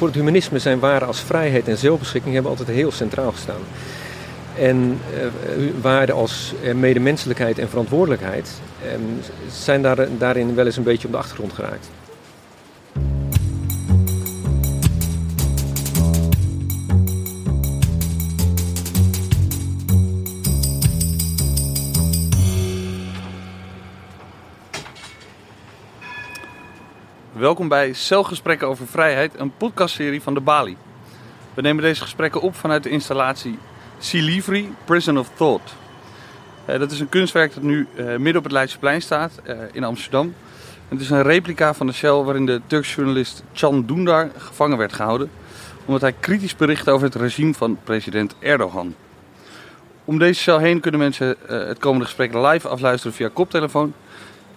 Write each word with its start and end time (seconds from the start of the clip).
voor 0.00 0.08
het 0.08 0.18
humanisme 0.18 0.58
zijn 0.58 0.78
waarden 0.78 1.08
als 1.08 1.20
vrijheid 1.20 1.68
en 1.68 1.78
zelfbeschikking 1.78 2.34
hebben 2.34 2.50
altijd 2.50 2.68
heel 2.68 2.92
centraal 2.92 3.32
gestaan. 3.32 3.60
En 4.58 4.98
uh, 5.14 5.70
waarden 5.80 6.14
als 6.14 6.54
medemenselijkheid 6.74 7.58
en 7.58 7.68
verantwoordelijkheid 7.68 8.50
ehm, 8.84 9.00
zijn 9.50 9.82
daar, 9.82 10.08
daarin 10.18 10.54
wel 10.54 10.66
eens 10.66 10.76
een 10.76 10.82
beetje 10.82 11.06
op 11.06 11.12
de 11.12 11.18
achtergrond 11.18 11.52
geraakt. 11.52 11.90
Welkom 27.50 27.68
bij 27.68 27.92
Celgesprekken 27.92 28.68
over 28.68 28.86
Vrijheid, 28.86 29.32
een 29.38 29.56
podcastserie 29.56 30.22
van 30.22 30.34
de 30.34 30.40
Bali. 30.40 30.76
We 31.54 31.62
nemen 31.62 31.82
deze 31.82 32.02
gesprekken 32.02 32.40
op 32.40 32.54
vanuit 32.54 32.82
de 32.82 32.88
installatie 32.88 33.58
Silivri, 33.98 34.74
Prison 34.84 35.18
of 35.18 35.30
Thought. 35.34 35.74
Uh, 36.68 36.78
dat 36.78 36.90
is 36.90 37.00
een 37.00 37.08
kunstwerk 37.08 37.54
dat 37.54 37.62
nu 37.62 37.86
uh, 37.94 38.04
midden 38.06 38.36
op 38.36 38.42
het 38.42 38.52
Leidseplein 38.52 39.02
staat 39.02 39.32
uh, 39.46 39.58
in 39.72 39.84
Amsterdam. 39.84 40.34
Het 40.88 41.00
is 41.00 41.10
een 41.10 41.22
replica 41.22 41.74
van 41.74 41.86
de 41.86 41.92
cel 41.92 42.24
waarin 42.24 42.46
de 42.46 42.60
Turkse 42.66 42.94
journalist 42.94 43.42
Can 43.52 43.86
Dündar 43.86 44.38
gevangen 44.38 44.78
werd 44.78 44.92
gehouden. 44.92 45.30
Omdat 45.84 46.00
hij 46.00 46.14
kritisch 46.20 46.56
bericht 46.56 46.88
over 46.88 47.06
het 47.06 47.14
regime 47.14 47.54
van 47.54 47.78
president 47.84 48.34
Erdogan. 48.38 48.94
Om 50.04 50.18
deze 50.18 50.40
cel 50.40 50.58
heen 50.58 50.80
kunnen 50.80 51.00
mensen 51.00 51.36
het 51.46 51.78
komende 51.78 52.04
gesprek 52.04 52.34
live 52.34 52.68
afluisteren 52.68 53.16
via 53.16 53.30
koptelefoon. 53.32 53.94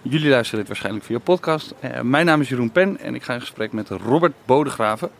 Jullie 0.08 0.28
luisteren 0.28 0.58
dit 0.58 0.68
waarschijnlijk 0.68 1.04
via 1.04 1.18
podcast. 1.18 1.74
Uh, 1.84 2.00
mijn 2.00 2.26
naam 2.26 2.40
is 2.40 2.48
Jeroen 2.48 2.70
Pen 2.70 3.00
en 3.00 3.14
ik 3.14 3.22
ga 3.22 3.34
in 3.34 3.40
gesprek 3.40 3.72
met 3.72 3.88
Robert 3.88 4.32
Bodegraven, 4.44 5.10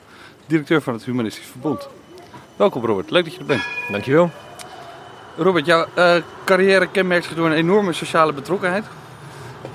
directeur 0.47 0.83
van 0.83 0.95
het 0.95 1.05
Humanistisch 1.05 1.47
Verbond. 1.47 1.89
Welkom 2.57 2.85
Robert, 2.85 3.11
leuk 3.11 3.25
dat 3.25 3.33
je 3.33 3.39
er 3.39 3.47
bent. 3.47 3.63
Dankjewel. 3.91 4.31
Robert, 5.37 5.67
jouw 5.67 5.87
uh, 5.99 6.15
carrière 6.45 6.87
kenmerkt 6.87 7.25
zich 7.25 7.35
door 7.35 7.47
een 7.47 7.53
enorme 7.53 7.93
sociale 7.93 8.33
betrokkenheid. 8.33 8.85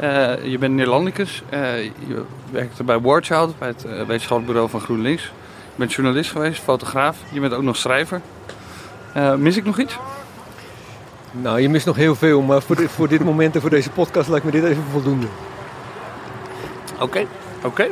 Uh, 0.01 0.45
je 0.45 0.57
bent 0.57 0.73
Nederlandicus, 0.73 1.41
je 2.07 2.23
werkte 2.51 2.83
bij 2.83 2.99
Warchild, 2.99 3.59
bij 3.59 3.67
het 3.67 3.81
wetenschappelijk 3.81 4.45
bureau 4.45 4.69
van 4.69 4.79
GroenLinks. 4.79 5.23
Je 5.23 5.75
bent 5.75 5.93
journalist 5.93 6.31
geweest, 6.31 6.61
fotograaf, 6.61 7.17
je 7.31 7.39
bent 7.39 7.53
ook 7.53 7.63
nog 7.63 7.77
schrijver. 7.77 8.21
mis 9.37 9.57
ik 9.57 9.65
nog 9.65 9.79
iets? 9.79 9.97
Nou, 11.31 11.59
je 11.59 11.69
mist 11.69 11.85
nog 11.85 11.95
heel 11.95 12.15
veel, 12.15 12.41
maar 12.41 12.61
voor 12.61 12.75
dit, 12.75 12.91
voor 12.91 13.07
dit 13.07 13.23
moment 13.23 13.55
en 13.55 13.61
voor 13.61 13.69
deze 13.69 13.89
podcast 13.89 14.29
lijkt 14.29 14.45
me 14.45 14.51
dit 14.51 14.63
even 14.63 14.83
voldoende. 14.91 15.27
Oké, 16.99 17.25
oké. 17.63 17.87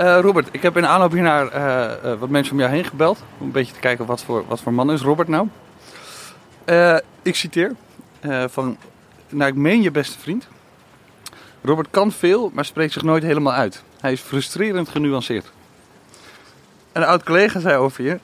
Uh, 0.00 0.18
Robert, 0.20 0.48
ik 0.50 0.62
heb 0.62 0.76
in 0.76 0.86
aanloop 0.86 1.12
hiernaar 1.12 1.54
uh, 1.54 2.10
uh, 2.12 2.18
wat 2.18 2.28
mensen 2.28 2.52
om 2.52 2.58
jou 2.58 2.72
heen 2.72 2.84
gebeld. 2.84 3.22
Om 3.38 3.46
een 3.46 3.52
beetje 3.52 3.72
te 3.72 3.80
kijken 3.80 4.06
wat 4.06 4.22
voor, 4.22 4.44
wat 4.46 4.60
voor 4.60 4.72
man 4.72 4.92
is 4.92 5.00
Robert 5.00 5.28
nou. 5.28 5.48
ik 7.22 7.34
citeer 7.34 7.74
van, 8.46 8.76
nou 9.28 9.50
ik 9.50 9.56
meen 9.56 9.82
je 9.82 9.90
beste 9.90 10.18
vriend. 10.18 10.48
Robert 11.62 11.88
kan 11.90 12.12
veel, 12.12 12.50
maar 12.54 12.64
spreekt 12.64 12.92
zich 12.92 13.02
nooit 13.02 13.22
helemaal 13.22 13.52
uit. 13.52 13.82
Hij 14.00 14.12
is 14.12 14.20
frustrerend 14.20 14.88
genuanceerd. 14.88 15.52
Een 16.92 17.04
oud 17.04 17.22
collega 17.22 17.60
zei 17.60 17.76
over 17.76 18.04
je, 18.04 18.18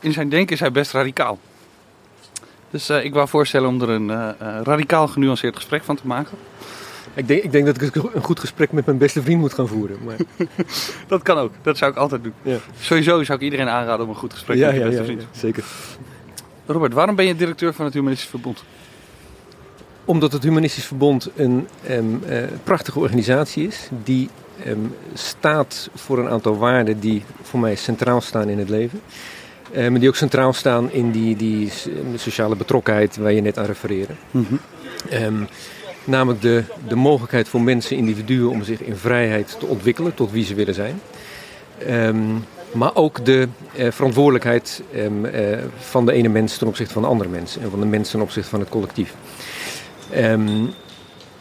in 0.00 0.12
zijn 0.12 0.28
denken 0.28 0.54
is 0.54 0.60
hij 0.60 0.72
best 0.72 0.92
radicaal. 0.92 1.38
Dus 2.70 2.90
uh, 2.90 3.04
ik 3.04 3.14
wou 3.14 3.28
voorstellen 3.28 3.68
om 3.68 3.82
er 3.82 3.88
een 3.88 4.08
uh, 4.08 4.28
radicaal 4.62 5.08
genuanceerd 5.08 5.56
gesprek 5.56 5.84
van 5.84 5.96
te 5.96 6.06
maken. 6.06 6.38
Ik 7.14 7.28
denk, 7.28 7.42
ik 7.42 7.52
denk 7.52 7.66
dat 7.66 7.80
ik 7.80 7.94
een 7.94 8.22
goed 8.22 8.40
gesprek 8.40 8.72
met 8.72 8.86
mijn 8.86 8.98
beste 8.98 9.22
vriend 9.22 9.40
moet 9.40 9.54
gaan 9.54 9.68
voeren. 9.68 9.98
Maar... 10.04 10.16
dat 11.08 11.22
kan 11.22 11.38
ook, 11.38 11.52
dat 11.62 11.76
zou 11.76 11.90
ik 11.90 11.96
altijd 11.96 12.22
doen. 12.22 12.32
Ja. 12.42 12.56
Sowieso 12.80 13.22
zou 13.22 13.38
ik 13.38 13.44
iedereen 13.44 13.68
aanraden 13.68 14.04
om 14.04 14.10
een 14.10 14.18
goed 14.18 14.32
gesprek 14.32 14.56
ja, 14.56 14.66
met 14.66 14.74
je 14.74 14.80
ja, 14.80 14.86
beste 14.86 15.04
vriend. 15.04 15.20
Ja, 15.20 15.26
zeker. 15.32 15.64
Robert, 16.66 16.92
waarom 16.92 17.14
ben 17.14 17.26
je 17.26 17.36
directeur 17.36 17.74
van 17.74 17.84
het 17.84 17.94
Humanistisch 17.94 18.28
Verbond? 18.28 18.64
Omdat 20.04 20.32
het 20.32 20.42
Humanistisch 20.42 20.84
Verbond 20.84 21.30
een 21.36 21.68
um, 21.90 22.22
uh, 22.28 22.42
prachtige 22.64 22.98
organisatie 22.98 23.66
is 23.66 23.88
die 24.04 24.28
um, 24.66 24.94
staat 25.14 25.90
voor 25.94 26.18
een 26.18 26.28
aantal 26.28 26.56
waarden 26.56 27.00
die 27.00 27.24
voor 27.42 27.60
mij 27.60 27.76
centraal 27.76 28.20
staan 28.20 28.48
in 28.48 28.58
het 28.58 28.68
leven. 28.68 29.00
Uh, 29.72 29.88
maar 29.88 30.00
die 30.00 30.08
ook 30.08 30.16
centraal 30.16 30.52
staan 30.52 30.92
in 30.92 31.10
die, 31.10 31.36
die 31.36 31.72
sociale 32.16 32.56
betrokkenheid 32.56 33.16
waar 33.16 33.32
je 33.32 33.40
net 33.40 33.58
aan 33.58 33.64
refereerde. 33.64 34.12
Mm 34.30 34.46
-hmm. 34.48 34.60
um, 35.12 35.48
namelijk 36.04 36.42
de, 36.42 36.62
de 36.88 36.96
mogelijkheid 36.96 37.48
voor 37.48 37.60
mensen, 37.60 37.96
individuen, 37.96 38.50
om 38.50 38.62
zich 38.62 38.80
in 38.80 38.96
vrijheid 38.96 39.56
te 39.58 39.66
ontwikkelen 39.66 40.14
tot 40.14 40.30
wie 40.30 40.44
ze 40.44 40.54
willen 40.54 40.74
zijn. 40.74 41.00
Um, 41.88 42.44
maar 42.72 42.94
ook 42.94 43.24
de 43.24 43.48
uh, 43.78 43.90
verantwoordelijkheid 43.90 44.82
um, 44.96 45.24
uh, 45.24 45.58
van 45.76 46.06
de 46.06 46.12
ene 46.12 46.28
mens 46.28 46.56
ten 46.56 46.66
opzichte 46.66 46.92
van 46.92 47.02
de 47.02 47.08
andere 47.08 47.30
mens. 47.30 47.58
En 47.58 47.70
van 47.70 47.80
de 47.80 47.86
mens 47.86 48.10
ten 48.10 48.20
opzichte 48.20 48.50
van 48.50 48.60
het 48.60 48.68
collectief. 48.68 49.14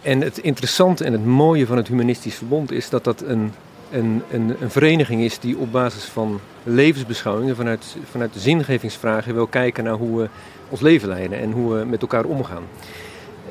en 0.02 0.22
het 0.22 0.38
interessante 0.38 1.03
en 1.03 1.12
het 1.12 1.25
mooie 1.25 1.66
van 1.66 1.78
het 1.78 1.88
Humanistisch 1.88 2.35
Verbond 2.35 2.72
is 2.72 2.90
dat 2.90 3.03
dat 3.03 3.22
een 3.22 3.53
een, 3.91 4.22
een, 4.31 4.56
een, 4.59 4.72
vereniging 4.72 5.22
is 5.22 5.40
die 5.40 5.57
op 5.57 5.72
basis 5.72 6.03
van 6.03 6.40
levensbeschouwingen, 6.63 7.56
vanuit, 7.56 7.96
vanuit 8.12 8.34
de 8.34 8.40
zingevingsvragen, 8.40 9.34
wil 9.34 9.47
kijken 9.47 9.84
naar 9.84 9.94
hoe 9.94 10.22
we 10.22 10.29
ons 10.69 10.81
leven 10.81 11.07
leiden 11.07 11.40
en 11.40 11.51
hoe 11.51 11.73
we 11.73 11.85
met 11.85 12.01
elkaar 12.01 12.25
omgaan. 12.25 12.63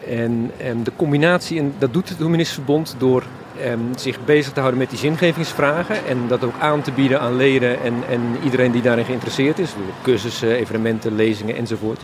En, 0.09 0.51
en 0.57 0.83
de 0.83 0.93
combinatie, 0.97 1.59
en 1.59 1.75
dat 1.79 1.93
doet 1.93 2.09
het 2.09 2.49
Verbond 2.49 2.95
door 2.99 3.25
em, 3.61 3.81
zich 3.97 4.25
bezig 4.25 4.53
te 4.53 4.61
houden 4.61 4.81
met 4.81 4.91
die 4.91 4.99
zingevingsvragen 4.99 6.07
en 6.07 6.19
dat 6.29 6.45
ook 6.45 6.59
aan 6.59 6.83
te 6.83 6.93
bieden 6.93 7.21
aan 7.21 7.37
leden 7.37 7.83
en, 7.83 7.95
en 8.09 8.21
iedereen 8.45 8.73
die 8.73 8.83
daarin 8.83 9.05
geïnteresseerd 9.05 9.59
is, 9.59 9.75
door 9.75 9.95
cursussen, 10.03 10.57
evenementen, 10.57 11.15
lezingen 11.15 11.57
enzovoort. 11.57 12.01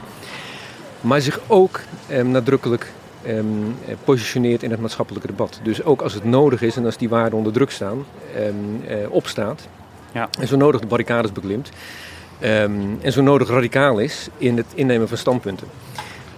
Maar 1.00 1.20
zich 1.20 1.40
ook 1.46 1.80
em, 2.06 2.30
nadrukkelijk 2.30 2.92
Um, 3.26 3.76
positioneert 4.04 4.62
in 4.62 4.70
het 4.70 4.80
maatschappelijke 4.80 5.26
debat. 5.26 5.60
Dus 5.62 5.84
ook 5.84 6.02
als 6.02 6.14
het 6.14 6.24
nodig 6.24 6.62
is 6.62 6.76
en 6.76 6.84
als 6.84 6.96
die 6.96 7.08
waarden 7.08 7.38
onder 7.38 7.52
druk 7.52 7.70
staan, 7.70 8.04
um, 8.36 8.82
uh, 8.88 9.10
opstaat. 9.10 9.68
Ja. 10.12 10.28
En 10.40 10.46
zo 10.46 10.56
nodig 10.56 10.80
de 10.80 10.86
barricades 10.86 11.32
beklimt. 11.32 11.70
Um, 12.42 12.98
en 13.02 13.12
zo 13.12 13.22
nodig 13.22 13.48
radicaal 13.48 13.98
is 13.98 14.28
in 14.38 14.56
het 14.56 14.66
innemen 14.74 15.08
van 15.08 15.16
standpunten. 15.16 15.66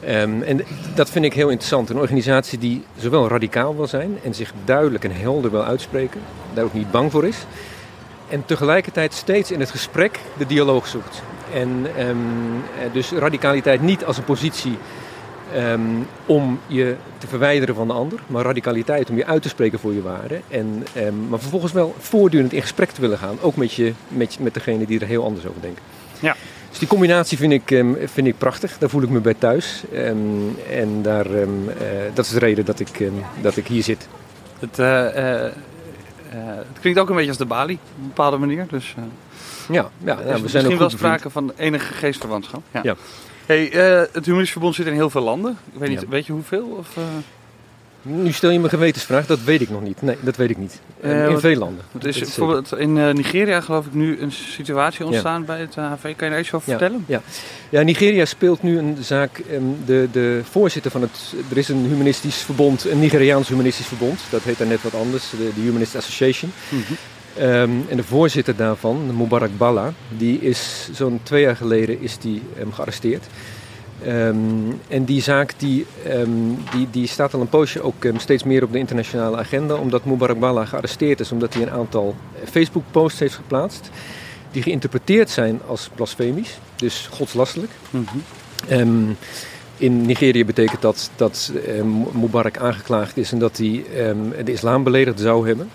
en 0.00 0.60
dat 0.94 1.10
vind 1.10 1.24
ik 1.24 1.32
heel 1.32 1.48
interessant. 1.48 1.90
Een 1.90 1.98
organisatie 1.98 2.58
die 2.58 2.84
zowel 2.96 3.28
radicaal 3.28 3.76
wil 3.76 3.86
zijn 3.86 4.18
en 4.24 4.34
zich 4.34 4.52
duidelijk 4.64 5.04
en 5.04 5.12
helder 5.12 5.50
wil 5.50 5.64
uitspreken, 5.64 6.20
daar 6.54 6.64
ook 6.64 6.74
niet 6.74 6.90
bang 6.90 7.10
voor 7.10 7.26
is. 7.26 7.46
En 8.28 8.44
tegelijkertijd 8.44 9.14
steeds 9.14 9.50
in 9.50 9.60
het 9.60 9.70
gesprek 9.70 10.18
de 10.38 10.46
dialoog 10.46 10.86
zoekt. 10.86 11.22
En 11.54 11.86
dus 12.92 13.10
radicaliteit 13.10 13.82
niet 13.82 14.04
als 14.04 14.16
een 14.16 14.24
positie 14.24 14.78
Um, 15.56 16.06
om 16.26 16.60
je 16.66 16.96
te 17.18 17.26
verwijderen 17.26 17.74
van 17.74 17.86
de 17.86 17.92
ander, 17.92 18.20
maar 18.26 18.44
radicaliteit 18.44 19.10
om 19.10 19.16
je 19.16 19.26
uit 19.26 19.42
te 19.42 19.48
spreken 19.48 19.78
voor 19.78 19.92
je 19.92 20.02
waarden. 20.02 20.42
En, 20.48 20.86
um, 20.96 21.28
maar 21.28 21.38
vervolgens 21.40 21.72
wel 21.72 21.94
voortdurend 21.98 22.52
in 22.52 22.60
gesprek 22.60 22.90
te 22.90 23.00
willen 23.00 23.18
gaan, 23.18 23.36
ook 23.40 23.56
met, 23.56 23.72
je, 23.72 23.92
met, 24.08 24.38
met 24.40 24.54
degene 24.54 24.86
die 24.86 25.00
er 25.00 25.06
heel 25.06 25.24
anders 25.24 25.46
over 25.46 25.60
denken. 25.60 25.82
Ja. 26.20 26.36
Dus 26.70 26.78
die 26.78 26.88
combinatie 26.88 27.38
vind 27.38 27.52
ik, 27.52 27.70
um, 27.70 27.96
vind 28.04 28.26
ik 28.26 28.38
prachtig, 28.38 28.78
daar 28.78 28.88
voel 28.88 29.02
ik 29.02 29.08
me 29.08 29.20
bij 29.20 29.34
thuis. 29.34 29.82
en 30.70 31.02
daar, 31.02 31.30
uh, 31.30 31.46
dat 32.14 32.24
is 32.24 32.30
de 32.30 32.38
reden 32.38 32.64
dat 32.64 32.80
ik, 32.80 33.10
dat 33.40 33.56
ik 33.56 33.66
hier 33.66 33.82
zit. 33.82 34.08
Het, 34.58 34.78
uh, 34.78 34.86
uh, 34.86 35.50
het 36.56 36.80
klinkt 36.80 36.98
ook 36.98 37.08
een 37.08 37.14
beetje 37.14 37.30
als 37.30 37.38
de 37.38 37.44
Bali, 37.44 37.72
op 37.72 37.80
een 38.00 38.06
bepaalde 38.06 38.36
manier. 38.36 38.66
Dus, 38.70 38.94
ja, 39.68 39.74
ja, 39.74 39.90
ja, 40.04 40.16
we 40.16 40.24
zijn 40.24 40.42
misschien 40.42 40.72
ook 40.72 40.78
wel 40.78 40.90
sprake 40.90 41.30
van 41.30 41.52
enige 41.56 41.94
geestverwantschap. 41.94 42.62
Ja. 42.70 42.80
ja. 42.82 42.96
Hey, 43.46 43.72
uh, 43.72 44.02
het 44.12 44.24
Humanistisch 44.24 44.50
Verbond 44.50 44.74
zit 44.74 44.86
in 44.86 44.92
heel 44.92 45.10
veel 45.10 45.22
landen. 45.22 45.58
Ik 45.72 45.78
weet, 45.78 45.88
niet, 45.88 46.00
ja. 46.00 46.08
weet 46.08 46.26
je 46.26 46.32
hoeveel? 46.32 46.76
Of, 46.78 46.96
uh... 46.96 47.04
Nu 48.04 48.32
stel 48.32 48.50
je 48.50 48.58
me 48.58 48.64
een 48.64 48.70
gewetensvraag, 48.70 49.26
dat 49.26 49.42
weet 49.42 49.60
ik 49.60 49.70
nog 49.70 49.82
niet. 49.82 50.02
Nee, 50.02 50.16
dat 50.20 50.36
weet 50.36 50.50
ik 50.50 50.58
niet. 50.58 50.80
Uh, 51.04 51.24
in 51.24 51.32
wat, 51.32 51.40
veel 51.40 51.56
landen. 51.56 51.84
Het 51.92 52.04
is 52.04 52.18
bijvoorbeeld 52.18 52.76
in 52.78 52.92
Nigeria 52.92 53.60
geloof 53.60 53.86
ik 53.86 53.94
nu 53.94 54.20
een 54.20 54.32
situatie 54.32 55.06
ontstaan 55.06 55.40
ja. 55.40 55.46
bij 55.46 55.60
het 55.60 55.74
HV. 55.74 56.02
Kan 56.02 56.26
je 56.26 56.32
daar 56.32 56.40
iets 56.40 56.52
over 56.52 56.70
ja, 56.70 56.78
vertellen? 56.78 57.04
Ja. 57.08 57.20
ja, 57.68 57.82
Nigeria 57.82 58.24
speelt 58.24 58.62
nu 58.62 58.78
een 58.78 58.96
zaak. 59.00 59.42
Um, 59.52 59.76
de, 59.86 60.08
de 60.12 60.40
voorzitter 60.50 60.90
van 60.90 61.02
het... 61.02 61.34
Er 61.50 61.56
is 61.56 61.68
een 61.68 61.86
humanistisch 61.86 62.36
verbond, 62.36 62.84
een 62.84 62.98
Nigeriaans 62.98 63.48
humanistisch 63.48 63.86
verbond. 63.86 64.20
Dat 64.30 64.42
heet 64.42 64.58
daar 64.58 64.66
net 64.66 64.82
wat 64.82 64.94
anders, 64.94 65.30
de, 65.30 65.50
de 65.54 65.60
Humanist 65.60 65.96
Association. 65.96 66.52
Mm 66.68 66.82
-hmm. 66.86 66.96
Um, 67.38 67.86
en 67.88 67.96
de 67.96 68.02
voorzitter 68.02 68.56
daarvan, 68.56 69.16
Mubarak 69.16 69.56
Balla, 69.56 69.92
die 70.16 70.40
is 70.40 70.88
zo'n 70.92 71.20
twee 71.22 71.42
jaar 71.42 71.56
geleden 71.56 72.00
is 72.00 72.18
die, 72.18 72.42
um, 72.60 72.72
gearresteerd. 72.72 73.26
Um, 74.06 74.80
en 74.88 75.04
die 75.04 75.22
zaak 75.22 75.54
die, 75.56 75.86
die, 76.72 76.88
die 76.90 77.06
staat 77.06 77.34
al 77.34 77.40
een 77.40 77.48
poosje 77.48 77.82
ook 77.82 78.06
steeds 78.16 78.42
meer 78.42 78.62
op 78.62 78.72
de 78.72 78.78
internationale 78.78 79.36
agenda, 79.36 79.74
omdat 79.74 80.04
Mubarak 80.04 80.38
Balla 80.38 80.64
gearresteerd 80.64 81.20
is, 81.20 81.32
omdat 81.32 81.54
hij 81.54 81.62
een 81.62 81.70
aantal 81.70 82.14
Facebook-posts 82.50 83.20
heeft 83.20 83.34
geplaatst 83.34 83.90
die 84.50 84.62
geïnterpreteerd 84.62 85.30
zijn 85.30 85.60
als 85.66 85.90
blasfemisch, 85.94 86.58
dus 86.76 87.08
godslastelijk. 87.12 87.72
Mm 87.90 88.06
-hmm. 88.68 89.16
in 89.76 90.06
Nigeria 90.06 90.44
betekent 90.44 90.82
dat 90.82 91.10
dat 91.16 91.52
Mubarak 92.12 92.58
aangeklaagd 92.58 93.16
is 93.16 93.32
en 93.32 93.38
dat 93.38 93.56
hij 93.56 93.84
de 94.44 94.52
islam 94.52 94.82
beledigd 94.82 95.20
zou 95.20 95.46
hebben. 95.46 95.70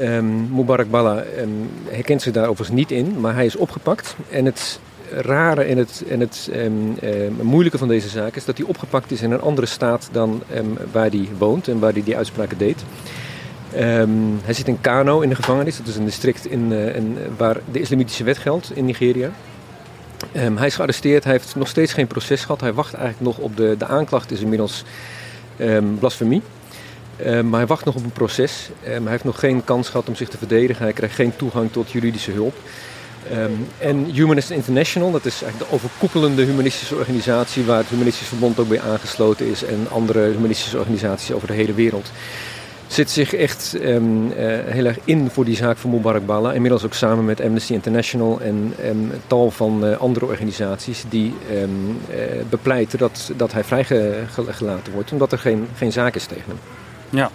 Um, 0.00 0.54
Mubarak 0.54 0.90
Balla 0.90 1.24
um, 1.38 1.70
herkent 1.88 2.22
zich 2.22 2.32
daar 2.32 2.48
overigens 2.48 2.78
niet 2.78 2.90
in, 2.90 3.20
maar 3.20 3.34
hij 3.34 3.46
is 3.46 3.56
opgepakt. 3.56 4.16
En 4.30 4.44
het 4.44 4.80
rare 5.10 5.62
en 5.62 5.78
het, 5.78 6.04
en 6.08 6.20
het 6.20 6.50
um, 6.54 6.96
moeilijke 7.42 7.78
van 7.78 7.88
deze 7.88 8.08
zaak 8.08 8.36
is 8.36 8.44
dat 8.44 8.58
hij 8.58 8.66
opgepakt 8.66 9.10
is 9.10 9.22
in 9.22 9.30
een 9.30 9.40
andere 9.40 9.66
staat 9.66 10.08
dan 10.12 10.42
waar 10.92 11.10
hij 11.10 11.28
woont 11.38 11.68
en 11.68 11.78
waar 11.78 11.92
hij 11.92 12.02
die 12.02 12.16
uitspraken 12.16 12.58
deed. 12.58 12.84
hij 14.44 14.54
zit 14.54 14.68
in 14.68 14.80
Kano 14.80 15.20
in 15.20 15.28
de 15.28 15.34
gevangenis, 15.34 15.76
dat 15.76 15.86
is 15.86 15.96
een 15.96 16.04
district 16.04 16.46
in, 16.46 16.72
in, 16.72 17.18
waar 17.36 17.56
de 17.72 17.80
islamitische 17.80 18.24
wet 18.24 18.38
geldt 18.38 18.70
in 18.74 18.84
Nigeria. 18.84 19.30
hij 20.32 20.66
is 20.66 20.74
gearresteerd, 20.74 21.24
hij 21.24 21.32
heeft 21.32 21.56
nog 21.56 21.68
steeds 21.68 21.92
geen 21.92 22.06
proces 22.06 22.40
gehad. 22.40 22.60
Hij 22.60 22.72
wacht 22.72 22.94
eigenlijk 22.94 23.36
nog 23.36 23.38
op 23.38 23.56
de, 23.56 23.74
de 23.78 23.86
aanklacht, 23.86 24.30
is 24.30 24.40
inmiddels 24.40 24.84
blasfemie. 25.98 26.42
Uh, 27.26 27.40
maar 27.40 27.58
hij 27.58 27.66
wacht 27.66 27.84
nog 27.84 27.94
op 27.94 28.04
een 28.04 28.12
proces. 28.12 28.70
Uh, 28.82 28.88
hij 28.88 29.10
heeft 29.10 29.24
nog 29.24 29.38
geen 29.38 29.64
kans 29.64 29.88
gehad 29.88 30.08
om 30.08 30.14
zich 30.14 30.28
te 30.28 30.38
verdedigen. 30.38 30.84
Hij 30.84 30.92
krijgt 30.92 31.14
geen 31.14 31.36
toegang 31.36 31.72
tot 31.72 31.90
juridische 31.90 32.30
hulp. 32.30 32.54
Um, 33.32 33.66
en 33.78 34.04
Humanist 34.04 34.50
International, 34.50 35.10
dat 35.10 35.24
is 35.24 35.42
eigenlijk 35.42 35.70
de 35.70 35.76
overkoepelende 35.76 36.42
humanistische 36.42 36.94
organisatie 36.94 37.64
waar 37.64 37.78
het 37.78 37.88
Humanistisch 37.88 38.26
Verbond 38.26 38.58
ook 38.58 38.68
bij 38.68 38.80
aangesloten 38.80 39.46
is 39.46 39.64
en 39.64 39.86
andere 39.90 40.20
humanistische 40.20 40.78
organisaties 40.78 41.32
over 41.32 41.46
de 41.48 41.54
hele 41.54 41.74
wereld, 41.74 42.10
zit 42.86 43.10
zich 43.10 43.34
echt 43.34 43.76
uh, 43.80 43.98
heel 44.64 44.84
erg 44.84 44.98
in 45.04 45.30
voor 45.30 45.44
die 45.44 45.56
zaak 45.56 45.76
van 45.76 45.90
Mubarak 45.90 46.26
Bala. 46.26 46.52
Inmiddels 46.52 46.84
ook 46.84 46.94
samen 46.94 47.24
met 47.24 47.40
Amnesty 47.40 47.72
International 47.72 48.40
en 48.40 48.74
um, 48.84 49.12
tal 49.26 49.50
van 49.50 49.98
andere 49.98 50.26
organisaties 50.26 51.04
die 51.08 51.34
bepleiten 52.48 52.98
dat, 52.98 53.32
dat 53.36 53.52
hij 53.52 53.64
vrijgelaten 53.64 54.92
wordt, 54.92 55.12
omdat 55.12 55.32
er 55.32 55.38
geen, 55.38 55.66
geen 55.76 55.92
zaak 55.92 56.14
is 56.14 56.26
tegen 56.26 56.44
hem. 56.46 56.58
Ja. 57.10 57.30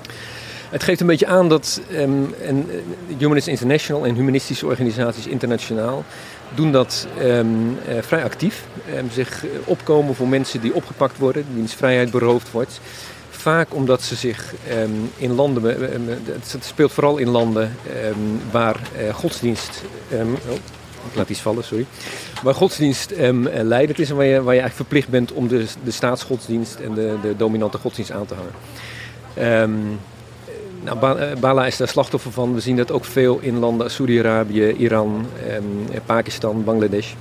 Het 0.69 0.83
geeft 0.83 1.01
een 1.01 1.07
beetje 1.07 1.27
aan 1.27 1.49
dat 1.49 1.81
um, 1.91 2.33
en, 2.41 2.69
Humanist 3.17 3.47
International 3.47 4.05
en 4.05 4.15
humanistische 4.15 4.65
organisaties 4.65 5.27
internationaal 5.27 6.03
doen 6.55 6.71
dat 6.71 7.07
um, 7.21 7.77
uh, 7.89 8.01
vrij 8.01 8.23
actief. 8.23 8.63
Um, 8.95 9.09
zich 9.11 9.45
opkomen 9.63 10.15
voor 10.15 10.27
mensen 10.27 10.61
die 10.61 10.73
opgepakt 10.73 11.17
worden, 11.17 11.45
wiens 11.53 11.73
vrijheid 11.73 12.11
beroofd 12.11 12.51
wordt. 12.51 12.79
Vaak 13.29 13.73
omdat 13.73 14.01
ze 14.01 14.15
zich 14.15 14.53
in 15.17 15.33
landen, 15.33 15.63
het 16.51 16.65
speelt 16.65 16.91
vooral 16.91 17.17
in 17.17 17.29
landen 17.29 17.75
waar 18.51 18.79
godsdienst, 19.13 19.81
oh, 20.11 20.53
ik 21.09 21.15
laat 21.15 21.29
iets 21.29 21.39
vallen, 21.39 21.63
sorry. 21.63 21.85
Waar 22.43 22.53
godsdienst 22.53 23.11
um, 23.11 23.49
leidend 23.49 23.99
is 23.99 24.09
en 24.09 24.15
waar 24.15 24.25
je, 24.25 24.43
waar 24.43 24.53
je 24.53 24.61
eigenlijk 24.61 24.75
verplicht 24.75 25.09
bent 25.09 25.31
om 25.31 25.47
de, 25.47 25.65
de 25.83 25.91
staatsgodsdienst 25.91 26.75
en 26.75 26.93
de, 26.93 27.15
de 27.21 27.35
dominante 27.35 27.77
godsdienst 27.77 28.11
aan 28.11 28.25
te 28.25 28.33
hangen. 28.33 28.53
Um, 29.39 29.99
nou, 30.83 31.19
eh, 31.19 31.37
Bala 31.39 31.65
is 31.65 31.77
daar 31.77 31.87
slachtoffer 31.87 32.31
van. 32.31 32.53
We 32.53 32.59
zien 32.59 32.75
dat 32.75 32.91
ook 32.91 33.05
veel 33.05 33.39
in 33.41 33.59
landen 33.59 33.83
als 33.83 33.95
Saudi-Arabië, 33.95 34.71
Iran, 34.71 35.25
um, 35.55 36.01
Pakistan, 36.05 36.63
Bangladesh. 36.63 37.13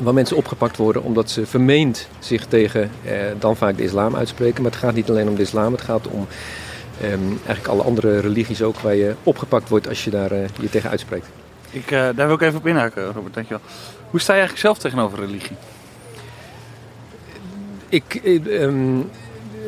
Waar 0.00 0.14
mensen 0.14 0.36
opgepakt 0.36 0.76
worden 0.76 1.02
omdat 1.02 1.30
ze 1.30 1.46
vermeend 1.46 2.08
zich 2.18 2.46
tegen 2.46 2.90
eh, 3.04 3.12
dan 3.38 3.56
vaak 3.56 3.76
de 3.76 3.82
islam 3.82 4.16
uitspreken. 4.16 4.62
Maar 4.62 4.70
het 4.70 4.80
gaat 4.80 4.94
niet 4.94 5.10
alleen 5.10 5.28
om 5.28 5.34
de 5.34 5.42
islam, 5.42 5.72
het 5.72 5.80
gaat 5.80 6.06
om 6.06 6.26
um, 7.02 7.38
eigenlijk 7.46 7.66
alle 7.66 7.82
andere 7.82 8.20
religies 8.20 8.62
ook 8.62 8.78
waar 8.78 8.94
je 8.94 9.14
opgepakt 9.22 9.68
wordt 9.68 9.88
als 9.88 10.04
je 10.04 10.10
daar 10.10 10.32
uh, 10.32 10.44
je 10.60 10.70
tegen 10.70 10.90
uitspreekt. 10.90 11.26
Ik, 11.70 11.88
daar 11.88 12.14
wil 12.14 12.34
ik 12.34 12.40
even 12.40 12.58
op 12.58 12.66
inhaken, 12.66 13.12
Robert. 13.12 13.34
Dankjewel. 13.34 13.62
Hoe 14.10 14.20
sta 14.20 14.32
je 14.32 14.38
eigenlijk 14.38 14.68
zelf 14.68 14.78
tegenover 14.78 15.18
religie? 15.18 15.56
Ik, 17.88 18.20
um, 18.46 19.10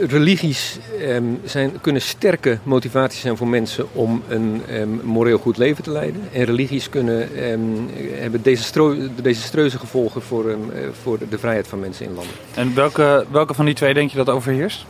religies 0.01 0.79
um, 1.01 1.41
zijn, 1.45 1.81
kunnen 1.81 2.03
sterke 2.03 2.59
motivaties 2.63 3.21
zijn 3.21 3.37
voor 3.37 3.49
mensen 3.49 3.87
om 3.93 4.23
een 4.29 4.63
um, 4.71 5.01
moreel 5.05 5.39
goed 5.39 5.57
leven 5.57 5.85
te 5.85 5.91
leiden. 5.91 6.29
En 6.33 6.45
religies 6.45 6.89
kunnen, 6.89 7.45
um, 7.53 7.89
hebben 8.13 8.43
desastreuze 9.23 9.79
gevolgen 9.79 10.23
voor, 10.23 10.51
eh, 10.51 10.57
voor 11.03 11.19
de 11.29 11.39
vrijheid 11.39 11.69
van 11.69 11.81
mensen 11.81 12.07
in 12.07 12.15
landen. 12.15 12.35
En 12.55 12.75
welke, 12.75 13.27
welke 13.31 13.55
van 13.55 13.65
die 13.65 13.75
twee 13.75 13.95
denk 13.95 14.11
je 14.11 14.17
dat 14.17 14.29
overheerst? 14.29 14.85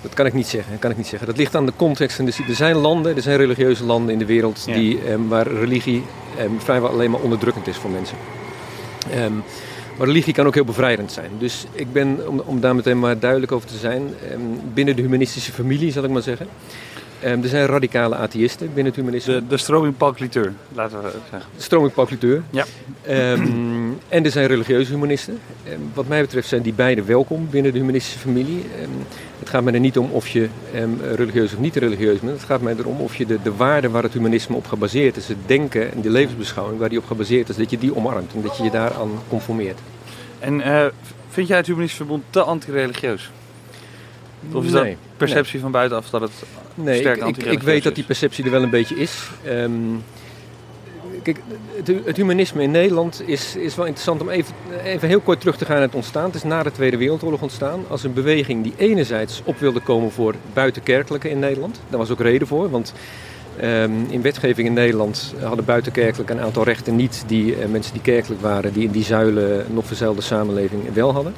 Dat 0.00 0.14
kan 0.14 0.26
ik 0.26 0.32
niet 0.32 0.46
zeggen. 0.46 0.78
Kan 0.78 0.90
ik 0.90 0.96
niet 0.96 1.06
zeggen. 1.06 1.28
Dat 1.28 1.36
ligt 1.36 1.54
aan 1.54 1.66
de 1.66 1.72
context. 1.76 2.18
En 2.18 2.26
er 2.26 2.54
zijn 2.54 2.76
landen, 2.76 3.16
er 3.16 3.22
zijn 3.22 3.36
religieuze 3.36 3.84
landen 3.84 4.12
in 4.12 4.18
de 4.18 4.26
wereld 4.26 4.64
die, 4.64 4.98
waar 5.28 5.46
religie 5.46 6.04
vrijwel 6.58 6.90
alleen 6.90 7.10
maar 7.10 7.20
onderdrukkend 7.20 7.66
is 7.66 7.76
voor 7.76 7.90
mensen. 7.90 8.16
Maar 9.98 10.06
religie 10.06 10.32
kan 10.32 10.46
ook 10.46 10.54
heel 10.54 10.64
bevrijdend 10.64 11.12
zijn. 11.12 11.30
Dus 11.38 11.66
ik 11.72 11.92
ben, 11.92 12.28
om, 12.28 12.40
om 12.40 12.60
daar 12.60 12.74
meteen 12.74 12.98
maar 12.98 13.18
duidelijk 13.18 13.52
over 13.52 13.68
te 13.68 13.76
zijn, 13.76 14.14
ehm, 14.30 14.40
binnen 14.74 14.96
de 14.96 15.02
humanistische 15.02 15.52
familie 15.52 15.92
zal 15.92 16.04
ik 16.04 16.10
maar 16.10 16.22
zeggen. 16.22 16.46
Um, 17.24 17.42
er 17.42 17.48
zijn 17.48 17.66
radicale 17.66 18.14
atheïsten 18.14 18.66
binnen 18.66 18.92
het 18.92 18.96
humanisme. 18.96 19.32
De, 19.32 19.46
de 19.46 19.56
stroming 19.56 19.96
laten 20.72 21.02
we 21.02 21.10
zeggen. 21.30 21.48
De 21.56 21.62
stroming 21.62 21.92
Ja. 22.50 22.64
Um, 23.08 23.98
en 24.08 24.24
er 24.24 24.30
zijn 24.30 24.46
religieuze 24.46 24.92
humanisten. 24.92 25.38
Um, 25.72 25.90
wat 25.94 26.08
mij 26.08 26.20
betreft 26.20 26.48
zijn 26.48 26.62
die 26.62 26.72
beide 26.72 27.02
welkom 27.02 27.48
binnen 27.50 27.72
de 27.72 27.78
humanistische 27.78 28.18
familie. 28.18 28.64
het 29.38 29.48
gaat 29.48 29.64
mij 29.64 29.72
er 29.72 29.80
niet 29.80 29.98
om 29.98 30.10
of 30.10 30.28
je 30.28 30.48
religieus 31.14 31.52
of 31.52 31.58
niet 31.58 31.76
religieus 31.76 32.18
bent. 32.20 32.32
Het 32.32 32.44
gaat 32.46 32.60
mij 32.60 32.74
erom 32.78 33.00
of 33.00 33.16
je 33.16 33.26
de, 33.26 33.38
de 33.42 33.56
waarden 33.56 33.90
waar 33.90 34.02
het 34.02 34.12
humanisme 34.12 34.56
op 34.56 34.66
gebaseerd 34.66 35.16
is, 35.16 35.28
het 35.28 35.36
denken 35.46 35.92
en 35.92 36.00
de 36.00 36.10
levensbeschouwing 36.10 36.78
waar 36.78 36.88
die 36.88 36.98
op 36.98 37.06
gebaseerd 37.06 37.48
is, 37.48 37.56
dat 37.56 37.70
je 37.70 37.78
die 37.78 37.96
omarmt 37.96 38.32
en 38.34 38.42
dat 38.42 38.56
je 38.56 38.64
je 38.64 38.70
daaraan 38.70 39.10
conformeert. 39.28 39.78
En 40.38 40.60
uh, 40.60 40.84
vind 41.28 41.48
jij 41.48 41.56
het 41.56 41.66
Humanistisch 41.66 41.96
Verbond 41.98 42.22
te 42.30 42.42
anti-religieus? 42.42 43.30
Of 44.52 44.64
is 44.64 44.72
nee, 44.72 44.82
dat 44.82 45.16
perceptie 45.16 45.60
van 45.60 45.70
buitenaf 45.70 46.10
dat 46.10 46.20
het 46.20 46.32
nee, 46.74 46.98
sterk 46.98 47.22
ik, 47.22 47.36
ik, 47.36 47.44
ik 47.44 47.62
weet 47.62 47.82
dat 47.82 47.94
die 47.94 48.04
perceptie 48.04 48.44
er 48.44 48.50
wel 48.50 48.62
een 48.62 48.70
beetje 48.70 48.96
is. 48.96 49.30
Um, 49.46 50.02
kijk, 51.22 51.40
het, 51.76 51.90
het, 52.04 52.16
humanisme 52.16 52.62
in 52.62 52.70
Nederland 52.70 53.22
is, 53.26 53.56
is 53.56 53.74
wel 53.74 53.84
interessant 53.84 54.20
om 54.20 54.28
even, 54.28 54.54
even 54.84 55.08
heel 55.08 55.20
kort 55.20 55.40
terug 55.40 55.56
te 55.56 55.64
gaan 55.64 55.74
naar 55.74 55.84
het 55.84 55.94
ontstaan. 55.94 56.24
Het 56.24 56.34
is 56.34 56.42
na 56.42 56.62
de 56.62 56.72
Tweede 56.72 56.96
Wereldoorlog 56.96 57.42
ontstaan 57.42 57.84
als 57.88 58.04
een 58.04 58.12
beweging 58.12 58.62
die 58.62 58.74
enerzijds 58.76 59.42
op 59.44 59.58
wilde 59.58 59.80
komen 59.80 60.12
voor 60.12 60.34
buitenkerkelijke 60.52 61.30
in 61.30 61.38
Nederland. 61.38 61.80
Daar 61.88 61.98
was 61.98 62.10
ook 62.10 62.20
reden 62.20 62.46
voor, 62.46 62.70
want 62.70 62.94
um, 63.62 64.06
in 64.08 64.22
wetgeving 64.22 64.66
in 64.66 64.72
Nederland 64.72 65.34
hadden 65.40 65.64
buitenkerkelijk 65.64 66.30
een 66.30 66.40
aantal 66.40 66.64
rechten 66.64 66.96
niet 66.96 67.24
die 67.26 67.58
uh, 67.58 67.66
mensen 67.66 67.92
die 67.92 68.02
kerkelijk 68.02 68.40
waren, 68.40 68.72
die 68.72 68.84
in 68.84 68.90
die 68.90 69.04
zuilen 69.04 69.66
nog 69.70 69.86
verzeilde 69.86 70.20
samenleving 70.20 70.92
wel 70.92 71.12
hadden. 71.12 71.34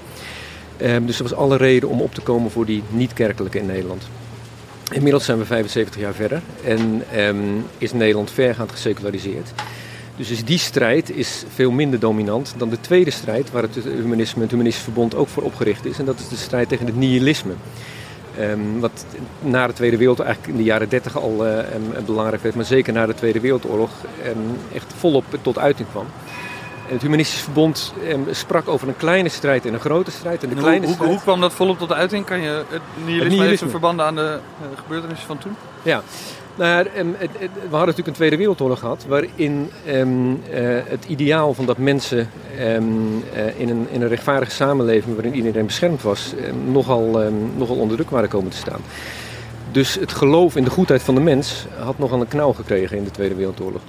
Um, 0.82 1.06
dus 1.06 1.16
er 1.16 1.22
was 1.22 1.34
alle 1.34 1.56
reden 1.56 1.88
om 1.88 2.00
op 2.00 2.14
te 2.14 2.20
komen 2.20 2.50
voor 2.50 2.66
die 2.66 2.82
niet-kerkelijke 2.90 3.58
in 3.58 3.66
Nederland. 3.66 4.08
Inmiddels 4.92 5.24
zijn 5.24 5.38
we 5.38 5.44
75 5.44 6.00
jaar 6.00 6.14
verder 6.14 6.42
en 6.64 7.02
um, 7.16 7.64
is 7.78 7.92
Nederland 7.92 8.30
vergaand 8.30 8.70
geseculariseerd. 8.70 9.52
Dus 10.16 10.30
is 10.30 10.44
die 10.44 10.58
strijd 10.58 11.10
is 11.10 11.44
veel 11.54 11.70
minder 11.70 12.00
dominant 12.00 12.54
dan 12.56 12.68
de 12.68 12.80
tweede 12.80 13.10
strijd 13.10 13.50
waar 13.50 13.62
het 13.62 13.74
humanisme, 13.74 14.42
het 14.42 14.50
humanistisch 14.50 14.82
verbond 14.82 15.14
ook 15.14 15.28
voor 15.28 15.42
opgericht 15.42 15.84
is. 15.84 15.98
En 15.98 16.04
dat 16.04 16.18
is 16.18 16.28
de 16.28 16.36
strijd 16.36 16.68
tegen 16.68 16.86
het 16.86 16.96
nihilisme. 16.96 17.52
Um, 18.40 18.80
wat 18.80 19.04
na 19.40 19.66
de 19.66 19.72
Tweede 19.72 19.96
Wereldoorlog 19.96 20.34
eigenlijk 20.34 20.58
in 20.58 20.64
de 20.64 20.70
jaren 20.70 20.88
30 20.88 21.16
al 21.16 21.44
belangrijk 22.06 22.42
werd, 22.42 22.54
maar 22.54 22.64
zeker 22.64 22.92
na 22.92 23.06
de 23.06 23.14
Tweede 23.14 23.40
Wereldoorlog 23.40 23.90
echt 24.74 24.92
volop 24.96 25.24
tot 25.42 25.58
uiting 25.58 25.88
kwam. 25.88 26.06
Het 26.86 27.02
Humanistisch 27.02 27.40
Verbond 27.40 27.92
sprak 28.30 28.68
over 28.68 28.88
een 28.88 28.96
kleine 28.96 29.28
strijd 29.28 29.66
en 29.66 29.74
een 29.74 29.80
grote 29.80 30.10
strijd. 30.10 30.42
En 30.42 30.48
de 30.48 30.54
kleine 30.54 30.86
hoe, 30.86 30.94
strijd... 30.94 31.12
hoe, 31.12 31.20
kwam 31.20 31.40
dat 31.40 31.52
volop 31.52 31.78
tot 31.78 31.92
uiting? 31.92 32.24
Kan 32.24 32.40
je 32.40 32.64
het 32.68 32.82
nihilisme, 33.04 33.36
nihilisme. 33.36 33.68
verbanden 33.68 34.06
aan 34.06 34.14
de 34.14 34.38
uh, 34.60 34.78
gebeurtenissen 34.78 35.26
van 35.26 35.38
toen? 35.38 35.56
Ja, 35.82 36.02
nou 36.56 36.84
we 36.88 37.48
hadden 37.60 37.70
natuurlijk 37.70 38.06
een 38.06 38.12
Tweede 38.12 38.36
Wereldoorlog 38.36 38.78
gehad, 38.78 39.04
waarin 39.08 39.70
um, 39.88 40.30
uh, 40.30 40.38
het 40.84 41.04
ideaal 41.04 41.54
van 41.54 41.66
dat 41.66 41.78
mensen 41.78 42.30
uh, 42.58 42.74
in, 42.76 43.68
een, 43.68 43.86
in 43.90 44.02
een 44.02 44.08
rechtvaardige 44.08 44.52
samenleving 44.52 45.14
waarin 45.14 45.34
iedereen 45.34 45.66
beschermd 45.66 46.02
was, 46.02 46.34
nogal, 46.70 47.32
nogal 47.56 47.76
onder 47.76 47.96
druk 47.96 48.10
waren 48.10 48.28
komen 48.28 48.50
te 48.50 48.56
staan. 48.56 48.80
Dus 49.70 49.94
het 49.94 50.12
geloof 50.12 50.56
in 50.56 50.64
de 50.64 50.70
goedheid 50.70 51.02
van 51.02 51.14
de 51.14 51.20
mens 51.20 51.66
had 51.78 51.98
nogal 51.98 52.20
een 52.20 52.28
knauw 52.28 52.52
gekregen 52.52 52.96
in 52.96 53.04
de 53.04 53.10
Tweede 53.10 53.34
Wereldoorlog. 53.34 53.82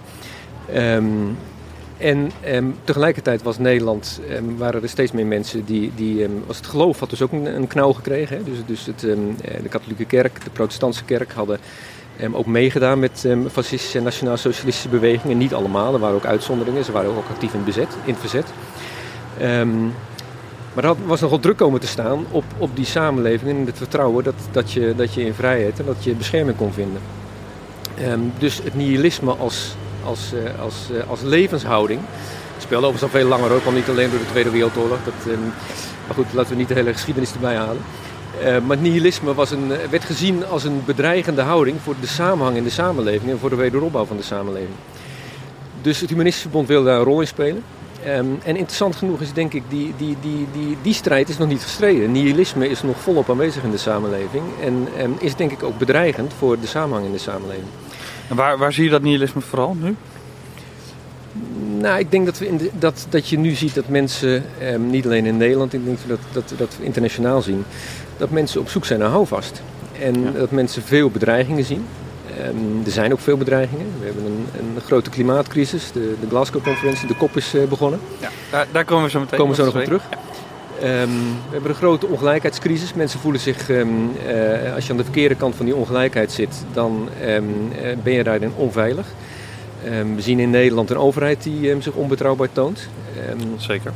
En 1.97 2.31
um, 2.47 2.75
tegelijkertijd 2.83 3.41
was 3.43 3.57
Nederland, 3.57 4.19
um, 4.31 4.57
waren 4.57 4.83
er 4.83 4.89
steeds 4.89 5.11
meer 5.11 5.25
mensen 5.25 5.65
die, 5.65 5.91
die 5.95 6.27
was 6.45 6.57
het 6.57 6.67
geloof 6.67 6.99
had 6.99 7.09
dus 7.09 7.21
ook 7.21 7.31
een, 7.31 7.55
een 7.55 7.67
knauw 7.67 7.93
gekregen. 7.93 8.37
Hè? 8.37 8.43
Dus, 8.43 8.57
dus 8.65 8.85
het, 8.85 8.99
de 9.61 9.69
katholieke 9.69 10.05
kerk, 10.05 10.43
de 10.43 10.49
protestantse 10.49 11.03
kerk 11.03 11.31
hadden 11.31 11.59
ook 12.31 12.45
meegedaan 12.45 12.99
met 12.99 13.27
fascistische 13.51 13.97
en 13.97 14.03
nationaal-socialistische 14.03 14.89
bewegingen. 14.89 15.37
Niet 15.37 15.53
allemaal, 15.53 15.93
er 15.93 15.99
waren 15.99 16.15
ook 16.15 16.25
uitzonderingen. 16.25 16.83
Ze 16.83 16.91
waren 16.91 17.09
ook 17.09 17.29
actief 17.29 17.53
in, 17.53 17.63
bezet, 17.63 17.97
in 18.05 18.13
het 18.13 18.19
verzet. 18.19 18.45
Maar 20.73 20.83
er 20.83 20.95
was 21.05 21.21
nogal 21.21 21.39
druk 21.39 21.57
komen 21.57 21.79
te 21.79 21.87
staan 21.87 22.25
op, 22.31 22.43
op 22.57 22.75
die 22.75 22.85
samenleving 22.85 23.59
en 23.59 23.65
het 23.65 23.77
vertrouwen 23.77 24.23
dat, 24.23 24.35
dat, 24.51 24.71
je, 24.71 24.93
dat 24.95 25.13
je 25.13 25.25
in 25.25 25.33
vrijheid 25.33 25.79
en 25.79 25.85
dat 25.85 26.03
je 26.03 26.15
bescherming 26.15 26.57
kon 26.57 26.73
vinden. 26.73 27.01
Dus 28.37 28.61
het 28.63 28.75
nihilisme 28.75 29.31
als, 29.31 29.75
als, 30.07 30.33
uh, 30.33 30.61
als, 30.61 30.75
uh, 30.91 31.09
als 31.09 31.21
levenshouding 31.21 31.99
speelde 32.57 32.87
overigens 32.87 33.13
al 33.13 33.19
veel 33.19 33.29
langer 33.29 33.51
ook, 33.51 33.65
al 33.65 33.71
niet 33.71 33.89
alleen 33.89 34.09
door 34.09 34.19
de 34.19 34.31
Tweede 34.31 34.49
Wereldoorlog. 34.49 34.97
Dat, 35.03 35.35
maar 36.05 36.15
goed, 36.15 36.33
laten 36.33 36.51
we 36.51 36.57
niet 36.57 36.67
de 36.67 36.73
hele 36.73 36.93
geschiedenis 36.93 37.33
erbij 37.33 37.55
halen. 37.55 37.81
Uh, 38.43 38.57
maar 38.67 38.77
nihilisme 38.77 39.33
was 39.33 39.51
een, 39.51 39.67
werd 39.89 40.03
gezien 40.03 40.45
als 40.45 40.63
een 40.63 40.81
bedreigende 40.85 41.41
houding 41.41 41.77
voor 41.83 41.95
de 42.01 42.07
samenhang 42.07 42.57
in 42.57 42.63
de 42.63 42.69
samenleving 42.69 43.31
en 43.31 43.39
voor 43.39 43.49
de 43.49 43.55
wederopbouw 43.55 44.05
van 44.05 44.17
de 44.17 44.23
samenleving. 44.23 44.75
Dus 45.81 45.99
het 45.99 46.09
Humanistisch 46.09 46.41
Verbond 46.41 46.67
wilde 46.67 46.85
daar 46.85 46.97
een 46.97 47.03
rol 47.03 47.21
in 47.21 47.27
spelen. 47.27 47.63
Um, 48.07 48.39
en 48.43 48.55
interessant 48.55 48.95
genoeg 48.95 49.21
is 49.21 49.33
denk 49.33 49.53
ik, 49.53 49.63
die, 49.69 49.93
die, 49.97 50.17
die, 50.21 50.47
die, 50.51 50.77
die 50.81 50.93
strijd 50.93 51.29
is 51.29 51.37
nog 51.37 51.47
niet 51.47 51.63
gestreden. 51.63 52.11
Nihilisme 52.11 52.69
is 52.69 52.81
nog 52.83 52.99
volop 52.99 53.29
aanwezig 53.29 53.63
in 53.63 53.71
de 53.71 53.77
samenleving 53.77 54.43
en 54.97 55.15
is 55.19 55.35
denk 55.35 55.51
ik 55.51 55.63
ook 55.63 55.77
bedreigend 55.77 56.33
voor 56.37 56.59
de 56.59 56.67
samenhang 56.67 57.05
in 57.05 57.11
de 57.11 57.17
samenleving. 57.17 57.67
En 58.27 58.35
waar, 58.35 58.57
waar 58.57 58.73
zie 58.73 58.83
je 58.83 58.89
dat 58.89 59.01
nihilisme 59.01 59.41
vooral 59.41 59.77
nu? 59.81 59.95
Nou, 61.77 61.99
ik 61.99 62.11
denk 62.11 62.25
dat, 62.25 62.37
we 62.37 62.47
in 62.47 62.57
de, 62.57 62.69
dat, 62.79 63.05
dat 63.09 63.29
je 63.29 63.37
nu 63.37 63.51
ziet 63.51 63.75
dat 63.75 63.87
mensen, 63.87 64.43
um, 64.63 64.89
niet 64.89 65.05
alleen 65.05 65.25
in 65.25 65.37
Nederland, 65.37 65.73
ik 65.73 65.85
denk 65.85 65.97
dat, 66.07 66.19
dat, 66.31 66.53
dat 66.57 66.77
we 66.77 66.85
internationaal 66.85 67.41
zien, 67.41 67.65
dat 68.17 68.29
mensen 68.29 68.61
op 68.61 68.69
zoek 68.69 68.85
zijn 68.85 68.99
naar 68.99 69.09
houvast. 69.09 69.61
En 70.01 70.23
ja. 70.23 70.31
dat 70.31 70.51
mensen 70.51 70.83
veel 70.83 71.09
bedreigingen 71.09 71.63
zien. 71.63 71.85
Um, 72.45 72.81
er 72.85 72.91
zijn 72.91 73.11
ook 73.11 73.19
veel 73.19 73.37
bedreigingen. 73.37 73.85
We 73.99 74.05
hebben 74.05 74.25
een, 74.25 74.45
een 74.59 74.81
grote 74.81 75.09
klimaatcrisis. 75.09 75.91
De, 75.91 76.15
de 76.21 76.27
Glasgow-conferentie, 76.27 77.07
de 77.07 77.15
kop 77.15 77.37
is 77.37 77.55
uh, 77.55 77.63
begonnen. 77.63 77.99
Ja, 78.19 78.29
daar, 78.51 78.67
daar, 78.71 78.85
komen 78.85 79.03
we 79.03 79.09
zo 79.09 79.19
meteen 79.19 79.39
komen 79.39 79.55
we 79.55 79.61
zo 79.61 79.65
nog 79.65 79.75
op 79.75 79.83
terug. 79.83 80.03
Ja. 80.09 80.17
Um, 80.83 81.09
we 81.45 81.51
hebben 81.51 81.69
een 81.69 81.75
grote 81.75 82.07
ongelijkheidscrisis. 82.07 82.93
Mensen 82.93 83.19
voelen 83.19 83.41
zich, 83.41 83.69
um, 83.69 84.11
uh, 84.27 84.73
als 84.73 84.85
je 84.85 84.91
aan 84.91 84.97
de 84.97 85.03
verkeerde 85.03 85.35
kant 85.35 85.55
van 85.55 85.65
die 85.65 85.75
ongelijkheid 85.75 86.31
zit, 86.31 86.65
dan 86.73 87.09
uh, 87.21 87.37
ben 88.03 88.13
je 88.13 88.23
daarin 88.23 88.51
onveilig. 88.55 89.07
we 90.15 90.21
zien 90.21 90.39
in 90.39 90.49
Nederland 90.49 90.89
een 90.89 90.97
overheid 90.97 91.43
die 91.43 91.81
zich 91.81 91.93
onbetrouwbaar 91.93 92.51
toont. 92.51 92.89
Zeker 93.57 93.93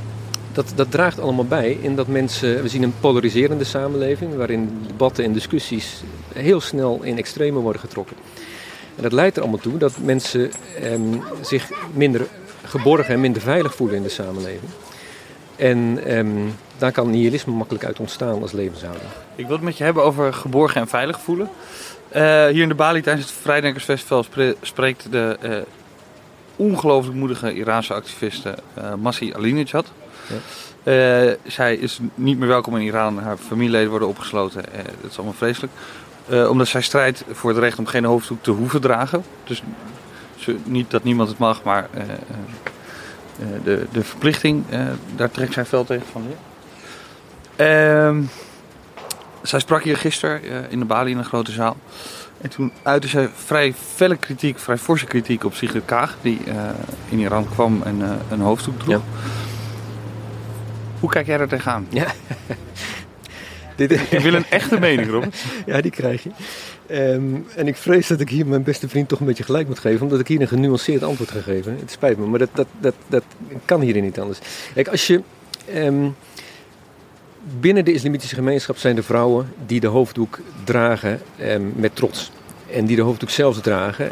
dat, 0.54 0.72
dat 0.76 0.92
draagt 0.92 1.20
allemaal 1.20 1.46
bij 1.46 1.78
in 1.82 1.96
dat 1.96 2.08
mensen. 2.08 2.62
We 2.62 2.68
zien 2.68 2.84
een 2.84 2.94
polariserende 3.00 3.64
samenleving 3.64 4.36
waarin 4.36 4.82
debatten 4.88 5.24
en 5.24 5.34
discussies 5.34 6.04
heel 6.34 6.62
snel 6.62 7.00
in 7.04 7.18
extreme 7.18 7.60
worden 7.60 7.82
getrokken. 7.82 8.18
En 8.96 9.04
dat 9.04 9.12
leidt 9.12 9.36
er 9.36 9.42
allemaal 9.42 9.60
toe 9.60 9.78
dat 9.78 9.98
mensen 10.04 10.52
ehm, 10.82 11.18
zich 11.42 11.70
minder 11.94 12.28
geborgen 12.64 13.14
en 13.14 13.20
minder 13.20 13.42
veilig 13.42 13.76
voelen 13.76 13.96
in 13.96 14.04
de 14.04 14.10
samenleving. 14.10 14.72
En 15.56 16.00
ehm, 16.06 16.48
daar 16.82 16.92
kan 16.92 17.10
nihilisme 17.10 17.54
makkelijk 17.54 17.86
uit 17.86 18.00
ontstaan 18.00 18.42
als 18.42 18.52
levenshouding. 18.52 19.06
Ik 19.36 19.46
wil 19.46 19.56
het 19.56 19.66
met 19.66 19.78
je 19.78 19.84
hebben 19.84 20.04
over 20.04 20.34
geborgen 20.34 20.82
en 20.82 20.88
veilig 20.88 21.22
voelen. 21.22 21.50
Uh, 22.16 22.46
hier 22.46 22.62
in 22.62 22.68
de 22.68 22.76
Bali 22.76 23.02
tijdens 23.02 23.26
het 23.26 23.36
Vrijdenkersfestival 23.42 24.26
spreekt 24.62 25.12
de 25.12 25.38
uh, 25.44 25.56
ongelooflijk 26.56 27.18
moedige 27.18 27.54
Iraanse 27.54 27.94
activiste 27.94 28.56
uh, 28.78 28.94
Masih 28.94 29.36
Alinejad. 29.36 29.92
Ja. 30.84 31.36
Zij 31.44 31.76
is 31.76 32.00
niet 32.16 32.38
meer 32.38 32.48
welkom 32.48 32.76
in 32.76 32.82
Iran. 32.82 33.18
Haar 33.18 33.38
familieleden 33.38 33.90
worden 33.90 34.08
opgesloten. 34.08 34.64
Dat 35.02 35.12
is 35.12 35.18
allemaal 35.18 35.36
vreselijk. 35.38 35.74
Omdat 36.50 36.68
zij 36.68 36.82
strijdt 36.82 37.24
voor 37.32 37.50
het 37.50 37.60
recht 37.60 37.80
om 37.80 37.86
geen 37.86 38.06
hoofddoek 38.06 38.44
te 38.44 38.52
hoeven 38.52 38.82
dragen. 38.82 39.24
Dus 39.44 39.64
niet 40.64 40.92
dat 40.92 41.04
niemand 41.04 41.30
het 41.30 41.38
mag, 41.38 41.64
maar 41.64 41.90
de, 43.64 43.86
de 43.92 44.04
verplichting, 44.04 44.64
daar 45.16 45.32
trekt 45.32 45.54
zij 45.54 45.66
veel 45.66 45.84
tegen 45.84 46.08
van. 46.12 46.24
Ehm, 47.62 48.22
zij 49.42 49.60
sprak 49.60 49.84
hier 49.84 49.98
gisteren 49.98 50.42
in 50.70 50.80
de 50.80 50.86
Bali 50.86 51.12
in 51.12 51.18
een 51.18 51.26
grote 51.26 51.52
zaal. 51.52 51.78
En 52.42 52.50
toen 52.50 52.72
uitte 52.84 53.08
zij 53.08 53.30
vrij 53.36 53.74
felle 53.96 54.16
kritiek, 54.16 54.60
vrij 54.60 54.78
forse 54.78 55.06
kritiek 55.06 55.44
op 55.44 55.54
Sigrid 55.54 55.86
Kaag, 55.86 56.18
die 56.22 56.40
in 57.10 57.20
Iran 57.20 57.50
kwam 57.50 57.82
en 57.84 58.02
een 58.30 58.40
hoofddoek 58.40 58.80
droeg. 58.80 58.94
Ja. 58.94 59.02
Hoe 61.02 61.10
kijk 61.10 61.26
jij 61.26 61.40
er 61.40 61.48
tegenaan? 61.48 61.88
Ja. 61.90 62.06
Dit, 63.76 63.92
ik 63.92 64.20
wil 64.20 64.34
een 64.34 64.46
echte 64.50 64.80
mening, 64.80 65.10
Rob. 65.10 65.24
ja, 65.66 65.82
die 65.82 65.92
krijg 65.92 66.24
je. 66.24 66.30
Um, 67.14 67.46
en 67.56 67.68
ik 67.68 67.76
vrees 67.76 68.08
dat 68.08 68.20
ik 68.20 68.30
hier 68.30 68.46
mijn 68.46 68.64
beste 68.64 68.90
vriend 68.90 69.10
toch 69.10 69.20
een 69.20 69.26
beetje 69.26 69.44
gelijk 69.44 69.68
moet 69.68 69.80
geven, 69.80 70.02
omdat 70.02 70.20
ik 70.20 70.28
hier 70.28 70.42
een 70.42 70.48
genuanceerd 70.48 71.04
antwoord 71.04 71.32
ga 71.32 71.40
geven. 71.40 71.78
Het 71.80 71.92
spijt 71.92 72.18
me, 72.18 72.26
maar 72.26 72.40
dat, 72.40 72.50
dat, 72.54 72.68
dat, 72.80 72.94
dat 73.08 73.24
kan 73.66 73.82
hier 73.82 74.02
niet 74.02 74.20
anders. 74.20 74.40
Kijk, 74.74 74.88
als 74.88 75.08
je. 75.08 75.22
Um, 75.76 76.16
binnen 77.60 77.86
de 77.86 77.94
islamitische 77.94 78.36
gemeenschap 78.36 78.78
zijn 78.78 78.98
er 78.98 79.04
vrouwen 79.04 79.54
die 79.66 79.80
de 79.80 79.88
hoofddoek 79.88 80.40
dragen 80.64 81.22
um, 81.42 81.74
met 81.76 81.96
trots. 81.96 82.32
En 82.72 82.86
die 82.86 82.96
de 82.96 83.02
hoofddoek 83.02 83.30
zelfs 83.30 83.60
dragen 83.62 84.12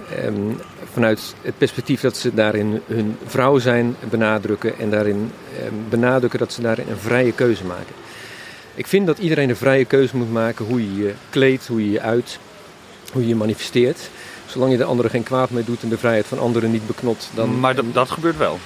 vanuit 0.93 1.36
het 1.41 1.57
perspectief 1.57 2.01
dat 2.01 2.17
ze 2.17 2.33
daarin 2.33 2.81
hun 2.86 3.17
vrouw 3.25 3.57
zijn 3.57 3.95
benadrukken 4.09 4.79
en 4.79 4.89
daarin 4.89 5.31
benadrukken 5.89 6.39
dat 6.39 6.53
ze 6.53 6.62
daarin 6.62 6.86
een 6.89 6.98
vrije 6.98 7.31
keuze 7.31 7.65
maken. 7.65 7.95
Ik 8.75 8.88
vind 8.88 9.07
dat 9.07 9.17
iedereen 9.17 9.50
een 9.50 9.55
vrije 9.55 9.86
keuze 9.86 10.17
moet 10.17 10.31
maken 10.31 10.65
hoe 10.65 10.81
je 10.81 11.03
je 11.03 11.13
kleedt, 11.29 11.67
hoe 11.67 11.86
je 11.86 11.91
je 11.91 12.01
uit, 12.01 12.39
hoe 13.12 13.21
je 13.21 13.27
je 13.27 13.36
manifesteert. 13.36 14.09
Zolang 14.45 14.71
je 14.71 14.77
de 14.77 14.83
anderen 14.83 15.12
geen 15.12 15.24
kwaad 15.24 15.50
mee 15.50 15.63
doet 15.63 15.83
en 15.83 15.89
de 15.89 15.98
vrijheid 15.98 16.25
van 16.25 16.39
anderen 16.39 16.71
niet 16.71 16.88
beknot. 16.88 17.29
Dan, 17.33 17.59
maar 17.59 17.75
dat 17.93 18.09
gebeurt 18.09 18.38
wel. 18.38 18.59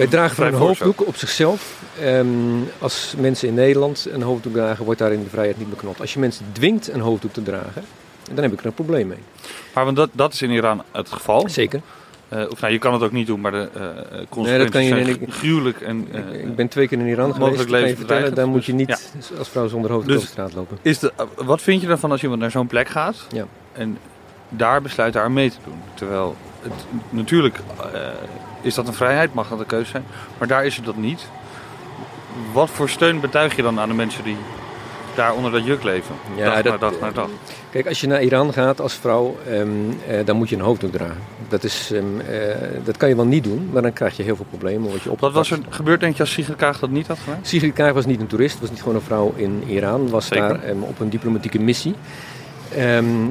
Wij 0.00 0.08
dragen 0.08 0.46
een 0.46 0.54
hoofddoek 0.54 1.06
op 1.06 1.16
zichzelf. 1.16 1.82
Um, 2.02 2.68
als 2.78 3.14
mensen 3.18 3.48
in 3.48 3.54
Nederland 3.54 4.08
een 4.10 4.22
hoofddoek 4.22 4.52
dragen, 4.52 4.84
wordt 4.84 5.00
daarin 5.00 5.22
de 5.22 5.28
vrijheid 5.28 5.58
niet 5.58 5.70
beknot. 5.70 6.00
Als 6.00 6.12
je 6.12 6.18
mensen 6.18 6.44
dwingt 6.52 6.92
een 6.92 7.00
hoofddoek 7.00 7.32
te 7.32 7.42
dragen, 7.42 7.84
dan 8.32 8.42
heb 8.42 8.52
ik 8.52 8.60
er 8.60 8.66
een 8.66 8.74
probleem 8.74 9.06
mee. 9.06 9.18
Maar 9.74 9.84
want 9.84 9.96
dat, 9.96 10.10
dat 10.12 10.32
is 10.32 10.42
in 10.42 10.50
Iran 10.50 10.82
het 10.92 11.12
geval. 11.12 11.48
Zeker. 11.48 11.80
Uh, 12.32 12.50
of 12.50 12.60
nou, 12.60 12.72
je 12.72 12.78
kan 12.78 12.92
het 12.92 13.02
ook 13.02 13.12
niet 13.12 13.26
doen, 13.26 13.40
maar 13.40 13.52
de 13.52 13.68
uh, 13.76 13.82
consequenties 14.28 14.44
nee, 14.44 14.58
dat 14.58 14.70
kan 14.70 14.82
je, 14.82 14.88
zijn 14.88 15.08
ik, 15.08 15.32
gruwelijk. 15.32 15.80
En, 15.80 16.08
uh, 16.12 16.40
ik 16.40 16.56
ben 16.56 16.68
twee 16.68 16.88
keer 16.88 16.98
in 16.98 17.06
Iran 17.06 17.34
geweest, 17.34 17.64
kan 17.64 17.80
je 17.80 17.96
vertellen, 17.96 18.34
daar 18.34 18.48
moet 18.48 18.64
je 18.64 18.72
niet 18.72 18.88
ja. 18.88 19.36
als 19.38 19.48
vrouw 19.48 19.68
zonder 19.68 19.90
hoofd 19.90 20.06
dus 20.06 20.16
over 20.16 20.28
straat 20.28 20.54
lopen. 20.54 20.78
Is 20.82 20.98
de, 20.98 21.12
wat 21.36 21.62
vind 21.62 21.80
je 21.82 21.88
ervan 21.88 22.10
als 22.10 22.22
iemand 22.22 22.40
naar 22.40 22.50
zo'n 22.50 22.66
plek 22.66 22.88
gaat 22.88 23.26
ja. 23.32 23.46
en 23.72 23.98
daar 24.48 24.82
besluit 24.82 25.12
daar 25.12 25.30
mee 25.30 25.50
te 25.50 25.56
doen? 25.64 25.80
Terwijl, 25.94 26.36
het, 26.62 26.72
natuurlijk 27.10 27.56
is 28.62 28.74
dat 28.74 28.86
een 28.86 28.94
vrijheid, 28.94 29.34
mag 29.34 29.48
dat 29.48 29.60
een 29.60 29.66
keuze 29.66 29.90
zijn, 29.90 30.04
maar 30.38 30.48
daar 30.48 30.64
is 30.64 30.76
het 30.76 30.84
dat 30.84 30.96
niet. 30.96 31.26
Wat 32.52 32.70
voor 32.70 32.88
steun 32.88 33.20
betuig 33.20 33.56
je 33.56 33.62
dan 33.62 33.80
aan 33.80 33.88
de 33.88 33.94
mensen 33.94 34.24
die 34.24 34.36
daar 35.14 35.34
onder 35.34 35.52
dat 35.52 35.64
juk 35.64 35.82
leven. 35.82 36.14
Ja, 36.36 36.62
dag 36.62 36.78
dat, 36.78 37.00
na 37.00 37.06
dag 37.06 37.12
dag. 37.12 37.28
Kijk, 37.70 37.88
als 37.88 38.00
je 38.00 38.06
naar 38.06 38.22
Iran 38.22 38.52
gaat 38.52 38.80
als 38.80 38.94
vrouw, 38.94 39.36
um, 39.48 39.88
uh, 39.88 40.18
dan 40.24 40.36
moet 40.36 40.48
je 40.48 40.56
een 40.56 40.62
hoofddoek 40.62 40.92
dragen. 40.92 41.16
Dat, 41.48 41.64
is, 41.64 41.90
um, 41.92 42.20
uh, 42.30 42.54
dat 42.84 42.96
kan 42.96 43.08
je 43.08 43.16
wel 43.16 43.24
niet 43.24 43.44
doen, 43.44 43.68
maar 43.72 43.82
dan 43.82 43.92
krijg 43.92 44.16
je 44.16 44.22
heel 44.22 44.36
veel 44.36 44.46
problemen. 44.48 44.88
Word 44.90 45.02
je 45.02 45.10
Wat 45.18 45.32
was 45.32 45.50
er 45.50 45.58
gebeurd, 45.68 46.00
denk 46.00 46.16
je, 46.16 46.20
als 46.20 46.32
Sigrid 46.32 46.56
Kaag 46.56 46.78
dat 46.78 46.90
niet 46.90 47.06
had 47.06 47.18
gedaan? 47.18 47.38
Sigrid 47.42 47.72
Kaag 47.72 47.92
was 47.92 48.06
niet 48.06 48.20
een 48.20 48.26
toerist, 48.26 48.60
was 48.60 48.70
niet 48.70 48.78
gewoon 48.78 48.94
een 48.94 49.00
vrouw 49.00 49.32
in 49.36 49.62
Iran. 49.66 50.10
Was 50.10 50.26
Zeker. 50.26 50.48
daar 50.48 50.68
um, 50.68 50.82
op 50.82 51.00
een 51.00 51.10
diplomatieke 51.10 51.60
missie. 51.60 51.94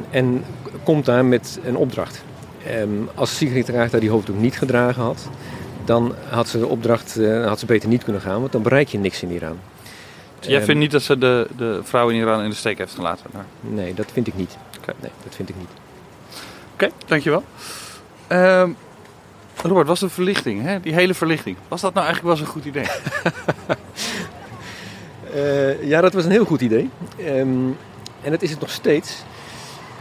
en 0.10 0.46
komt 0.84 1.06
daar 1.06 1.26
met 1.26 1.60
een 1.64 1.76
opdracht. 1.76 2.24
Als 3.16 3.38
Sigrid 3.38 3.66
daar 3.66 4.00
die 4.00 4.10
hoofddoek 4.10 4.38
niet 4.38 4.58
gedragen 4.58 5.04
had, 5.04 5.30
dan 5.86 6.16
had 6.30 6.48
ze 6.48 6.60
de 6.60 6.68
opdracht 6.68 7.18
uh, 7.18 7.48
had 7.48 7.60
ze 7.60 7.66
beter 7.66 7.90
niet 7.90 8.04
kunnen 8.04 8.22
gaan, 8.22 8.40
want 8.40 8.52
dan 8.52 8.62
bereik 8.62 8.88
je 8.88 8.98
niks 8.98 9.24
in 9.24 9.32
Iran. 9.32 9.60
Jij 10.40 10.64
vindt 10.64 10.80
niet 10.80 10.92
dat 10.92 11.02
ze 11.02 11.18
de, 11.18 11.48
de 11.58 11.80
vrouw 11.84 12.10
in 12.10 12.16
Iran 12.16 12.44
in 12.44 12.50
de 12.50 12.56
steek 12.56 12.78
heeft 12.78 12.94
gelaten? 12.94 13.26
Maar... 13.34 13.46
Nee, 13.62 13.94
dat 13.94 14.12
vind 14.14 14.28
ik 14.28 14.36
niet. 14.36 14.58
Okay. 14.82 14.96
Nee, 15.02 15.12
dat 15.24 15.36
vind 15.36 15.50
ik 15.50 15.56
niet. 15.56 15.70
Oké, 16.74 16.84
okay, 16.84 16.92
dankjewel. 17.06 17.44
Um, 18.30 18.76
Robert, 19.64 19.88
was 19.88 20.00
de 20.00 20.10
verlichting, 20.10 20.64
hè? 20.64 20.80
die 20.80 20.94
hele 20.94 21.14
verlichting, 21.14 21.58
was 21.68 21.82
dat 21.82 21.94
nou 21.94 22.06
eigenlijk 22.06 22.36
wel 22.36 22.46
eens 22.46 22.56
een 22.56 22.62
goed 22.62 22.66
idee? 22.66 22.88
uh, 25.36 25.84
ja, 25.92 26.02
dat 26.02 26.14
was 26.14 26.26
een 26.26 26.32
heel 26.32 26.46
goed 26.46 26.62
idee. 26.62 26.90
Um, 27.20 27.78
en 28.22 28.32
dat 28.32 28.42
is 28.42 28.50
het 28.50 28.60
nog 28.60 28.70
steeds. 28.70 29.24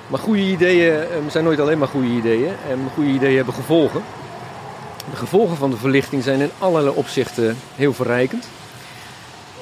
Maar 0.09 0.21
goede 0.21 0.43
ideeën 0.43 0.95
um, 0.95 1.31
zijn 1.31 1.45
nooit 1.45 1.61
alleen 1.61 1.79
maar 1.79 1.89
goede 1.89 2.09
ideeën. 2.09 2.53
En 2.71 2.79
goede 2.95 3.11
ideeën 3.11 3.37
hebben 3.37 3.55
gevolgen. 3.55 4.03
De 5.11 5.17
gevolgen 5.17 5.57
van 5.57 5.71
de 5.71 5.77
verlichting 5.77 6.23
zijn 6.23 6.41
in 6.41 6.51
allerlei 6.59 6.97
opzichten 6.97 7.57
heel 7.75 7.93
verrijkend. 7.93 8.49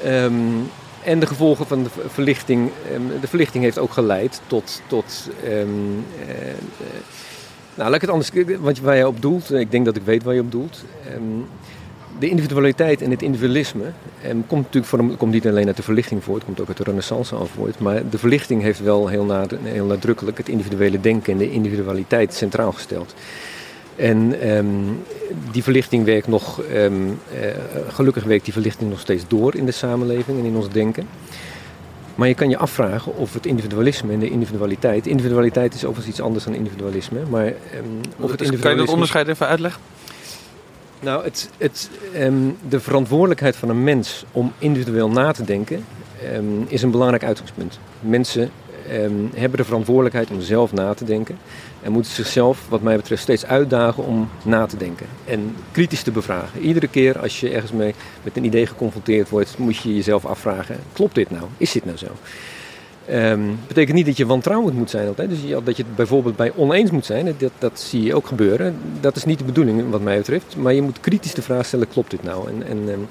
Um, 0.07 0.71
en 1.03 1.21
de 1.21 1.27
gevolgen 1.27 1.67
van 1.67 1.83
de 1.83 1.91
verlichting. 2.07 2.71
De 3.21 3.27
verlichting 3.27 3.65
heeft 3.65 3.79
ook 3.79 3.93
geleid 3.93 4.41
tot. 4.47 4.83
tot 4.87 5.31
um, 5.45 6.05
uh, 6.21 6.27
nou, 7.75 7.91
laat 7.91 7.95
ik 7.95 8.01
het 8.01 8.11
anders. 8.11 8.31
Wat, 8.61 8.79
waar 8.79 8.97
je 8.97 9.07
op 9.07 9.23
doelt. 9.23 9.53
Ik 9.53 9.71
denk 9.71 9.85
dat 9.85 9.97
ik 9.97 10.03
weet 10.05 10.23
waar 10.23 10.35
je 10.35 10.41
op 10.41 10.51
doelt. 10.51 10.85
De 12.19 12.29
individualiteit 12.29 13.03
en 13.03 13.11
het 13.11 13.23
individualisme 13.23 13.85
komt 14.47 14.63
natuurlijk 14.63 14.87
voor, 14.87 15.17
komt 15.17 15.33
niet 15.33 15.47
alleen 15.47 15.67
uit 15.67 15.77
de 15.77 15.83
verlichting 15.83 16.25
voort, 16.25 16.45
komt 16.45 16.61
ook 16.61 16.69
uit 16.69 16.77
de 16.77 16.83
renaissance 16.83 17.35
al 17.35 17.47
voort. 17.47 17.79
Maar 17.79 18.09
de 18.11 18.19
verlichting 18.19 18.63
heeft 18.63 18.81
wel 18.81 19.09
heel, 19.09 19.47
heel 19.63 19.87
nadrukkelijk 19.87 20.39
het 20.39 20.49
individuele 20.49 21.01
denken 21.01 21.33
en 21.33 21.39
de 21.39 21.51
individualiteit 21.51 22.35
centraal 22.35 22.73
gesteld. 22.73 23.15
En 23.97 24.49
um, 24.57 25.03
die 25.53 25.63
verlichting 25.63 26.05
werkt 26.05 26.27
nog, 26.27 26.63
um, 26.73 27.09
uh, 27.09 27.17
gelukkig 27.89 28.25
werkt 28.25 28.45
die 28.45 28.53
verlichting 28.53 28.91
nog 28.91 29.01
steeds 29.01 29.25
door 29.29 29.55
in 29.55 29.67
de 29.67 29.73
samenleving 29.73 30.39
en 30.39 30.45
in 30.45 30.57
ons 30.57 30.69
denken. 30.69 31.09
Maar 32.15 32.29
je 32.29 32.35
kan 32.35 32.49
je 32.49 32.57
afvragen 32.57 33.17
of 33.17 33.35
het 33.35 33.47
individualisme 33.47 34.13
en 34.13 34.19
de 34.19 34.31
individualiteit. 34.31 35.07
Individualiteit 35.07 35.75
is 35.75 35.85
overigens 35.85 36.09
iets 36.09 36.21
anders 36.21 36.45
dan 36.45 36.55
individualisme. 36.55 37.19
Maar 37.31 37.47
um, 37.47 37.53
of 38.21 38.31
het 38.31 38.43
individualisme... 38.43 38.61
Kan 38.61 38.71
je 38.71 38.77
dat 38.77 38.89
onderscheid 38.89 39.29
even 39.29 39.47
uitleggen? 39.47 39.81
Nou, 41.01 41.25
het, 41.25 41.51
het, 41.59 41.91
de 42.69 42.81
verantwoordelijkheid 42.81 43.57
van 43.57 43.69
een 43.69 43.85
mens 43.85 44.25
om 44.33 44.53
individueel 44.59 45.11
na 45.11 45.33
te 45.33 45.45
denken, 45.45 45.85
ehm, 46.23 46.45
is 46.69 46.83
een 46.83 46.91
belangrijk 46.91 47.25
uitgangspunt. 47.25 47.79
Mensen 48.01 48.51
ehm, 48.89 49.13
hebben 49.35 49.59
de 49.59 49.65
verantwoordelijkheid 49.65 50.31
om 50.31 50.41
zelf 50.41 50.73
na 50.73 50.95
te 50.95 51.05
denken. 51.05 51.39
En 51.83 51.93
moeten 51.93 52.13
zichzelf, 52.13 52.67
wat 52.69 52.83
mij 52.83 52.97
betreft, 52.97 53.23
steeds 53.23 53.47
uitdagen 53.47 54.05
om 54.05 54.29
na 54.43 54.67
te 54.67 54.77
denken. 54.77 55.07
En 55.25 55.57
kritisch 55.73 56.03
te 56.03 56.11
bevragen. 56.11 56.61
Iedere 56.61 56.89
keer 56.89 57.19
als 57.19 57.41
je 57.41 57.51
ergens 57.51 57.73
mee 57.73 57.95
met 58.23 58.37
een 58.37 58.45
idee 58.45 58.67
geconfronteerd 58.67 59.29
wordt, 59.29 59.59
moet 59.59 59.77
je 59.77 59.95
jezelf 59.95 60.25
afvragen: 60.25 60.77
klopt 60.93 61.15
dit 61.15 61.31
nou? 61.31 61.45
Is 61.57 61.73
dit 61.73 61.85
nou 61.85 61.97
zo? 61.97 62.07
Um, 63.13 63.59
betekent 63.67 63.97
niet 63.97 64.07
dat 64.07 64.17
je 64.17 64.27
wantrouwend 64.27 64.77
moet 64.77 64.91
zijn 64.91 65.09
altijd. 65.09 65.29
Dus 65.29 65.39
dat 65.65 65.77
je 65.77 65.83
het 65.83 65.97
bijvoorbeeld 65.97 66.37
bij 66.37 66.53
oneens 66.55 66.91
moet 66.91 67.05
zijn. 67.05 67.35
Dat, 67.39 67.51
dat 67.59 67.81
zie 67.81 68.03
je 68.03 68.15
ook 68.15 68.27
gebeuren. 68.27 68.77
Dat 69.01 69.17
is 69.17 69.25
niet 69.25 69.39
de 69.39 69.45
bedoeling 69.45 69.91
wat 69.91 70.01
mij 70.01 70.17
betreft. 70.17 70.57
Maar 70.57 70.73
je 70.73 70.83
moet 70.83 71.01
kritisch 71.01 71.35
de 71.35 71.43
vraag 71.43 71.67
stellen, 71.67 71.89
klopt 71.89 72.11
dit 72.11 72.23
nou? 72.23 72.49
En, 72.49 72.67
en, 72.69 73.09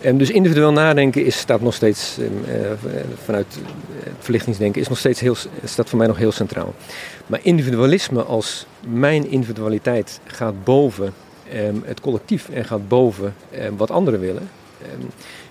en 0.00 0.18
dus 0.18 0.30
individueel 0.30 0.72
nadenken 0.72 1.24
is, 1.24 1.38
staat 1.38 1.60
nog 1.60 1.74
steeds, 1.74 2.16
um, 2.18 2.24
uh, 2.48 2.70
vanuit 3.24 3.58
verlichtingsdenken, 4.18 4.80
is 4.80 4.88
nog 4.88 4.98
steeds 4.98 5.20
heel, 5.20 5.36
staat 5.64 5.88
voor 5.88 5.98
mij 5.98 6.06
nog 6.06 6.18
heel 6.18 6.32
centraal. 6.32 6.74
Maar 7.26 7.40
individualisme 7.42 8.22
als 8.22 8.66
mijn 8.88 9.30
individualiteit 9.30 10.20
gaat 10.24 10.64
boven 10.64 11.12
het 11.84 12.00
collectief 12.00 12.48
en 12.48 12.64
gaat 12.64 12.88
boven 12.88 13.34
wat 13.76 13.90
anderen 13.90 14.20
willen 14.20 14.48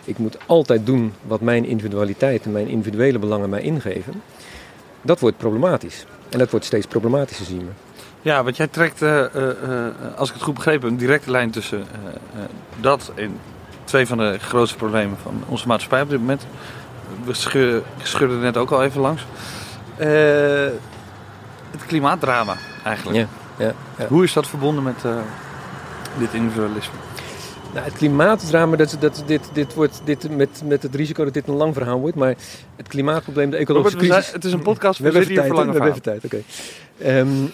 ik 0.08 0.18
moet 0.18 0.38
altijd 0.46 0.86
doen 0.86 1.14
wat 1.22 1.42
mijn 1.42 1.66
individualiteit 1.66 2.46
en 2.46 2.52
mijn 2.52 2.68
individuele 2.68 3.20
belangen 3.20 3.50
mij 3.50 3.62
ingeven. 3.62 4.22
Dat 5.02 5.20
wordt 5.20 5.38
problematisch. 5.38 6.06
En 6.30 6.40
dat 6.40 6.50
wordt 6.50 6.66
steeds 6.66 6.88
problematischer, 6.88 7.46
zien 7.46 7.60
we. 7.60 7.72
Ja, 8.22 8.44
want 8.44 8.58
jij 8.58 8.68
trekt, 8.68 9.02
uh, 9.02 9.10
uh, 9.36 9.88
als 10.16 10.30
ik 10.30 10.34
het 10.34 10.44
goed 10.44 10.54
begrepen 10.54 10.90
een 10.90 10.98
directe 10.98 11.32
lijn 11.32 11.52
tussen 11.52 11.86
dat 12.80 13.12
en 13.16 13.40
twee 13.84 14.08
van 14.08 14.18
de 14.18 14.38
grootste 14.40 14.78
problemen 14.78 15.18
van 15.18 15.44
onze 15.48 15.68
maatschappij 15.68 16.02
op 16.02 16.10
dit 16.10 16.20
moment. 16.20 16.46
We 17.24 17.34
schudden 18.04 18.38
er 18.38 18.44
net 18.44 18.58
ook 18.58 18.72
al 18.72 18.84
even 18.84 19.02
langs. 19.02 19.26
het 21.72 21.86
klimaatdrama 21.88 22.56
eigenlijk. 22.84 23.18
Ja, 23.18 23.28
ja, 23.66 23.74
ja. 23.98 24.08
Hoe 24.08 24.24
is 24.24 24.34
dat 24.34 24.48
verbonden 24.48 24.84
met 24.84 25.06
dit 26.18 26.34
individualisme? 26.34 27.07
Nou, 27.74 27.86
het 27.86 27.94
klimaatdrama, 27.94 28.76
dat, 28.76 28.98
dat, 29.00 29.24
dit, 29.26 29.50
dit 29.54 29.74
wordt 29.74 30.02
dit, 30.04 30.36
met, 30.36 30.62
met 30.66 30.84
het 30.84 30.96
risico 30.96 31.24
dat 31.24 31.34
dit 31.34 31.48
een 31.48 31.54
lang 31.54 31.74
verhaal 31.74 32.00
wordt. 32.00 32.16
Maar 32.16 32.36
het 32.76 32.88
klimaatprobleem, 32.88 33.50
de 33.50 33.58
ecologische 33.58 33.98
Robert, 33.98 34.14
crisis... 34.14 34.34
Het 34.34 34.46
is 34.46 34.52
een 34.52 34.62
podcast, 34.62 34.98
we 35.00 35.04
hebben 35.04 35.22
even 35.22 35.36
tijd. 35.36 35.52
We 35.52 35.58
hebben 35.58 35.88
even 35.88 36.02
tijd, 36.02 36.26
oké. 36.26 36.42
Okay. 37.00 37.20
Um, 37.20 37.52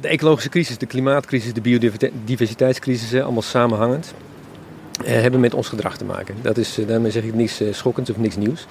de 0.00 0.08
ecologische 0.08 0.48
crisis, 0.48 0.78
de 0.78 0.86
klimaatcrisis, 0.86 1.52
de 1.52 1.60
biodiversiteitscrisis, 1.60 3.20
allemaal 3.22 3.42
samenhangend, 3.42 4.14
uh, 5.02 5.06
hebben 5.06 5.40
met 5.40 5.54
ons 5.54 5.68
gedrag 5.68 5.96
te 5.96 6.04
maken. 6.04 6.34
Dat 6.42 6.56
is, 6.56 6.78
uh, 6.78 6.86
daarmee 6.86 7.10
zeg 7.10 7.22
ik 7.22 7.34
niks 7.34 7.60
uh, 7.60 7.72
schokkends 7.72 8.10
of 8.10 8.16
niks 8.16 8.36
nieuws. 8.36 8.66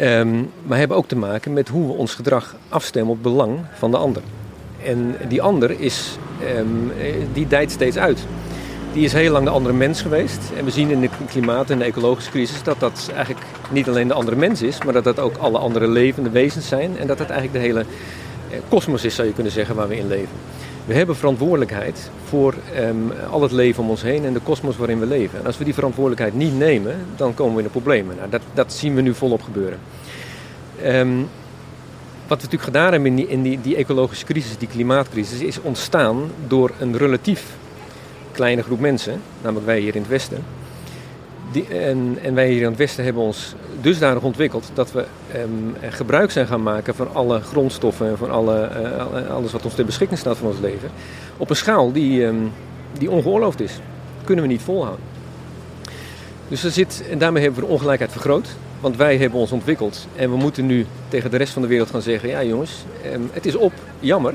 Um, 0.00 0.50
maar 0.62 0.78
hebben 0.78 0.96
ook 0.96 1.08
te 1.08 1.16
maken 1.16 1.52
met 1.52 1.68
hoe 1.68 1.86
we 1.86 1.92
ons 1.92 2.14
gedrag 2.14 2.56
afstemmen 2.68 3.10
op 3.10 3.24
het 3.24 3.32
belang 3.32 3.60
van 3.78 3.90
de 3.90 3.96
ander. 3.96 4.22
En 4.84 5.16
die 5.28 5.42
ander 5.42 5.80
is, 5.80 6.18
um, 6.58 6.92
die 7.32 7.46
dijt 7.46 7.70
steeds 7.70 7.96
uit 7.96 8.26
die 8.92 9.04
is 9.04 9.12
heel 9.12 9.32
lang 9.32 9.44
de 9.44 9.50
andere 9.50 9.74
mens 9.74 10.02
geweest. 10.02 10.40
En 10.56 10.64
we 10.64 10.70
zien 10.70 10.90
in 10.90 11.00
de 11.00 11.08
klimaat- 11.28 11.70
en 11.70 11.78
de 11.78 11.84
ecologische 11.84 12.30
crisis 12.30 12.62
dat 12.62 12.80
dat 12.80 13.10
eigenlijk 13.14 13.46
niet 13.70 13.88
alleen 13.88 14.08
de 14.08 14.14
andere 14.14 14.36
mens 14.36 14.62
is, 14.62 14.82
maar 14.84 14.92
dat 14.92 15.04
dat 15.04 15.18
ook 15.18 15.36
alle 15.36 15.58
andere 15.58 15.88
levende 15.88 16.30
wezens 16.30 16.68
zijn. 16.68 16.98
En 16.98 17.06
dat 17.06 17.18
dat 17.18 17.30
eigenlijk 17.30 17.64
de 17.64 17.70
hele 17.70 17.84
kosmos 18.68 19.04
is, 19.04 19.14
zou 19.14 19.28
je 19.28 19.34
kunnen 19.34 19.52
zeggen, 19.52 19.74
waar 19.74 19.88
we 19.88 19.96
in 19.96 20.08
leven. 20.08 20.36
We 20.84 20.94
hebben 20.94 21.16
verantwoordelijkheid 21.16 22.10
voor 22.28 22.54
um, 22.78 23.12
al 23.30 23.42
het 23.42 23.52
leven 23.52 23.82
om 23.82 23.90
ons 23.90 24.02
heen 24.02 24.24
en 24.24 24.32
de 24.32 24.40
kosmos 24.40 24.76
waarin 24.76 25.00
we 25.00 25.06
leven. 25.06 25.38
En 25.38 25.46
als 25.46 25.58
we 25.58 25.64
die 25.64 25.74
verantwoordelijkheid 25.74 26.34
niet 26.34 26.58
nemen, 26.58 26.96
dan 27.16 27.34
komen 27.34 27.52
we 27.52 27.58
in 27.58 27.66
de 27.66 27.70
problemen. 27.70 28.16
Nou, 28.16 28.30
dat, 28.30 28.40
dat 28.54 28.72
zien 28.72 28.94
we 28.94 29.00
nu 29.00 29.14
volop 29.14 29.42
gebeuren. 29.42 29.78
Um, 30.84 31.28
wat 32.26 32.42
we 32.42 32.48
natuurlijk 32.48 32.62
gedaan 32.62 32.92
hebben 32.92 33.18
in, 33.18 33.28
in 33.28 33.42
die, 33.42 33.60
die 33.60 33.76
ecologische 33.76 34.24
crisis, 34.24 34.58
die 34.58 34.68
klimaatcrisis, 34.68 35.40
is 35.40 35.60
ontstaan 35.60 36.30
door 36.46 36.70
een 36.78 36.96
relatief 36.96 37.44
kleine 38.32 38.62
groep 38.62 38.80
mensen, 38.80 39.20
namelijk 39.42 39.66
wij 39.66 39.78
hier 39.80 39.94
in 39.94 40.00
het 40.00 40.10
Westen. 40.10 40.44
Die, 41.52 41.66
en, 41.66 42.18
en, 42.22 42.34
wij 42.34 42.50
hier 42.50 42.62
in 42.62 42.68
het 42.68 42.76
Westen 42.76 43.04
hebben 43.04 43.22
ons 43.22 43.54
dusdanig 43.80 44.22
ontwikkeld 44.22 44.70
dat 44.74 44.92
we 44.92 45.04
um, 45.36 45.74
gebruik 45.90 46.30
zijn 46.30 46.46
gaan 46.46 46.62
maken 46.62 46.94
van 46.94 47.14
alle 47.14 47.40
grondstoffen 47.40 48.08
en 48.08 48.18
van 48.18 48.30
alle, 48.30 48.70
uh, 49.14 49.30
alles 49.30 49.52
wat 49.52 49.64
ons 49.64 49.74
ter 49.74 49.84
beschikking 49.84 50.18
staat 50.18 50.36
van 50.36 50.48
ons 50.48 50.60
leven. 50.60 50.90
Op 51.36 51.50
een 51.50 51.56
schaal 51.56 51.92
die, 51.92 52.24
um, 52.24 52.52
die 52.98 53.10
ongeoorloofd 53.10 53.60
is. 53.60 53.72
Dat 54.16 54.24
kunnen 54.24 54.44
we 54.44 54.50
niet 54.50 54.62
volhouden. 54.62 55.04
Dus 56.48 56.64
er 56.64 56.70
zit, 56.70 57.04
en 57.10 57.18
daarmee 57.18 57.42
hebben 57.42 57.60
we 57.60 57.66
de 57.66 57.72
ongelijkheid 57.72 58.12
vergroot. 58.12 58.48
Want 58.80 58.96
wij 58.96 59.16
hebben 59.16 59.38
ons 59.38 59.52
ontwikkeld 59.52 60.06
en 60.16 60.30
we 60.30 60.36
moeten 60.36 60.66
nu 60.66 60.86
tegen 61.08 61.30
de 61.30 61.36
rest 61.36 61.52
van 61.52 61.62
de 61.62 61.68
wereld 61.68 61.90
gaan 61.90 62.02
zeggen: 62.02 62.28
ja 62.28 62.44
jongens, 62.44 62.84
um, 63.12 63.30
het 63.32 63.46
is 63.46 63.54
op, 63.54 63.72
jammer. 64.00 64.32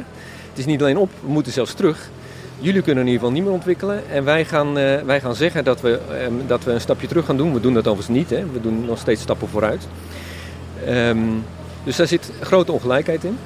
Het 0.50 0.58
is 0.58 0.66
niet 0.66 0.82
alleen 0.82 0.98
op, 0.98 1.10
we 1.22 1.32
moeten 1.32 1.52
zelfs 1.52 1.74
terug. 1.74 2.10
Jullie 2.60 2.82
kunnen 2.82 3.04
in 3.04 3.10
ieder 3.10 3.20
geval 3.20 3.36
niet 3.36 3.44
meer 3.44 3.54
ontwikkelen. 3.54 4.10
En 4.10 4.24
wij 4.24 4.46
gaan, 4.46 4.78
uh, 4.78 5.02
wij 5.02 5.22
gaan 5.22 5.36
zeggen 5.36 5.64
dat 5.64 5.82
we, 5.82 6.00
um, 6.26 6.42
dat 6.48 6.64
we 6.64 6.72
een 6.72 6.82
stapje 6.82 7.08
terug 7.08 7.26
gaan 7.26 7.38
doen. 7.38 7.54
We 7.54 7.60
doen 7.60 7.74
dat 7.74 7.88
overigens 7.88 8.18
niet. 8.18 8.30
Hè. 8.30 8.46
We 8.54 8.62
doen 8.62 8.86
nog 8.86 9.00
steeds 9.00 9.22
stappen 9.22 9.48
vooruit. 9.48 9.88
Um, 10.88 11.44
dus 11.84 11.96
daar 11.96 12.08
zit 12.08 12.32
grote 12.42 12.72
ongelijkheid 12.72 13.24
in. 13.24 13.38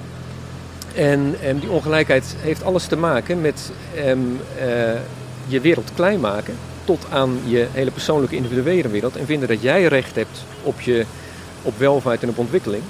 En 0.95 1.36
um, 1.47 1.60
die 1.60 1.69
ongelijkheid 1.69 2.36
heeft 2.38 2.63
alles 2.63 2.86
te 2.86 2.97
maken 2.97 3.41
met 3.41 3.71
uh, 3.95 4.02
je 5.47 5.62
wereld 5.62 5.91
klein 5.95 6.19
maken. 6.19 6.54
Tot 6.86 7.06
aan 7.10 7.39
je 7.45 7.67
hele 7.71 7.91
persoonlijke 7.91 8.36
individuele 8.36 8.89
wereld. 8.89 9.15
En 9.15 9.26
vinden 9.26 9.47
dat 9.47 9.62
jij 9.62 9.86
recht 9.86 10.15
hebt 10.15 10.43
op, 10.63 10.82
je, 10.82 11.06
op 11.62 11.78
welvaart 11.78 12.24
en 12.24 12.30
op 12.30 12.38
ontwikkeling. 12.38 12.84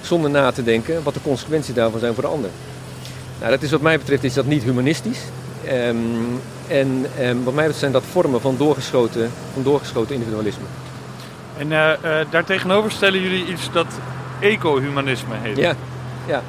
Zonder 0.00 0.30
na 0.30 0.52
te 0.52 0.62
denken 0.62 1.02
wat 1.02 1.14
de 1.14 1.20
consequenties 1.22 1.74
daarvan 1.74 2.00
zijn 2.00 2.14
voor 2.14 2.22
de 2.22 2.28
ander. 2.28 2.50
Nou, 3.38 3.50
dat 3.50 3.62
is 3.62 3.70
wat 3.70 3.80
mij 3.80 3.98
betreft 3.98 4.24
is 4.24 4.34
dat 4.34 4.46
niet 4.46 4.62
humanistisch. 4.62 5.20
Um, 5.72 6.40
en 6.68 7.06
um, 7.20 7.44
wat 7.44 7.54
mij 7.54 7.54
betreft 7.54 7.78
zijn 7.78 7.92
dat 7.92 8.02
vormen 8.10 8.40
van 8.40 8.56
doorgeschoten, 8.56 9.30
van 9.52 9.62
doorgeschoten 9.62 10.14
individualisme. 10.14 10.64
En 11.58 11.70
uh, 11.70 11.90
uh, 12.04 12.16
daartegenover 12.30 12.90
stellen 12.90 13.22
jullie 13.22 13.46
iets 13.46 13.72
dat 13.72 13.86
ecohumanisme 14.40 15.34
heet. 15.42 15.56
Ja, 15.56 15.74
ja. 16.26 16.42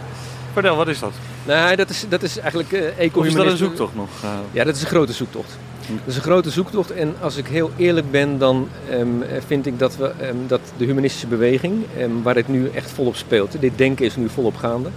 Vertel, 0.54 0.76
wat 0.76 0.88
is 0.88 1.00
dat? 1.00 1.12
Nou, 1.46 1.76
dat 1.76 1.90
is, 1.90 2.06
dat 2.10 2.24
is 2.24 2.38
eigenlijk 2.38 2.72
uh, 2.72 2.80
ecohumanisme. 2.80 3.20
Of 3.20 3.28
is 3.28 3.34
dat 3.34 3.46
een 3.46 3.58
zoektocht 3.58 3.96
nog? 3.96 4.10
Ja, 4.52 4.64
dat 4.64 4.76
is 4.76 4.82
een 4.82 4.88
grote 4.88 5.14
zoektocht. 5.14 5.58
Dat 5.88 5.98
is 6.06 6.16
een 6.16 6.22
grote 6.22 6.50
zoektocht 6.50 6.92
en 6.92 7.16
als 7.22 7.38
ik 7.38 7.48
heel 7.48 7.72
eerlijk 7.78 8.12
ben, 8.12 8.38
dan 8.38 8.70
um, 8.92 9.24
vind 9.48 9.66
ik 9.66 9.80
dat, 9.80 9.98
we, 9.98 10.12
dat 10.48 10.62
de 10.78 10.86
humanistische 10.86 11.28
beweging, 11.28 11.86
waar 12.24 12.36
het 12.36 12.48
nu 12.48 12.70
echt 12.74 12.92
volop 12.92 13.16
speelt, 13.16 13.62
dit 13.62 13.78
denken 13.78 14.06
is 14.06 14.16
nu 14.16 14.30
volop 14.30 14.56
gaande, 14.56 14.90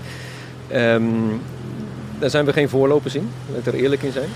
daar 2.21 2.31
zijn 2.31 2.45
we 2.45 2.53
geen 2.53 2.69
voorlopers 2.69 3.15
in, 3.15 3.31
laat 3.51 3.59
ik 3.59 3.67
er 3.67 3.75
eerlijk 3.75 4.03
in 4.03 4.13
zijn. 4.13 4.29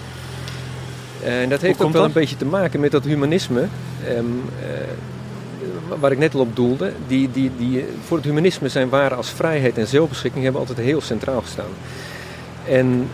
En 1.24 1.48
dat 1.48 1.60
heeft 1.60 1.80
ook 1.80 1.92
wel 1.92 2.00
dat? 2.00 2.04
een 2.04 2.20
beetje 2.20 2.36
te 2.36 2.44
maken 2.44 2.80
met 2.80 2.90
dat 2.90 3.04
humanisme, 3.04 3.60
um, 4.08 4.42
uh, 4.60 5.94
waar 6.00 6.12
ik 6.12 6.18
net 6.18 6.34
al 6.34 6.40
op 6.40 6.56
doelde. 6.56 6.92
Die, 7.06 7.30
die, 7.32 7.50
die, 7.58 7.84
voor 8.06 8.16
het 8.16 8.26
humanisme 8.26 8.68
zijn 8.68 8.88
waarden 8.88 9.18
als 9.18 9.30
vrijheid 9.30 9.78
en 9.78 9.86
zelfbeschikking 9.86 10.42
hebben 10.44 10.60
altijd 10.60 10.78
heel 10.78 11.00
centraal 11.00 11.40
gestaan. 11.40 11.70
En 12.68 13.08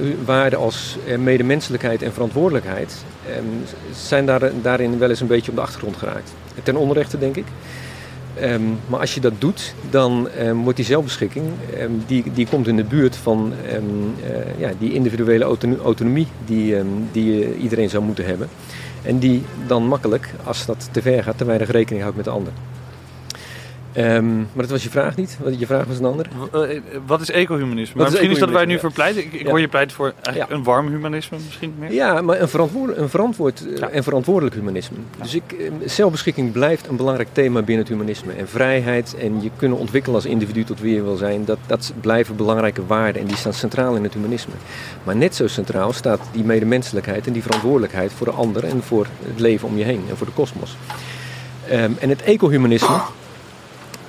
uh, 0.00 0.14
waarden 0.24 0.58
als 0.58 0.96
medemenselijkheid 1.18 2.02
en 2.02 2.12
verantwoordelijkheid 2.12 3.04
um, 3.36 3.64
zijn 3.94 4.26
daar, 4.26 4.50
daarin 4.62 4.98
wel 4.98 5.10
eens 5.10 5.20
een 5.20 5.26
beetje 5.26 5.50
op 5.50 5.56
de 5.56 5.62
achtergrond 5.62 5.96
geraakt. 5.96 6.32
Ten 6.62 6.76
onrechte, 6.76 7.18
denk 7.18 7.36
ik. 7.36 7.46
Um, 8.42 8.78
maar 8.86 9.00
als 9.00 9.14
je 9.14 9.20
dat 9.20 9.32
doet, 9.38 9.74
dan 9.90 10.28
um, 10.40 10.62
wordt 10.62 10.76
die 10.76 10.86
zelfbeschikking, 10.86 11.46
um, 11.80 12.02
die, 12.06 12.24
die 12.34 12.46
komt 12.46 12.66
in 12.66 12.76
de 12.76 12.84
buurt 12.84 13.16
van 13.16 13.52
uh, 13.66 14.58
ja, 14.58 14.70
die 14.78 14.92
individuele 14.92 15.44
autonomie 15.82 16.26
die, 16.46 16.76
die 17.12 17.56
iedereen 17.56 17.90
zou 17.90 18.04
moeten 18.04 18.24
hebben. 18.24 18.48
En 19.02 19.18
die 19.18 19.42
dan 19.66 19.86
makkelijk, 19.86 20.30
als 20.44 20.66
dat 20.66 20.88
te 20.92 21.02
ver 21.02 21.22
gaat, 21.22 21.38
te 21.38 21.44
weinig 21.44 21.70
rekening 21.70 22.02
houdt 22.02 22.16
met 22.16 22.24
de 22.24 22.30
ander. 22.30 22.52
Um, 23.96 24.36
maar 24.36 24.48
dat 24.54 24.70
was 24.70 24.82
je 24.82 24.90
vraag 24.90 25.16
niet. 25.16 25.38
Je 25.58 25.66
vraag 25.66 25.86
was 25.86 25.98
een 25.98 26.04
andere. 26.04 26.28
Uh, 26.54 26.80
wat 27.06 27.20
is 27.20 27.30
ecohumanisme? 27.30 28.00
Maar 28.00 28.10
misschien 28.10 28.30
is 28.30 28.38
dat 28.38 28.50
wij 28.50 28.64
nu 28.64 28.78
verpleiten. 28.78 29.24
Ik, 29.24 29.32
ik 29.32 29.42
ja. 29.42 29.48
hoor 29.48 29.60
je 29.60 29.68
pleiten 29.68 29.96
voor 29.96 30.12
ja. 30.34 30.46
een 30.48 30.62
warm 30.62 30.88
humanisme 30.88 31.38
misschien 31.44 31.74
meer. 31.78 31.92
Ja, 31.92 32.22
maar 32.22 32.40
een, 32.40 32.48
verantwoord, 32.48 32.96
een 32.96 33.08
verantwoord 33.08 33.64
ja. 33.76 33.88
en 33.88 34.02
verantwoordelijk 34.02 34.56
humanisme. 34.56 34.96
Dus 35.22 35.34
ik, 35.34 35.42
zelfbeschikking 35.84 36.52
blijft 36.52 36.88
een 36.88 36.96
belangrijk 36.96 37.28
thema 37.32 37.62
binnen 37.62 37.84
het 37.84 37.94
humanisme. 37.94 38.32
En 38.32 38.48
vrijheid 38.48 39.16
en 39.20 39.42
je 39.42 39.50
kunnen 39.56 39.78
ontwikkelen 39.78 40.16
als 40.16 40.26
individu 40.26 40.64
tot 40.64 40.80
wie 40.80 40.94
je 40.94 41.02
wil 41.02 41.16
zijn, 41.16 41.44
dat, 41.44 41.58
dat 41.66 41.92
blijven 42.00 42.36
belangrijke 42.36 42.86
waarden 42.86 43.22
en 43.22 43.28
die 43.28 43.36
staan 43.36 43.52
centraal 43.52 43.94
in 43.94 44.02
het 44.02 44.14
humanisme. 44.14 44.52
Maar 45.04 45.16
net 45.16 45.34
zo 45.34 45.46
centraal 45.46 45.92
staat 45.92 46.20
die 46.32 46.44
medemenselijkheid 46.44 47.26
en 47.26 47.32
die 47.32 47.42
verantwoordelijkheid 47.42 48.12
voor 48.12 48.26
de 48.26 48.32
ander 48.32 48.64
en 48.64 48.82
voor 48.82 49.06
het 49.22 49.40
leven 49.40 49.68
om 49.68 49.78
je 49.78 49.84
heen 49.84 50.02
en 50.08 50.16
voor 50.16 50.26
de 50.26 50.32
kosmos. 50.32 50.76
Um, 51.72 51.96
en 52.00 52.08
het 52.08 52.22
ecohumanisme. 52.22 53.00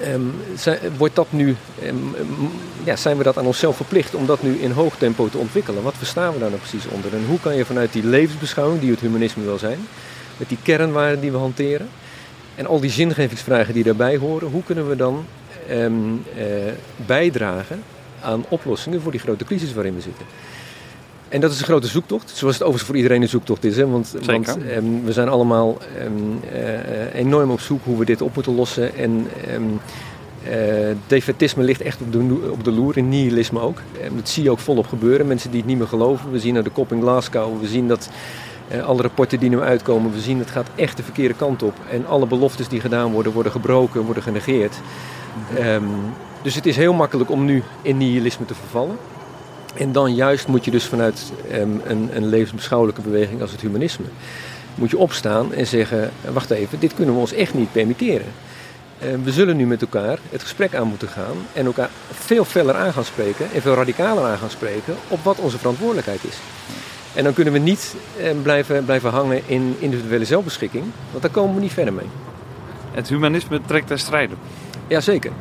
Um, 0.08 0.34
wordt 0.98 1.16
dat 1.16 1.32
nu, 1.32 1.56
um, 1.86 2.16
ja, 2.84 2.96
zijn 2.96 3.18
we 3.18 3.24
dat 3.24 3.38
aan 3.38 3.46
onszelf 3.46 3.76
verplicht 3.76 4.16
om 4.16 4.26
dat 4.26 4.44
nu 4.44 4.56
in 4.56 4.72
hoog 4.72 4.98
tempo 4.98 5.30
te 5.30 5.38
ontwikkelen? 5.38 5.84
Wat 5.84 5.98
verstaan 5.98 6.34
we 6.34 6.40
daar 6.40 6.50
nou 6.50 6.62
precies 6.62 6.88
onder? 6.88 7.14
En 7.14 7.26
hoe 7.26 7.40
kan 7.40 7.56
je 7.56 7.66
vanuit 7.66 7.94
die 7.94 8.06
levensbeschouwing, 8.06 8.82
die 8.82 8.92
het 8.92 9.00
humanisme 9.00 9.44
wil 9.44 9.58
zijn, 9.58 9.80
met 10.38 10.50
die 10.50 10.58
kernwaarden 10.64 11.20
die 11.20 11.32
we 11.32 11.38
hanteren, 11.38 11.90
En 12.56 12.66
al 12.66 12.80
die 12.80 12.90
zingevingsvragen 12.90 13.74
die 13.74 13.84
daarbij 13.84 14.18
horen, 14.18 14.50
hoe 14.50 14.64
kunnen 14.64 14.90
we 14.90 14.96
dan 14.96 15.26
ehm, 15.68 15.94
eh, 16.36 16.46
bijdragen 17.06 17.84
aan 18.22 18.46
oplossingen 18.50 19.02
voor 19.02 19.12
die 19.12 19.20
grote 19.20 19.44
crisis 19.44 19.74
waarin 19.74 19.96
we 19.96 20.02
zitten? 20.02 20.26
En 21.30 21.42
dat 21.42 21.52
is 21.52 21.60
een 21.60 21.66
grote 21.66 21.88
zoektocht, 21.88 22.30
zoals 22.30 22.54
het 22.54 22.64
overigens 22.64 22.84
voor 22.84 22.96
iedereen 22.96 23.22
een 23.22 23.30
zoektocht 23.30 23.64
is. 23.64 23.78
Hè? 23.78 23.88
Want, 23.88 24.16
want 24.26 24.58
ehm, 24.58 25.04
we 25.04 25.14
zijn 25.14 25.30
allemaal 25.30 25.78
ehm, 25.98 26.14
eh, 26.54 27.20
enorm 27.20 27.52
op 27.52 27.60
zoek 27.60 27.84
hoe 27.84 27.98
we 27.98 28.06
dit 28.06 28.22
op 28.22 28.36
moeten 28.36 28.56
lossen. 28.56 28.96
En 28.96 29.28
um, 29.54 29.80
uh, 30.48 30.52
defetisme 31.08 31.64
ligt 31.64 31.82
echt 31.82 32.02
op 32.02 32.12
de, 32.12 32.50
op 32.52 32.64
de 32.64 32.72
loer, 32.72 32.98
en 32.98 33.10
nihilisme 33.10 33.60
ook. 33.60 33.82
En 34.04 34.16
dat 34.16 34.30
zie 34.30 34.44
je 34.44 34.52
ook 34.52 34.60
volop 34.60 34.88
gebeuren. 34.88 35.28
Mensen 35.28 35.50
die 35.50 35.60
het 35.60 35.70
niet 35.70 35.78
meer 35.78 35.88
geloven. 35.88 36.32
We 36.32 36.40
zien 36.40 36.54
naar 36.54 36.64
de 36.64 36.70
kop 36.70 36.92
in 36.92 37.02
Glasgow. 37.02 37.62
We 37.62 37.68
zien 37.68 37.88
dat 37.88 38.10
uh, 38.72 38.86
alle 38.86 39.02
rapporten 39.02 39.40
die 39.40 39.50
nu 39.50 39.60
uitkomen, 39.60 40.12
we 40.12 40.20
zien 40.20 40.40
het 40.40 40.50
gaat 40.50 40.68
echt 40.76 40.98
de 40.98 41.04
verkeerde 41.04 41.34
kant 41.34 41.64
op. 41.64 41.74
En 41.92 42.08
alle 42.08 42.26
beloftes 42.26 42.68
die 42.68 42.80
gedaan 42.80 43.12
worden, 43.12 43.32
worden 43.32 43.52
gebroken, 43.52 44.02
worden 44.02 44.24
genegeerd. 44.24 44.76
Dus 46.42 46.56
het 46.56 46.66
is 46.66 46.76
heel 46.76 46.94
makkelijk 46.94 47.32
om 47.32 47.46
nu 47.46 47.64
in 47.82 47.98
nihilisme 47.98 48.46
te 48.46 48.56
vervallen. 48.56 48.98
En 49.76 49.92
dan 49.92 50.16
juist 50.16 50.48
moet 50.48 50.66
je 50.66 50.72
dus 50.72 50.86
vanuit 50.86 51.32
um, 51.54 51.82
een, 51.86 52.10
een 52.14 52.28
levensbeschouwelijke 52.28 53.02
beweging 53.02 53.42
als 53.42 53.52
het 53.52 53.62
humanisme, 53.62 54.06
moet 54.76 54.90
je 54.90 54.98
opstaan 54.98 55.54
en 55.54 55.68
zeggen, 55.68 56.12
wacht 56.32 56.50
even, 56.50 56.80
dit 56.80 56.94
kunnen 56.94 57.14
we 57.14 57.20
ons 57.20 57.34
echt 57.34 57.54
niet 57.54 57.72
permitteren. 57.72 58.28
Uh, 59.04 59.08
we 59.24 59.32
zullen 59.32 59.58
nu 59.58 59.66
met 59.66 59.82
elkaar 59.82 60.20
het 60.30 60.42
gesprek 60.42 60.76
aan 60.76 60.88
moeten 60.88 61.08
gaan 61.08 61.36
en 61.54 61.66
elkaar 61.66 61.90
veel 62.12 62.46
feller 62.46 62.76
aan 62.76 62.94
gaan 62.94 63.06
spreken 63.06 63.52
en 63.54 63.62
veel 63.62 63.74
radicaler 63.74 64.24
aan 64.24 64.38
gaan 64.38 64.50
spreken 64.50 64.96
op 65.08 65.24
wat 65.24 65.38
onze 65.40 65.58
verantwoordelijkheid 65.58 66.24
is. 66.24 66.38
En 67.14 67.24
dan 67.24 67.34
kunnen 67.34 67.54
we 67.54 67.60
niet 67.60 67.96
eh, 68.18 68.32
blijven, 68.42 68.86
blijven 68.86 69.10
hangen 69.10 69.42
in 69.46 69.76
individuele 69.80 70.26
zelfbeschikking, 70.26 70.84
want 71.12 71.22
daar 71.22 71.32
komen 71.32 71.56
we 71.56 71.62
niet 71.62 71.74
verder 71.74 71.94
mee. 71.94 72.10
Het 72.92 73.10
humanisme 73.10 73.62
trekt 73.66 73.88
ter 73.88 74.00
strijde. 74.00 74.34
Jazeker. 74.88 75.32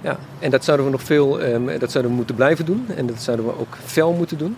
Ja, 0.00 0.18
en 0.38 0.50
dat 0.50 0.64
zouden 0.64 0.86
we 0.86 0.92
nog 0.92 1.02
veel 1.02 1.42
um, 1.42 1.78
dat 1.78 1.90
zouden 1.90 2.10
we 2.10 2.16
moeten 2.16 2.34
blijven 2.34 2.64
doen 2.64 2.86
en 2.96 3.06
dat 3.06 3.22
zouden 3.22 3.46
we 3.46 3.58
ook 3.58 3.76
fel 3.84 4.12
moeten 4.12 4.38
doen. 4.38 4.56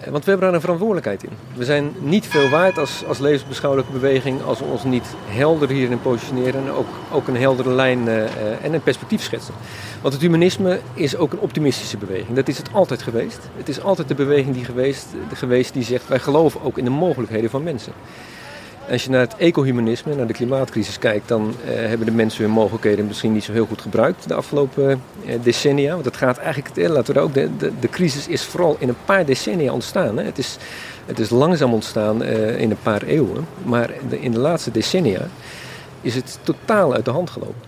Eh, 0.00 0.10
want 0.10 0.24
we 0.24 0.30
hebben 0.30 0.46
daar 0.46 0.54
een 0.54 0.60
verantwoordelijkheid 0.60 1.22
in. 1.22 1.30
We 1.54 1.64
zijn 1.64 1.92
niet 1.98 2.26
veel 2.26 2.48
waard 2.48 2.78
als, 2.78 3.04
als 3.06 3.18
levensbeschouwelijke 3.18 3.92
beweging 3.92 4.42
als 4.42 4.58
we 4.58 4.64
ons 4.64 4.84
niet 4.84 5.06
helder 5.26 5.68
hierin 5.68 6.00
positioneren 6.02 6.60
en 6.60 6.70
ook, 6.70 6.86
ook 7.12 7.28
een 7.28 7.36
heldere 7.36 7.70
lijn 7.70 8.06
uh, 8.06 8.64
en 8.64 8.72
een 8.72 8.82
perspectief 8.82 9.22
schetsen. 9.22 9.54
Want 10.00 10.14
het 10.14 10.22
humanisme 10.22 10.80
is 10.94 11.16
ook 11.16 11.32
een 11.32 11.38
optimistische 11.38 11.96
beweging. 11.96 12.36
Dat 12.36 12.48
is 12.48 12.58
het 12.58 12.72
altijd 12.72 13.02
geweest. 13.02 13.38
Het 13.56 13.68
is 13.68 13.80
altijd 13.82 14.08
de 14.08 14.14
beweging 14.14 14.54
die 14.54 14.64
geweest, 14.64 15.06
geweest 15.34 15.72
die 15.72 15.84
zegt 15.84 16.08
wij 16.08 16.18
geloven 16.18 16.62
ook 16.62 16.78
in 16.78 16.84
de 16.84 16.90
mogelijkheden 16.90 17.50
van 17.50 17.62
mensen. 17.62 17.92
Als 18.90 19.04
je 19.04 19.10
naar 19.10 19.20
het 19.20 19.36
ecohumanisme, 19.36 20.14
naar 20.14 20.26
de 20.26 20.32
klimaatcrisis 20.32 20.98
kijkt, 20.98 21.28
dan 21.28 21.54
uh, 21.64 21.70
hebben 21.74 22.06
de 22.06 22.12
mensen 22.12 22.44
hun 22.44 22.52
mogelijkheden 22.52 23.06
misschien 23.06 23.32
niet 23.32 23.44
zo 23.44 23.52
heel 23.52 23.66
goed 23.66 23.80
gebruikt 23.80 24.28
de 24.28 24.34
afgelopen 24.34 25.02
uh, 25.24 25.34
decennia. 25.42 25.92
Want 25.92 26.04
het 26.04 26.16
gaat 26.16 26.38
eigenlijk, 26.38 26.76
uh, 26.76 26.88
laten 26.88 27.14
we 27.14 27.20
ook, 27.20 27.34
de, 27.34 27.56
de, 27.56 27.72
de, 27.80 27.88
crisis 27.88 28.28
is 28.28 28.44
vooral 28.44 28.76
in 28.78 28.88
een 28.88 28.96
paar 29.04 29.24
decennia 29.24 29.72
ontstaan. 29.72 30.16
Hè. 30.16 30.24
Het, 30.24 30.38
is, 30.38 30.56
het 31.06 31.18
is 31.18 31.30
langzaam 31.30 31.72
ontstaan 31.72 32.24
in 32.24 32.70
een 32.70 32.82
paar 32.82 33.02
eeuwen, 33.02 33.46
maar 33.62 33.90
de, 34.08 34.20
in 34.20 34.32
de 34.32 34.38
laatste 34.38 34.70
decennia 34.70 35.28
is 36.00 36.14
het 36.14 36.38
totaal 36.42 36.94
uit 36.94 37.04
de 37.04 37.10
hand 37.10 37.30
gelopen. 37.30 37.62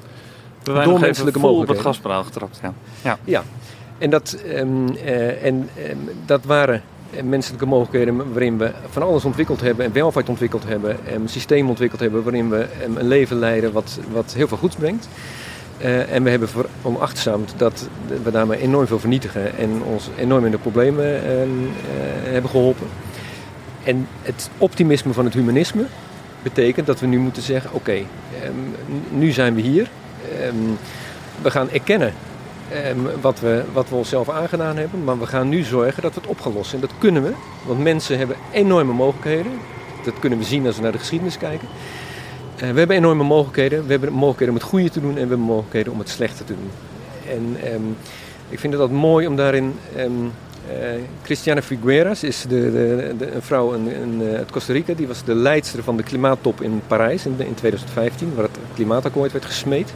We 0.63 0.73
Door 0.73 1.01
menselijke 1.01 1.39
mogelijkheden. 1.39 1.61
op 1.61 1.69
het 1.69 1.95
gaspedaal 1.95 2.25
getrapt, 2.25 2.59
ja. 2.63 2.75
Ja, 3.03 3.19
ja. 3.25 3.43
en, 3.99 4.11
dat, 4.11 4.37
um, 4.57 4.97
en 5.43 5.69
um, 5.91 6.09
dat 6.27 6.45
waren 6.45 6.83
menselijke 7.25 7.67
mogelijkheden 7.67 8.33
waarin 8.33 8.59
we 8.59 8.73
van 8.91 9.03
alles 9.03 9.25
ontwikkeld 9.25 9.61
hebben 9.61 9.85
en 9.85 9.93
welvaart 9.93 10.29
ontwikkeld 10.29 10.65
hebben 10.65 11.07
en 11.07 11.29
systeem 11.29 11.69
ontwikkeld 11.69 12.01
hebben 12.01 12.23
waarin 12.23 12.51
we 12.51 12.67
een 12.85 13.07
leven 13.07 13.39
leiden 13.39 13.73
wat, 13.73 13.99
wat 14.13 14.33
heel 14.37 14.49
veel 14.49 14.57
goeds 14.57 14.77
brengt. 14.77 15.09
Uh, 15.81 16.13
en 16.13 16.23
we 16.23 16.31
hebben 16.31 16.49
onachtzaamd 16.83 17.55
dat 17.57 17.89
we 18.23 18.31
daarmee 18.31 18.61
enorm 18.61 18.87
veel 18.87 18.99
vernietigen 18.99 19.59
en 19.59 19.83
ons 19.83 20.09
enorm 20.17 20.45
in 20.45 20.51
de 20.51 20.59
problemen 20.59 21.05
uh, 21.05 21.21
hebben 22.23 22.51
geholpen. 22.51 22.87
En 23.85 24.09
het 24.23 24.51
optimisme 24.59 25.13
van 25.13 25.25
het 25.25 25.35
humanisme 25.35 25.85
betekent 26.43 26.87
dat 26.87 27.01
we 27.01 27.07
nu 27.07 27.19
moeten 27.19 27.43
zeggen: 27.43 27.73
oké, 27.73 27.97
um, 28.45 28.75
nu 29.11 29.31
zijn 29.31 29.55
we 29.55 29.61
hier. 29.61 29.91
Um, 30.47 30.79
we 31.43 31.51
gaan 31.51 31.71
erkennen 31.71 32.13
wat, 33.21 33.41
we, 33.41 33.63
wat 33.73 33.89
we 33.89 33.95
onszelf 33.95 34.29
aangedaan 34.29 34.77
hebben. 34.77 35.05
Maar 35.05 35.19
we 35.19 35.27
gaan 35.27 35.49
nu 35.49 35.63
zorgen 35.63 36.03
dat 36.03 36.15
we 36.15 36.21
het 36.21 36.31
opgelost 36.31 36.73
En 36.73 36.81
dat 36.81 36.93
kunnen 36.99 37.23
we, 37.23 37.33
want 37.67 37.83
mensen 37.83 38.19
hebben 38.19 38.37
enorme 38.53 38.93
mogelijkheden. 38.93 39.53
Dat 40.05 40.19
kunnen 40.19 40.39
we 40.39 40.45
zien 40.45 40.67
als 40.67 40.77
we 40.77 40.83
naar 40.83 40.93
de 40.93 40.99
geschiedenis 40.99 41.39
kijken. 41.39 41.69
Uh, 42.55 42.71
we 42.71 42.79
hebben 42.79 42.97
enorme 42.97 43.23
mogelijkheden. 43.23 43.85
We 43.85 43.91
hebben 43.91 44.13
mogelijkheden 44.13 44.55
om 44.55 44.61
het 44.61 44.69
goede 44.69 44.91
te 44.91 45.01
doen 45.01 45.09
en 45.09 45.15
we 45.15 45.21
hebben 45.21 45.39
mogelijkheden 45.39 45.93
om 45.93 45.99
het 45.99 46.09
slechte 46.09 46.45
te 46.45 46.55
doen. 46.55 46.71
En 47.29 47.73
um, 47.75 47.97
ik 48.49 48.59
vind 48.59 48.73
het 48.73 48.83
altijd 48.83 49.01
mooi 49.01 49.27
om 49.27 49.37
daarin. 49.37 49.75
Um, 49.99 50.33
uh, 50.71 51.03
Christiana 51.23 51.63
Figueras 51.63 52.23
is 52.23 52.45
de, 52.49 52.49
de, 52.49 53.15
de, 53.19 53.35
een 53.35 53.43
vrouw 53.43 53.75
uh, 53.75 54.35
uit 54.37 54.51
Costa 54.51 54.73
Rica. 54.73 54.95
Die 54.95 55.07
was 55.07 55.25
de 55.25 55.35
leidster 55.35 55.83
van 55.83 55.97
de 55.97 56.03
klimaattop 56.03 56.61
in 56.61 56.83
Parijs 56.87 57.27
in, 57.27 57.35
in 57.39 57.55
2015, 57.55 58.35
waar 58.35 58.45
het 58.45 58.59
klimaatakkoord 58.75 59.33
werd 59.33 59.45
gesmeed 59.45 59.93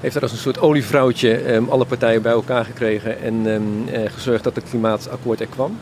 heeft 0.00 0.14
daar 0.14 0.22
als 0.22 0.32
een 0.32 0.38
soort 0.38 0.60
olievrouwtje 0.60 1.54
um, 1.54 1.68
alle 1.68 1.84
partijen 1.84 2.22
bij 2.22 2.32
elkaar 2.32 2.64
gekregen 2.64 3.20
en 3.20 3.46
um, 3.46 3.84
uh, 3.92 3.98
gezorgd 4.10 4.44
dat 4.44 4.54
het 4.54 4.64
klimaatakkoord 4.70 5.40
er 5.40 5.46
kwam. 5.46 5.78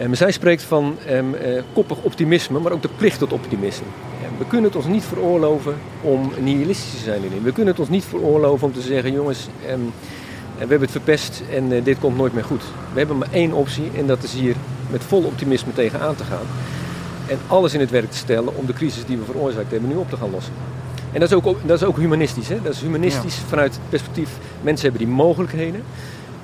Um, 0.00 0.14
zij 0.14 0.32
spreekt 0.32 0.62
van 0.62 0.96
uh, 1.08 1.62
koppig 1.72 2.02
optimisme, 2.02 2.58
maar 2.58 2.72
ook 2.72 2.82
de 2.82 2.88
plicht 2.96 3.18
tot 3.18 3.32
optimisme. 3.32 3.86
we 4.38 4.46
kunnen 4.46 4.70
het 4.70 4.76
ons 4.76 4.86
niet 4.86 5.04
veroorloven 5.04 5.74
om 6.00 6.32
nihilistisch 6.38 6.90
te 6.90 7.04
zijn 7.04 7.20
hierin. 7.20 7.42
We 7.42 7.52
kunnen 7.52 7.72
het 7.72 7.80
ons 7.80 7.88
niet 7.88 8.04
veroorloven 8.04 8.66
om 8.66 8.72
te 8.72 8.80
zeggen, 8.80 9.12
jongens, 9.12 9.48
we 10.54 10.68
hebben 10.68 10.80
het 10.80 10.90
verpest 10.90 11.42
en 11.50 11.72
uh, 11.72 11.84
dit 11.84 11.98
komt 11.98 12.16
nooit 12.16 12.32
meer 12.32 12.44
goed. 12.44 12.62
We 12.92 12.98
hebben 12.98 13.18
maar 13.18 13.28
één 13.32 13.52
optie 13.52 13.90
en 13.96 14.06
dat 14.06 14.22
is 14.22 14.32
hier 14.32 14.54
met 14.90 15.02
vol 15.02 15.22
optimisme 15.22 15.72
tegenaan 15.72 16.14
te 16.14 16.24
gaan. 16.24 16.46
En 17.26 17.38
alles 17.46 17.74
in 17.74 17.80
het 17.80 17.90
werk 17.90 18.10
te 18.10 18.16
stellen 18.16 18.56
om 18.56 18.66
de 18.66 18.72
crisis 18.72 19.04
die 19.04 19.18
we 19.18 19.24
veroorzaakt 19.24 19.70
hebben 19.70 19.88
nu 19.88 19.96
op 19.96 20.10
te 20.10 20.16
gaan 20.16 20.30
lossen. 20.30 20.52
En 21.12 21.20
dat 21.20 21.30
is 21.30 21.34
ook, 21.34 21.56
dat 21.64 21.82
is 21.82 21.86
ook 21.86 21.96
humanistisch. 21.96 22.48
Hè? 22.48 22.62
Dat 22.62 22.72
is 22.72 22.80
humanistisch 22.80 23.36
ja. 23.36 23.42
vanuit 23.48 23.72
het 23.72 23.88
perspectief. 23.88 24.28
Mensen 24.62 24.88
hebben 24.88 25.06
die 25.06 25.16
mogelijkheden. 25.16 25.82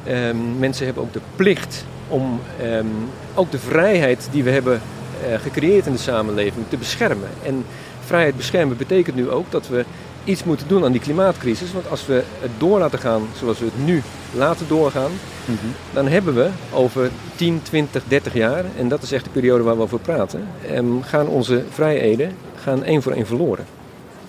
Um, 0.09 0.59
mensen 0.59 0.85
hebben 0.85 1.03
ook 1.03 1.13
de 1.13 1.21
plicht 1.37 1.85
om 2.09 2.41
um, 2.63 2.87
ook 3.35 3.51
de 3.51 3.59
vrijheid 3.59 4.29
die 4.31 4.43
we 4.43 4.51
hebben 4.51 4.81
uh, 5.29 5.39
gecreëerd 5.39 5.87
in 5.87 5.93
de 5.93 5.99
samenleving 5.99 6.65
te 6.69 6.77
beschermen. 6.77 7.29
En 7.43 7.65
vrijheid 8.05 8.37
beschermen 8.37 8.77
betekent 8.77 9.17
nu 9.17 9.31
ook 9.31 9.51
dat 9.51 9.69
we 9.69 9.85
iets 10.25 10.45
moeten 10.45 10.69
doen 10.69 10.85
aan 10.85 10.93
die 10.93 11.01
klimaatcrisis. 11.01 11.73
Want 11.73 11.91
als 11.91 12.07
we 12.07 12.23
het 12.41 12.51
door 12.59 12.79
laten 12.79 12.99
gaan 12.99 13.23
zoals 13.39 13.59
we 13.59 13.65
het 13.65 13.87
nu 13.87 14.03
laten 14.35 14.69
doorgaan, 14.69 15.11
mm 15.11 15.57
-hmm. 15.61 15.75
dan 15.93 16.09
hebben 16.09 16.35
we 16.35 16.49
over 16.73 17.11
10, 17.37 17.61
20, 17.63 18.03
30 18.09 18.35
jaar, 18.35 18.65
en 18.77 18.89
dat 18.89 19.03
is 19.03 19.13
echt 19.13 19.25
de 19.25 19.31
periode 19.31 19.63
waar 19.63 19.77
we 19.77 19.83
over 19.83 19.99
praten, 19.99 20.49
um, 20.75 21.03
gaan 21.03 21.27
onze 21.27 21.65
vrijheden 21.71 22.37
gaan 22.55 22.85
één 22.85 23.03
voor 23.03 23.13
één 23.13 23.27
verloren. 23.27 23.78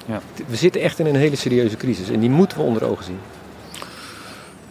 Ja. 0.10 0.22
We 0.48 0.56
zitten 0.56 0.82
echt 0.82 1.00
in 1.00 1.06
een 1.06 1.16
hele 1.16 1.36
serieuze 1.36 1.78
crisis 1.78 2.10
en 2.10 2.20
die 2.20 2.30
moeten 2.30 2.58
we 2.58 2.64
onder 2.64 2.84
ogen 2.84 3.04
zien. 3.04 3.20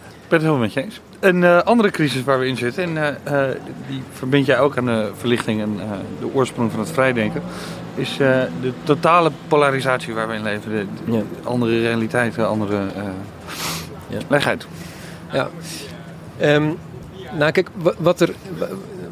Ik 0.03 0.35
ben 0.35 0.39
het 0.39 0.41
helemaal 0.41 0.57
met 0.57 0.73
je 0.73 0.83
eens. 0.83 1.01
Een 1.19 1.41
uh, 1.41 1.61
andere 1.61 1.91
crisis 1.91 2.23
waar 2.23 2.39
we 2.39 2.47
in 2.47 2.57
zitten, 2.57 2.83
en 2.83 3.17
uh, 3.27 3.47
uh, 3.47 3.55
die 3.87 4.01
verbind 4.11 4.45
jij 4.45 4.59
ook 4.59 4.77
aan 4.77 4.85
de 4.85 5.11
verlichting 5.17 5.61
en 5.61 5.79
de 6.19 6.33
oorsprong 6.33 6.71
van 6.71 6.79
het 6.79 6.91
vrijdenken, 6.91 7.41
is 7.95 8.17
de 8.17 8.71
totale 8.83 9.31
polarisatie 9.47 10.13
waar 10.13 10.27
we 10.27 10.33
in 10.33 10.43
leven. 10.43 10.71
De, 10.71 10.85
de 11.05 11.11
ja. 11.11 11.21
Andere 11.43 11.79
realiteiten, 11.79 12.47
andere. 12.47 12.75
Ja. 14.07 14.17
Leg 14.27 14.47
uit. 14.47 14.67
Ja. 15.31 15.49
Um, 16.41 16.77
nou, 17.37 17.51
kijk, 17.51 17.69
wat 17.97 18.21
er 18.21 18.29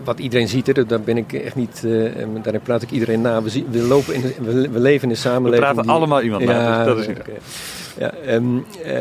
wat 0.08 0.20
iedereen 0.20 0.48
ziet, 0.48 0.68
hè, 0.68 0.86
daar 0.86 1.02
ben 1.02 1.18
ik 1.18 1.34
echt 1.34 1.56
niet, 1.56 1.82
uh, 1.86 2.12
daarin 2.42 2.62
praat 2.62 2.82
ik 2.82 2.92
iedereen 2.92 3.22
na. 3.22 3.42
We, 3.42 3.50
zien, 3.50 3.68
we, 3.72 3.82
lopen 3.82 4.14
in, 4.14 4.22
we, 4.22 4.70
we, 4.70 4.80
leven 4.80 5.04
in 5.04 5.10
een 5.10 5.18
samenleving. 5.18 5.68
We 5.68 5.74
praten 5.74 5.84
die, 5.84 5.92
allemaal 5.92 6.22
iemand 6.22 6.44
ja, 6.44 6.48
na, 6.48 6.84
dus 6.84 6.94
dat 6.96 7.16
is 7.16 7.22
okay. 7.22 7.34
ja, 7.98 8.34
um, 8.34 8.66
uh, 8.86 8.94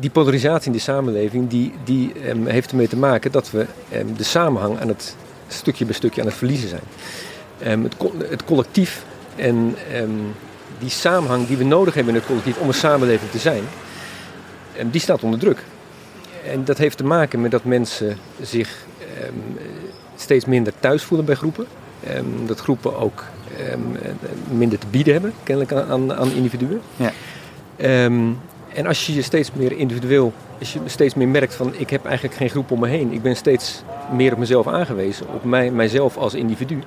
Die 0.00 0.10
polarisatie 0.10 0.66
in 0.66 0.72
de 0.72 0.82
samenleving, 0.82 1.48
die, 1.48 1.72
die 1.84 2.12
um, 2.28 2.46
heeft 2.46 2.70
ermee 2.70 2.88
te 2.88 2.96
maken 2.96 3.32
dat 3.32 3.50
we 3.50 3.66
um, 3.94 4.16
de 4.16 4.24
samenhang 4.24 4.80
aan 4.80 4.88
het 4.88 5.16
stukje 5.48 5.84
bij 5.84 5.94
stukje 5.94 6.20
aan 6.20 6.26
het 6.26 6.36
verliezen 6.36 6.68
zijn. 6.68 7.82
het, 7.82 7.94
het, 8.28 8.44
collectief 8.44 9.04
en 9.36 9.76
die 10.78 10.90
samenhang 10.90 11.46
die 11.46 11.56
we 11.56 11.64
nodig 11.64 11.94
hebben 11.94 12.14
in 12.14 12.18
het 12.20 12.28
collectief 12.28 12.58
om 12.58 12.68
een 12.68 12.74
samenleving 12.74 13.30
te 13.30 13.38
zijn, 13.38 13.62
die 14.90 15.00
staat 15.00 15.22
onder 15.22 15.40
druk. 15.40 15.64
En 16.50 16.64
dat 16.64 16.78
heeft 16.78 16.96
te 16.96 17.04
maken 17.04 17.40
met 17.40 17.50
dat 17.50 17.64
mensen 17.64 18.16
zich 18.42 18.88
steeds 20.20 20.44
minder 20.44 20.72
thuis 20.80 21.02
voelen 21.02 21.26
bij 21.26 21.34
groepen. 21.34 21.66
Um, 22.16 22.46
dat 22.46 22.60
groepen 22.60 22.96
ook 22.96 23.24
um, 23.72 23.96
minder 24.58 24.78
te 24.78 24.86
bieden 24.90 25.12
hebben, 25.12 25.32
kennelijk 25.42 25.90
aan, 25.90 26.14
aan 26.14 26.30
individuen. 26.30 26.80
Ja. 26.96 27.12
Um, 28.04 28.38
en 28.74 28.86
als 28.86 29.06
je 29.06 29.14
je 29.14 29.22
steeds 29.22 29.50
meer 29.52 29.72
individueel, 29.72 30.32
als 30.58 30.72
je 30.72 30.80
steeds 30.84 31.14
meer 31.14 31.28
merkt 31.28 31.54
van 31.54 31.74
ik 31.76 31.90
heb 31.90 32.04
eigenlijk 32.04 32.36
geen 32.36 32.50
groep 32.50 32.70
om 32.70 32.80
me 32.80 32.88
heen, 32.88 33.12
ik 33.12 33.22
ben 33.22 33.36
steeds 33.36 33.82
meer 34.12 34.32
op 34.32 34.38
mezelf 34.38 34.66
aangewezen, 34.66 35.26
op 35.28 35.44
mij, 35.44 35.70
mijzelf 35.70 36.16
als 36.16 36.34
individu, 36.34 36.78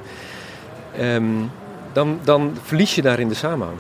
dan, 1.94 2.20
dan 2.24 2.58
verlies 2.64 2.96
je 2.96 3.02
daarin 3.02 3.28
de 3.28 3.34
samenhang. 3.34 3.78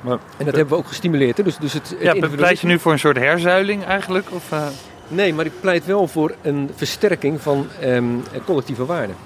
Maar, 0.00 0.18
En 0.36 0.44
dat 0.44 0.54
hebben 0.54 0.74
we 0.74 0.80
ook 0.80 0.88
gestimuleerd. 0.88 1.36
Hè? 1.36 1.42
Dus, 1.42 1.56
dus 1.56 1.72
het, 1.72 1.88
het 1.98 2.16
ja, 2.16 2.28
pleit 2.28 2.60
je 2.60 2.66
nu 2.66 2.78
voor 2.78 2.92
een 2.92 2.98
soort 2.98 3.16
herzuiling 3.16 3.84
eigenlijk? 3.84 4.26
Of, 4.30 4.52
eh, 4.52 4.66
Nee, 5.08 5.34
maar 5.34 5.46
ik 5.46 5.60
pleit 5.60 5.86
wel 5.86 6.08
voor 6.08 6.34
een 6.42 6.70
versterking 6.74 7.40
van 7.40 7.66
ehm, 7.80 8.04
collectieve 8.44 8.86
waarden. 8.86 9.16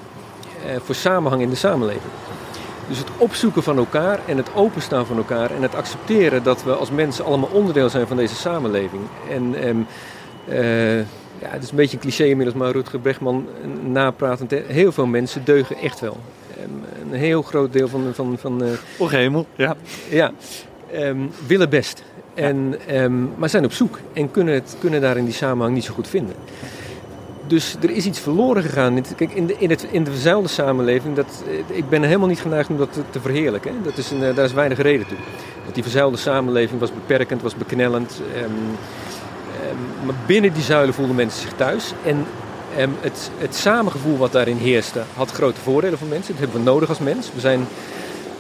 Eh, 0.67 0.77
voor 0.81 0.95
samenhang 0.95 1.43
in 1.43 1.51
de 1.51 1.57
samenleving. 1.57 2.13
Dus 2.89 2.99
het 2.99 3.09
opzoeken 3.17 3.63
van 3.63 3.77
elkaar 3.77 4.21
en 4.27 4.37
het 4.37 4.55
openstaan 4.55 5.07
van 5.07 5.17
elkaar 5.17 5.51
en 5.51 5.63
het 5.63 5.75
accepteren 5.75 6.43
dat 6.43 6.65
we 6.65 6.73
als 6.73 6.91
mensen 6.91 7.25
allemaal 7.25 7.49
onderdeel 7.53 7.89
zijn 7.89 8.07
van 8.07 8.17
deze 8.17 8.35
samenleving. 8.35 9.03
En 9.31 9.55
ehm, 9.55 9.77
eh, 10.49 10.99
ja, 11.39 11.49
het 11.49 11.63
is 11.63 11.71
een 11.71 11.77
beetje 11.77 11.97
een 11.97 12.03
cliché 12.03 12.25
inmiddels, 12.25 12.59
maar 12.59 12.71
Rutger 12.71 13.01
Bregman 13.01 13.49
napratend. 13.85 14.51
Heel 14.51 14.93
veel 14.93 15.07
mensen 15.07 15.45
deugen 15.45 15.77
echt 15.77 16.01
wel. 16.01 16.17
Ehm, 16.59 17.13
een 17.13 17.19
heel 17.19 17.43
groot 17.43 17.73
deel 17.73 17.89
van, 17.89 18.11
van, 18.15 18.39
van 18.39 18.65
eh, 18.65 18.71
Och 18.99 19.11
hemel, 19.11 19.47
ja. 19.55 19.77
ja, 20.09 20.33
willen 21.47 21.71
best. 21.71 22.03
En, 22.35 22.75
ehm, 22.87 23.39
maar 23.39 23.49
zijn 23.49 23.65
op 23.65 23.73
zoek 23.73 23.99
en 24.13 24.31
kunnen, 24.31 24.55
het, 24.55 24.77
kunnen 24.81 25.01
daar 25.01 25.17
in 25.17 25.25
die 25.25 25.35
samenhang 25.35 25.75
niet 25.75 25.85
zo 25.85 25.95
goed 25.95 26.09
vinden. 26.09 26.35
Dus 27.47 27.77
er 27.81 27.91
is 27.91 28.07
iets 28.07 28.19
verloren 28.19 28.63
gegaan. 28.63 29.05
Kijk, 29.17 29.33
in 29.33 29.47
de, 29.47 29.55
in 29.59 29.71
het, 29.71 29.87
in 29.91 30.05
de 30.05 30.11
verzuilde 30.11 30.49
samenleving, 30.49 31.17
dat, 31.17 31.45
eh, 31.47 31.77
ik 31.77 31.89
ben 31.89 32.03
helemaal 32.03 32.29
niet 32.29 32.41
geneigd 32.41 32.69
om 32.69 32.77
dat 32.77 32.93
te, 32.93 33.01
te 33.11 33.21
verheerlijken. 33.21 33.73
Dat 33.83 33.97
is 33.97 34.11
een, 34.11 34.23
eh, 34.23 34.35
daar 34.35 34.45
is 34.45 34.53
weinig 34.53 34.79
reden 34.79 35.07
toe. 35.07 35.17
Want 35.63 35.75
die 35.75 35.83
verzuilde 35.83 36.17
samenleving 36.17 36.81
was 36.81 36.93
beperkend, 36.93 37.43
was 37.43 37.55
beknellend. 37.55 38.21
ehm, 38.35 38.45
ehm, 38.45 40.07
maar 40.07 40.15
binnen 40.27 40.53
die 40.53 40.63
zuilen 40.63 40.95
voelden 40.95 41.17
mensen 41.17 41.41
zich 41.41 41.53
thuis. 41.57 41.93
En 42.05 42.27
ehm, 42.77 42.91
het, 43.01 43.31
het 43.39 43.55
samengevoel 43.55 44.19
wat 44.19 44.33
daarin 44.33 44.57
heerste, 44.57 45.03
had 45.15 45.31
grote 45.31 45.61
voordelen 45.61 45.99
voor 45.99 46.09
mensen. 46.09 46.33
Dat 46.33 46.43
hebben 46.43 46.65
we 46.65 46.71
nodig 46.71 46.89
als 46.89 46.99
mens. 46.99 47.31
We 47.35 47.41
zijn, 47.41 47.67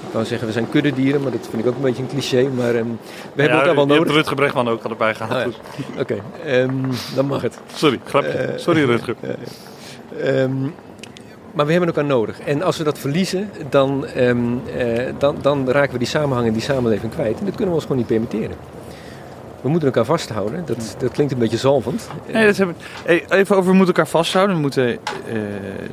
ik 0.06 0.12
wou 0.12 0.24
zeggen, 0.24 0.46
we 0.46 0.52
zijn 0.52 0.68
kuddedieren, 0.68 1.22
maar 1.22 1.30
dat 1.30 1.46
vind 1.50 1.62
ik 1.62 1.68
ook 1.68 1.76
een 1.76 1.82
beetje 1.82 2.02
een 2.02 2.08
cliché. 2.08 2.48
Maar 2.48 2.74
ehm, 2.74 2.86
we 3.34 3.42
hebben 3.42 3.58
elkaar 3.58 3.74
wel 3.74 3.86
Je 3.86 3.92
hebt 3.92 3.98
nodig. 3.98 4.14
Rutger 4.14 4.36
Bregman 4.36 4.68
ook 4.68 4.82
al 4.82 4.90
erbij 4.90 5.14
gehaald. 5.14 5.54
Ja. 5.94 6.00
Oké, 6.00 6.16
ehm, 6.44 6.74
dan 7.14 7.26
mag 7.26 7.42
het. 7.42 7.58
Sorry, 7.74 8.00
grapje. 8.04 8.28
Eh, 8.28 8.58
Sorry 8.58 8.84
Rutger. 8.84 9.16
Ehm, 10.20 10.62
maar 11.52 11.66
we 11.66 11.70
hebben 11.72 11.88
elkaar 11.88 12.04
nodig. 12.04 12.40
En 12.40 12.62
als 12.62 12.76
we 12.76 12.84
dat 12.84 12.98
verliezen, 12.98 13.50
dan, 13.70 14.06
eh, 14.06 14.34
dan, 15.18 15.36
dan 15.40 15.70
raken 15.70 15.92
we 15.92 15.98
die 15.98 16.06
samenhang 16.06 16.46
in 16.46 16.52
die 16.52 16.62
samenleving 16.62 17.12
kwijt. 17.12 17.38
En 17.38 17.44
dat 17.44 17.54
kunnen 17.54 17.68
we 17.68 17.74
ons 17.74 17.82
gewoon 17.82 17.96
niet 17.96 18.06
permitteren. 18.06 18.56
We 19.60 19.68
moeten 19.68 19.88
elkaar 19.88 20.04
vasthouden. 20.04 20.62
Dat, 20.66 20.96
dat 20.98 21.12
klinkt 21.12 21.32
een 21.32 21.38
beetje 21.38 21.56
zalvend. 21.56 22.08
Nee, 22.32 22.46
dat 22.46 22.56
heb 22.56 22.68
ik. 22.68 22.74
Hey, 23.04 23.24
even 23.28 23.56
over 23.56 23.70
we 23.70 23.76
moeten 23.76 23.94
elkaar 23.94 24.10
vasthouden. 24.10 24.54
We 24.56 24.62
moeten 24.62 24.88
eh, 24.88 24.98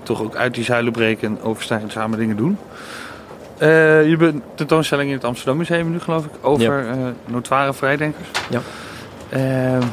toch 0.04 0.22
ook 0.22 0.36
uit 0.36 0.54
die 0.54 0.64
zuilen 0.64 0.92
breken 0.92 1.28
en 1.28 1.42
overstijgend 1.42 1.92
samen 1.92 2.20
dingen 2.20 2.38
doen. 2.38 2.58
Eh, 3.58 3.68
je 4.04 4.10
hebt 4.18 4.22
een 4.22 4.44
tentoonstelling 4.56 5.10
in 5.10 5.16
het 5.16 5.24
Amsterdam 5.24 5.58
Museum 5.58 5.92
nu, 5.92 6.00
geloof 6.00 6.26
ik, 6.26 6.32
over 6.42 6.88
eh 6.88 6.96
notoire 7.26 7.74
vrijdenkers. 7.74 8.28
Ja. 8.50 8.62
Eh, 9.30 9.76
eh, 9.78 9.84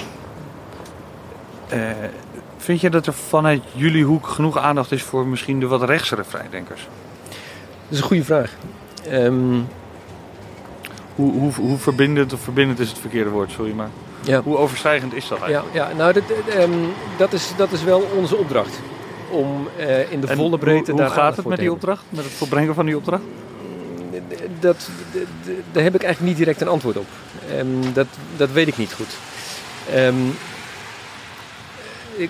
vind 2.56 2.80
je 2.80 2.90
dat 2.90 3.06
er 3.06 3.12
vanuit 3.12 3.62
jullie 3.72 4.04
hoek 4.04 4.26
genoeg 4.26 4.58
aandacht 4.58 4.92
is 4.92 5.02
voor 5.02 5.26
misschien 5.26 5.60
de 5.60 5.66
wat 5.66 5.82
rechtsere 5.82 6.24
vrijdenkers? 6.24 6.88
Dat 7.28 7.36
is 7.88 7.98
een 7.98 8.04
goede 8.04 8.24
vraag. 8.24 8.52
Ehm, 9.08 9.60
Hoe, 11.14 11.32
hoe, 11.32 11.52
hoe 11.52 11.78
verbindend 11.78 12.32
of 12.32 12.40
verbindend 12.40 12.78
is 12.78 12.88
het 12.88 12.98
verkeerde 12.98 13.30
woord, 13.30 13.50
sorry, 13.50 13.72
maar 13.72 13.88
ja. 14.20 14.42
hoe 14.42 14.56
overstijgend 14.56 15.14
is 15.14 15.28
dat 15.28 15.38
Ja, 15.38 15.44
eigenlijk? 15.44 15.74
ja, 15.74 15.88
nou, 15.96 16.12
dat, 16.12 16.22
ehm, 16.48 16.70
dat, 17.16 17.32
is, 17.32 17.52
dat 17.56 17.72
is 17.72 17.82
wel 17.84 18.08
onze 18.16 18.36
opdracht. 18.36 18.80
Om 19.30 19.68
in 20.10 20.20
de 20.20 20.26
En 20.26 20.36
volle 20.36 20.58
breedte 20.58 20.90
hoe, 20.90 21.00
hoe 21.00 21.00
daar 21.00 21.08
gaat 21.08 21.18
aandacht 21.18 21.36
het 21.36 21.46
met 21.46 21.58
die 21.58 21.72
opdracht? 21.72 22.04
Met 22.08 22.24
het 22.24 22.32
volbrengen 22.32 22.74
van 22.74 22.86
die 22.86 22.96
opdracht? 22.96 23.22
Dat, 24.60 24.88
daar 25.72 25.82
heb 25.82 25.94
ik 25.94 26.02
eigenlijk 26.02 26.20
niet 26.20 26.36
direct 26.36 26.60
een 26.60 26.68
antwoord 26.68 26.96
op. 26.96 27.06
Ehm, 27.50 27.92
dat, 27.92 28.06
dat 28.36 28.50
weet 28.50 28.66
ik 28.66 28.76
niet 28.76 28.92
goed. 28.92 29.16
Ehm, 29.92 30.14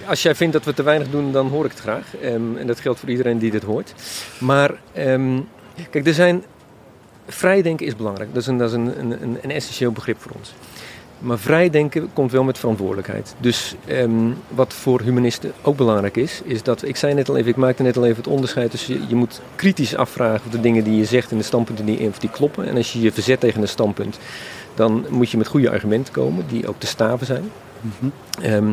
als 0.07 0.23
jij 0.23 0.35
vindt 0.35 0.53
dat 0.53 0.65
we 0.65 0.75
te 0.75 0.83
weinig 0.83 1.11
doen, 1.11 1.33
dan 1.33 1.49
hoor 1.49 1.65
ik 1.65 1.71
het 1.71 1.81
graag. 1.81 2.17
Ehm, 2.17 2.57
en 2.57 2.67
dat 2.67 2.81
geldt 2.81 3.01
voor 3.01 3.09
iedereen 3.09 3.39
die 3.39 3.51
dit 3.51 3.63
hoort. 3.63 3.95
Maar 4.39 4.71
kijk, 5.91 6.07
er 6.07 6.15
zijn. 6.15 6.45
Vrijdenken 7.29 7.87
is 7.87 7.97
belangrijk. 7.97 8.35
Dat 8.35 8.43
is, 8.43 8.49
een, 8.49 8.59
dat 8.59 8.69
is 8.69 8.75
een, 8.75 9.01
een, 9.01 9.39
een 9.43 9.51
essentieel 9.51 9.93
begrip 9.93 10.21
voor 10.21 10.33
ons. 10.35 10.55
Maar 11.19 11.39
vrijdenken 11.39 12.11
komt 12.13 12.33
wel 12.33 12.45
met 12.45 12.59
verantwoordelijkheid. 12.59 13.35
Dus 13.39 13.75
ehm, 13.87 14.31
wat 14.49 14.73
voor 14.73 15.01
humanisten 15.01 15.53
ook 15.63 15.77
belangrijk 15.77 16.17
is, 16.17 16.41
is 16.45 16.63
dat, 16.63 16.85
ik 16.85 16.97
zei 16.97 17.15
net 17.15 17.29
al 17.29 17.37
even, 17.37 17.51
ik 17.51 17.57
maakte 17.57 17.83
net 17.83 17.97
al 17.97 18.05
even 18.05 18.17
het 18.17 18.27
onderscheid 18.27 18.71
tussen, 18.71 18.95
je, 18.95 19.09
je 19.09 19.15
moet 19.15 19.41
kritisch 19.55 19.97
afvragen 19.97 20.47
of 20.47 20.53
de 20.53 20.61
dingen 20.61 20.85
die 20.85 20.97
je 20.97 21.05
zegt 21.05 21.31
en 21.31 21.37
de 21.37 21.43
standpunten 21.43 21.85
die 21.85 21.95
je 21.95 22.01
invoert, 22.01 22.21
die 22.21 22.31
kloppen. 22.31 22.67
En 22.67 22.77
als 22.77 22.93
je 22.93 23.01
je 23.01 23.13
verzet 23.13 23.41
tegen 23.41 23.63
een 23.63 23.69
standpunt, 23.69 24.19
dan 24.75 25.07
moet 25.11 25.31
je 25.31 25.37
met 25.37 25.47
goede 25.47 25.71
argumenten 25.71 26.13
komen, 26.13 26.45
die 26.49 26.69
ook 26.69 26.79
te 26.79 26.87
staven 26.87 27.27
zijn. 27.27 27.51
Ehm, 28.41 28.73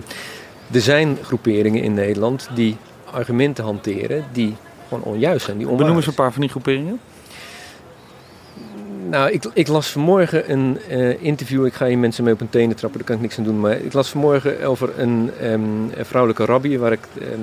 er 0.71 0.81
zijn 0.81 1.17
groeperingen 1.21 1.83
in 1.83 1.93
Nederland 1.93 2.49
die 2.55 2.77
argumenten 3.11 3.63
hanteren 3.63 4.25
die 4.31 4.55
gewoon 4.87 5.03
onjuist 5.03 5.45
zijn, 5.45 5.57
die 5.57 5.65
onwaar 5.65 5.81
Benoem 5.81 5.97
eens 5.97 6.07
een 6.07 6.13
paar 6.13 6.31
van 6.31 6.41
die 6.41 6.49
groeperingen. 6.49 6.99
Nou, 9.11 9.31
ik, 9.31 9.45
ik 9.53 9.67
las 9.67 9.87
vanmorgen 9.87 10.51
een 10.51 10.77
eh, 10.89 11.23
interview. 11.23 11.65
Ik 11.65 11.73
ga 11.73 11.85
hier 11.85 11.97
mensen 11.97 12.23
mee 12.23 12.33
op 12.33 12.39
hun 12.39 12.49
tenen 12.49 12.75
trappen, 12.75 12.99
daar 12.99 13.07
kan 13.07 13.15
ik 13.15 13.21
niks 13.21 13.37
aan 13.37 13.43
doen. 13.43 13.59
Maar 13.59 13.77
ik 13.77 13.93
las 13.93 14.09
vanmorgen 14.09 14.63
over 14.63 14.99
een, 14.99 15.31
ehm, 15.39 16.05
vrouwelijke 16.05 16.45
rabbi 16.45 16.77
waar 16.77 16.91
ik, 16.91 17.07
ehm, 17.19 17.39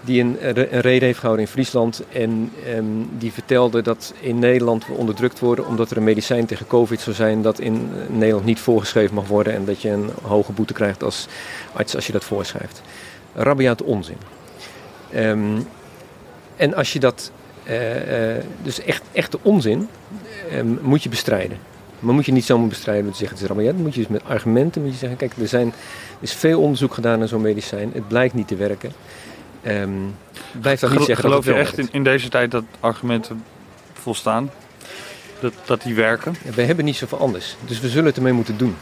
die 0.00 0.20
een, 0.20 0.36
een 0.40 0.80
reden 0.80 1.06
heeft 1.06 1.18
gehouden 1.18 1.44
in 1.44 1.52
Friesland. 1.52 2.02
En 2.12 2.52
ehm, 2.66 2.84
die 3.18 3.32
vertelde 3.32 3.82
dat 3.82 4.14
in 4.20 4.38
Nederland 4.38 4.86
we 4.86 4.92
onderdrukt 4.92 5.38
worden 5.38 5.66
omdat 5.66 5.90
er 5.90 5.96
een 5.96 6.04
medicijn 6.04 6.46
tegen 6.46 6.66
COVID 6.66 7.00
zou 7.00 7.16
zijn 7.16 7.42
dat 7.42 7.58
in 7.58 7.90
Nederland 8.08 8.44
niet 8.44 8.60
voorgeschreven 8.60 9.14
mag 9.14 9.26
worden. 9.26 9.54
En 9.54 9.64
dat 9.64 9.82
je 9.82 9.90
een 9.90 10.10
hoge 10.22 10.52
boete 10.52 10.72
krijgt 10.72 11.02
als 11.02 11.26
arts 11.72 11.94
als 11.94 12.06
je 12.06 12.12
dat 12.12 12.24
voorschrijft. 12.24 12.82
Rabiaat 13.34 13.82
onzin. 13.82 14.18
Ehm, 15.12 15.60
en 16.56 16.74
als 16.74 16.92
je 16.92 17.00
dat, 17.00 17.32
eh, 17.64 18.36
eh, 18.36 18.44
dus 18.62 18.84
echt, 18.84 19.02
echte 19.12 19.38
onzin, 19.42 19.88
ehm, 20.50 20.66
moet 20.80 21.02
je 21.02 21.08
bestrijden. 21.08 21.58
Maar 21.98 22.14
moet 22.14 22.26
je 22.26 22.32
niet 22.32 22.44
zomaar 22.44 22.68
bestrijden 22.68 23.04
door 23.04 23.12
te 23.12 23.18
zeggen 23.18 23.36
het 23.36 23.46
is 23.46 23.52
rabiaat. 23.52 23.74
Dan 23.74 23.82
moet 23.82 23.94
je 23.94 24.00
dus 24.00 24.08
met 24.08 24.24
argumenten 24.24 24.82
moet 24.82 24.92
je 24.92 24.98
zeggen, 24.98 25.18
kijk, 25.18 25.32
er, 25.40 25.48
zijn, 25.48 25.66
er 25.66 25.72
is 26.20 26.32
veel 26.32 26.60
onderzoek 26.60 26.94
gedaan 26.94 27.18
naar 27.18 27.28
zo'n 27.28 27.40
medicijn. 27.40 27.90
Het 27.94 28.08
blijkt 28.08 28.34
niet 28.34 28.48
te 28.48 28.56
werken. 28.56 28.92
Ehm 29.62 29.90
blijf 30.60 30.80
dan 30.80 30.90
niet 30.90 30.98
Gel- 30.98 31.06
zeggen 31.06 31.24
Geloof 31.24 31.44
dat 31.44 31.54
je 31.54 31.60
echt 31.60 31.78
in, 31.78 31.88
in 31.92 32.04
deze 32.04 32.28
tijd 32.28 32.50
dat 32.50 32.64
argumenten 32.80 33.44
volstaan? 33.92 34.50
Dat, 35.40 35.52
dat 35.64 35.82
die 35.82 35.94
werken? 35.94 36.34
We 36.54 36.62
hebben 36.62 36.84
niet 36.84 36.96
zoveel 36.96 37.18
anders. 37.18 37.56
Dus 37.66 37.80
we 37.80 37.88
zullen 37.88 38.06
het 38.06 38.16
ermee 38.16 38.32
moeten 38.32 38.56
doen. 38.56 38.76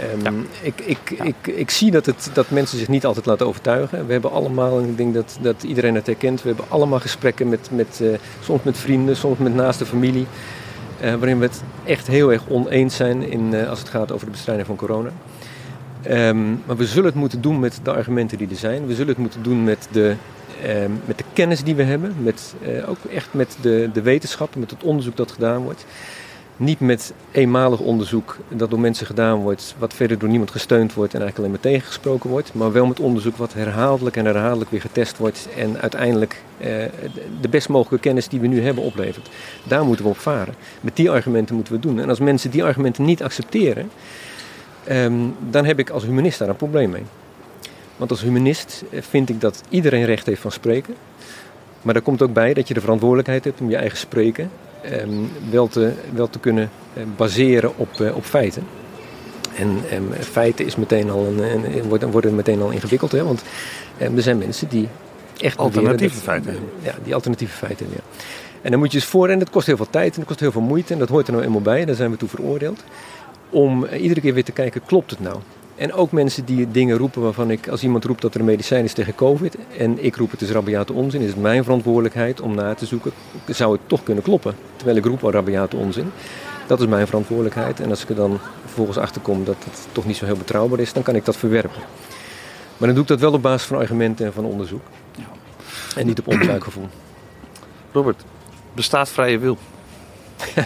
Ehm, 0.00 0.34
Ja. 0.34 0.42
ik, 0.62 0.80
ik, 0.80 1.10
ik, 1.22 1.46
ik 1.46 1.70
zie 1.70 1.90
dat, 1.90 2.06
het, 2.06 2.30
dat 2.32 2.50
mensen 2.50 2.78
zich 2.78 2.88
niet 2.88 3.06
altijd 3.06 3.26
laten 3.26 3.46
overtuigen. 3.46 4.06
We 4.06 4.12
hebben 4.12 4.30
allemaal, 4.32 4.78
en 4.78 4.88
ik 4.88 4.96
denk 4.96 5.14
dat, 5.14 5.38
dat 5.40 5.62
iedereen 5.62 5.94
het 5.94 6.06
herkent, 6.06 6.42
we 6.42 6.48
hebben 6.48 6.66
allemaal 6.68 7.00
gesprekken 7.00 7.48
met, 7.48 7.68
met 7.72 8.00
eh, 8.02 8.08
soms 8.42 8.62
met 8.62 8.78
vrienden, 8.78 9.16
soms 9.16 9.38
met 9.38 9.54
naaste 9.54 9.86
familie. 9.86 10.26
eh, 11.00 11.14
waarin 11.14 11.38
we 11.38 11.44
het 11.44 11.62
echt 11.84 12.06
heel 12.06 12.32
erg 12.32 12.42
oneens 12.48 12.96
zijn 12.96 13.30
in, 13.30 13.54
eh, 13.54 13.68
als 13.68 13.78
het 13.78 13.88
gaat 13.88 14.12
over 14.12 14.24
de 14.26 14.32
bestrijding 14.32 14.66
van 14.66 14.76
corona. 14.76 15.10
Ehm, 16.02 16.50
maar 16.66 16.76
we 16.76 16.86
zullen 16.86 17.04
het 17.04 17.14
moeten 17.14 17.40
doen 17.40 17.58
met 17.60 17.80
de 17.82 17.92
argumenten 17.92 18.38
die 18.38 18.48
er 18.50 18.56
zijn. 18.56 18.86
We 18.86 18.92
zullen 18.94 19.08
het 19.08 19.18
moeten 19.18 19.42
doen 19.42 19.64
met 19.64 19.88
de, 19.90 20.14
ehm, 20.62 20.90
met 21.04 21.18
de 21.18 21.24
kennis 21.32 21.62
die 21.62 21.74
we 21.74 21.82
hebben. 21.82 22.14
Met, 22.22 22.54
ook 22.86 22.96
echt 23.14 23.28
met 23.30 23.56
de, 23.60 23.90
de 23.92 24.02
wetenschap, 24.02 24.54
met 24.56 24.70
het 24.70 24.82
onderzoek 24.82 25.16
dat 25.16 25.32
gedaan 25.32 25.62
wordt. 25.62 25.84
Niet 26.58 26.80
met 26.80 27.12
eenmalig 27.30 27.80
onderzoek 27.80 28.36
dat 28.48 28.70
door 28.70 28.80
mensen 28.80 29.06
gedaan 29.06 29.38
wordt, 29.38 29.74
wat 29.78 29.94
verder 29.94 30.18
door 30.18 30.28
niemand 30.28 30.50
gesteund 30.50 30.94
wordt 30.94 31.14
en 31.14 31.20
eigenlijk 31.20 31.38
alleen 31.38 31.60
maar 31.62 31.72
tegengesproken 31.72 32.30
wordt. 32.30 32.54
Maar 32.54 32.72
wel 32.72 32.86
met 32.86 33.00
onderzoek 33.00 33.36
wat 33.36 33.52
herhaaldelijk 33.52 34.16
en 34.16 34.24
herhaaldelijk 34.24 34.70
weer 34.70 34.80
getest 34.80 35.18
wordt 35.18 35.48
en 35.56 35.80
uiteindelijk 35.80 36.42
eh, 36.58 36.68
de 37.40 37.48
best 37.48 37.68
mogelijke 37.68 38.08
kennis 38.08 38.28
die 38.28 38.40
we 38.40 38.46
nu 38.46 38.62
hebben 38.62 38.84
oplevert. 38.84 39.30
Daar 39.68 39.84
moeten 39.84 40.04
we 40.04 40.10
op 40.10 40.18
varen. 40.18 40.54
Met 40.80 40.96
die 40.96 41.10
argumenten 41.10 41.54
moeten 41.54 41.72
we 41.72 41.78
het 41.78 41.88
doen. 41.88 42.00
En 42.00 42.08
als 42.08 42.18
mensen 42.18 42.50
die 42.50 42.64
argumenten 42.64 43.04
niet 43.04 43.22
accepteren, 43.22 43.90
ehm, 44.84 45.14
dan 45.50 45.64
heb 45.64 45.78
ik 45.78 45.90
als 45.90 46.04
humanist 46.04 46.38
daar 46.38 46.48
een 46.48 46.56
probleem 46.56 46.90
mee. 46.90 47.04
Want 47.96 48.10
als 48.10 48.22
humanist 48.22 48.84
vind 48.90 49.28
ik 49.28 49.40
dat 49.40 49.62
iedereen 49.68 50.04
recht 50.04 50.26
heeft 50.26 50.40
van 50.40 50.52
spreken. 50.52 50.94
Maar 51.86 51.94
daar 51.94 52.02
komt 52.04 52.22
ook 52.22 52.32
bij 52.32 52.54
dat 52.54 52.68
je 52.68 52.74
de 52.74 52.80
verantwoordelijkheid 52.80 53.44
hebt 53.44 53.60
om 53.60 53.70
je 53.70 53.76
eigen 53.76 53.98
spreken 53.98 54.50
ehm, 54.82 55.10
wel, 55.50 55.68
te, 55.68 55.92
wel 56.14 56.28
te 56.30 56.38
kunnen 56.38 56.70
eh, 56.94 57.02
baseren 57.16 57.72
op, 57.76 58.00
eh, 58.00 58.16
op 58.16 58.24
feiten. 58.24 58.62
En 59.56 59.78
ehm, 59.90 60.02
feiten 60.20 60.66
is 60.66 60.76
meteen 60.76 61.10
al 61.10 61.24
een, 61.26 61.38
een, 61.38 61.76
een- 61.76 61.82
worden, 61.88 62.10
worden 62.10 62.34
meteen 62.34 62.60
al 62.62 62.70
ingewikkeld, 62.70 63.12
hè? 63.12 63.24
want 63.24 63.42
ehm, 63.98 64.16
er 64.16 64.22
zijn 64.22 64.38
mensen 64.38 64.68
die 64.68 64.88
echt 65.40 65.58
Alternatieve 65.58 66.14
dat- 66.14 66.22
feiten. 66.24 66.54
Ja, 66.82 66.94
die 67.04 67.14
alternatieve 67.14 67.56
feiten, 67.56 67.86
ja. 67.90 68.00
En 68.62 68.70
dan 68.70 68.80
moet 68.80 68.92
je 68.92 68.98
dus 68.98 69.06
voor, 69.08 69.28
en 69.28 69.38
dat 69.38 69.50
kost 69.50 69.66
heel 69.66 69.76
veel 69.76 69.90
tijd 69.90 70.12
en 70.12 70.18
dat 70.18 70.26
kost 70.28 70.40
heel 70.40 70.52
veel 70.52 70.60
moeite 70.60 70.92
en 70.92 70.98
dat 70.98 71.08
hoort 71.08 71.26
er 71.26 71.32
nou 71.32 71.44
eenmaal 71.44 71.60
bij, 71.60 71.84
daar 71.84 71.94
zijn 71.94 72.10
we 72.10 72.16
toe 72.16 72.28
veroordeeld. 72.28 72.84
Om 73.50 73.84
eh, 73.84 74.02
iedere 74.02 74.20
keer 74.20 74.34
weer 74.34 74.44
te 74.44 74.52
kijken, 74.52 74.80
klopt 74.86 75.10
het 75.10 75.20
nou? 75.20 75.36
En 75.76 75.92
ook 75.92 76.12
mensen 76.12 76.44
die 76.44 76.70
dingen 76.70 76.96
roepen 76.96 77.22
waarvan 77.22 77.50
ik, 77.50 77.68
als 77.68 77.82
iemand 77.82 78.04
roept 78.04 78.22
dat 78.22 78.34
er 78.34 78.40
een 78.40 78.46
medicijn 78.46 78.84
is 78.84 78.92
tegen 78.92 79.14
COVID 79.14 79.56
en 79.78 80.04
ik 80.04 80.16
roep 80.16 80.30
het 80.30 80.40
is 80.40 80.50
rabiate 80.50 80.92
onzin, 80.92 81.20
is 81.20 81.28
het 81.28 81.40
mijn 81.40 81.64
verantwoordelijkheid 81.64 82.40
om 82.40 82.54
na 82.54 82.74
te 82.74 82.86
zoeken, 82.86 83.12
zou 83.46 83.72
het 83.72 83.80
toch 83.86 84.02
kunnen 84.02 84.22
kloppen? 84.22 84.56
Terwijl 84.76 84.96
ik 84.96 85.04
roep 85.04 85.24
al 85.24 85.30
rabiate 85.30 85.76
onzin. 85.76 86.10
Dat 86.66 86.80
is 86.80 86.86
mijn 86.86 87.06
verantwoordelijkheid. 87.06 87.80
En 87.80 87.90
als 87.90 88.02
ik 88.02 88.08
er 88.08 88.14
dan 88.14 88.38
vervolgens 88.60 88.96
achter 88.96 89.20
kom 89.20 89.44
dat 89.44 89.56
het 89.58 89.88
toch 89.92 90.04
niet 90.06 90.16
zo 90.16 90.24
heel 90.24 90.36
betrouwbaar 90.36 90.78
is, 90.78 90.92
dan 90.92 91.02
kan 91.02 91.14
ik 91.14 91.24
dat 91.24 91.36
verwerpen. 91.36 91.80
Maar 92.76 92.88
dan 92.88 92.94
doe 92.94 93.02
ik 93.02 93.08
dat 93.08 93.20
wel 93.20 93.32
op 93.32 93.42
basis 93.42 93.66
van 93.66 93.78
argumenten 93.78 94.26
en 94.26 94.32
van 94.32 94.44
onderzoek. 94.44 94.82
Ja. 95.16 95.24
En 95.96 96.06
niet 96.06 96.18
op 96.18 96.28
onderbuikgevoel. 96.28 96.88
Robert, 97.92 98.24
bestaat 98.72 99.08
vrije 99.08 99.38
wil? 99.38 99.58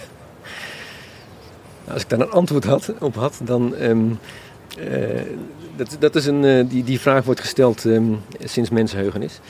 Als 1.92 2.02
ik 2.02 2.08
daar 2.08 2.20
een 2.20 2.30
antwoord 2.30 2.64
had, 2.64 2.92
op 3.00 3.14
had, 3.14 3.40
dan. 3.42 3.74
ehm, 3.74 4.10
eh, 4.10 4.16
dat, 5.76 5.96
dat 5.98 6.14
is 6.14 6.26
een, 6.26 6.44
eh, 6.44 6.64
die, 6.68 6.84
die 6.84 7.00
vraag 7.00 7.24
wordt 7.24 7.40
gesteld 7.40 7.84
ehm, 7.84 8.12
sinds 8.44 8.70
mensenheugenis. 8.70 9.40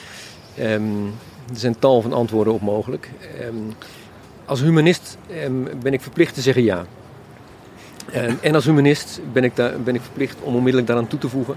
Ehm, 0.56 1.04
er 1.52 1.58
zijn 1.58 1.78
tal 1.78 2.02
van 2.02 2.12
antwoorden 2.12 2.52
op 2.52 2.60
mogelijk. 2.60 3.10
Ehm, 3.40 3.54
als 4.44 4.60
humanist 4.60 5.18
ben 5.82 5.92
ik 5.92 6.00
verplicht 6.00 6.34
te 6.34 6.40
zeggen 6.40 6.64
ja. 6.64 6.84
En 8.40 8.54
als 8.54 8.64
humanist 8.64 9.20
ben 9.32 9.44
ik, 9.44 9.56
daar, 9.56 9.80
ben 9.80 9.94
ik 9.94 10.00
verplicht 10.02 10.36
om 10.42 10.54
onmiddellijk 10.54 10.86
daaraan 10.86 11.06
toe 11.06 11.18
te 11.18 11.28
voegen. 11.28 11.56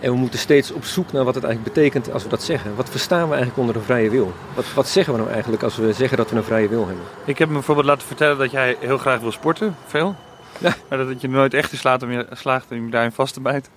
En 0.00 0.10
we 0.10 0.16
moeten 0.16 0.38
steeds 0.38 0.72
op 0.72 0.84
zoek 0.84 1.12
naar 1.12 1.24
wat 1.24 1.34
het 1.34 1.44
eigenlijk 1.44 1.74
betekent 1.74 2.12
als 2.12 2.22
we 2.22 2.28
dat 2.28 2.42
zeggen. 2.42 2.76
Wat 2.76 2.90
verstaan 2.90 3.24
we 3.24 3.34
eigenlijk 3.34 3.58
onder 3.58 3.76
een 3.76 3.82
vrije 3.82 4.10
wil? 4.10 4.32
Wat, 4.54 4.64
wat 4.74 4.88
zeggen 4.88 5.12
we 5.12 5.18
nou 5.18 5.32
eigenlijk 5.32 5.62
als 5.62 5.76
we 5.76 5.92
zeggen 5.92 6.16
dat 6.16 6.30
we 6.30 6.36
een 6.36 6.42
vrije 6.42 6.68
wil 6.68 6.86
hebben? 6.86 7.04
Ik 7.24 7.38
heb 7.38 7.48
me 7.48 7.54
bijvoorbeeld 7.54 7.86
laten 7.86 8.06
vertellen 8.06 8.38
dat 8.38 8.50
jij 8.50 8.76
heel 8.80 8.98
graag 8.98 9.20
wil 9.20 9.32
sporten, 9.32 9.76
veel. 9.86 10.16
Ja. 10.58 10.74
Maar 10.88 10.98
dat 10.98 11.20
je 11.20 11.28
nooit 11.28 11.54
echt 11.54 11.72
in 11.72 11.78
slaat 11.78 12.02
om 12.02 12.10
je, 12.10 12.26
slaagt 12.32 12.70
om 12.70 12.84
je 12.84 12.90
daarin 12.90 13.12
vast 13.12 13.34
te 13.34 13.40
bijten. 13.40 13.72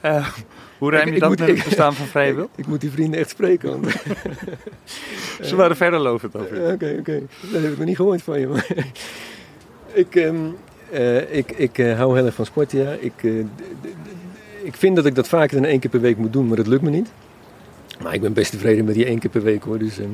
Eh, 0.00 0.28
hoe 0.78 0.90
rijm 0.90 1.02
je 1.04 1.08
Ik- 1.08 1.14
ik 1.14 1.20
dat 1.20 1.28
moet- 1.28 1.38
met 1.38 1.48
ik- 1.48 1.56
het 1.56 1.64
bestaan 1.64 1.94
van 1.94 2.06
vrije 2.06 2.34
wil? 2.34 2.44
Ik, 2.44 2.50
ik 2.56 2.66
moet 2.66 2.80
die 2.80 2.90
vrienden 2.90 3.20
echt 3.20 3.30
spreken. 3.30 3.70
want- 3.70 3.86
Ze 5.48 5.56
waren 5.56 5.76
verder 5.76 6.00
lovend 6.00 6.36
over. 6.36 6.62
Ja, 6.66 6.72
Oké, 6.72 6.96
oké. 6.98 7.22
Dat 7.52 7.62
heb 7.62 7.70
ik 7.72 7.78
nog 7.78 7.86
niet 7.86 7.96
gehoord 7.96 8.22
van 8.22 8.40
je. 8.40 8.46
Maar 8.46 8.66
ik, 9.92 10.14
ehm, 10.16 10.36
eh, 10.90 11.36
ik, 11.36 11.50
ik 11.52 11.78
eh, 11.78 11.96
hou 11.96 12.16
heel 12.16 12.26
erg 12.26 12.34
van 12.34 12.46
sporten, 12.46 12.78
ja. 12.78 12.90
Ik, 13.00 13.12
eh, 13.22 13.32
ik 14.62 14.74
vind 14.76 14.96
dat 14.96 15.06
ik 15.06 15.14
dat 15.14 15.28
vaker 15.28 15.56
dan 15.56 15.66
één 15.70 15.80
keer 15.80 15.90
per 15.90 16.00
week 16.00 16.16
moet 16.16 16.32
doen, 16.32 16.46
maar 16.46 16.56
dat 16.56 16.66
lukt 16.66 16.82
me 16.82 16.90
niet. 16.90 17.08
Maar 18.02 18.14
ik 18.14 18.20
ben 18.20 18.32
best 18.32 18.50
tevreden 18.50 18.84
met 18.84 18.94
die 18.94 19.04
één 19.06 19.18
keer 19.18 19.30
per 19.30 19.42
week 19.42 19.62
hoor. 19.62 19.78
Dus, 19.78 19.98
ehm, 19.98 20.08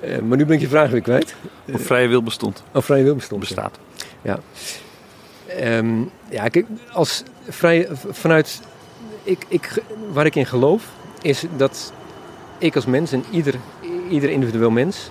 eh, 0.00 0.18
maar 0.18 0.36
nu 0.38 0.44
ben 0.46 0.54
ik 0.54 0.60
je 0.60 0.68
vraag 0.68 0.90
weer 0.90 1.00
kwijt. 1.00 1.34
Of 1.72 1.82
vrije 1.82 2.08
wil 2.08 2.22
bestond, 2.22 2.62
Of 2.72 2.84
vrije 2.84 3.02
wil 3.04 3.14
bestond. 3.14 3.48
ja. 3.48 3.54
bestaat. 3.54 3.78
Ehm, 5.58 6.00
ja, 6.28 6.48
als 6.92 7.22
vrij, 7.48 7.88
vanuit 8.10 8.60
ik, 9.22 9.44
ik, 9.48 9.82
waar 10.12 10.26
ik 10.26 10.34
in 10.34 10.46
geloof, 10.46 10.84
is 11.22 11.44
dat 11.56 11.92
ik 12.58 12.74
als 12.74 12.86
mens 12.86 13.12
en 13.12 13.24
ieder, 13.30 13.54
ieder 14.08 14.30
individueel 14.30 14.70
mens 14.70 15.10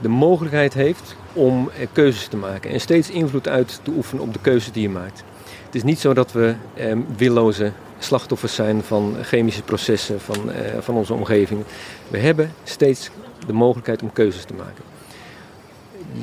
de 0.00 0.08
mogelijkheid 0.08 0.74
heeft 0.74 1.16
om 1.32 1.70
eh, 1.70 1.86
keuzes 1.92 2.26
te 2.26 2.36
maken 2.36 2.70
en 2.70 2.80
steeds 2.80 3.10
invloed 3.10 3.48
uit 3.48 3.80
te 3.82 3.90
oefenen 3.90 4.22
op 4.22 4.32
de 4.32 4.38
keuze 4.40 4.70
die 4.70 4.82
je 4.82 4.88
maakt. 4.88 5.24
Het 5.64 5.74
is 5.74 5.82
niet 5.82 6.00
zo 6.00 6.14
dat 6.14 6.32
we 6.32 6.54
ehm, 6.74 6.98
willoze 7.16 7.72
slachtoffers 7.98 8.54
zijn 8.54 8.82
van 8.82 9.16
chemische 9.22 9.62
processen 9.62 10.20
van, 10.20 10.52
eh, 10.52 10.78
van 10.80 10.94
onze 10.94 11.14
omgeving. 11.14 11.64
We 12.08 12.18
hebben 12.18 12.52
steeds 12.64 13.10
de 13.46 13.52
mogelijkheid 13.52 14.02
om 14.02 14.12
keuzes 14.12 14.44
te 14.44 14.54
maken 14.54 14.95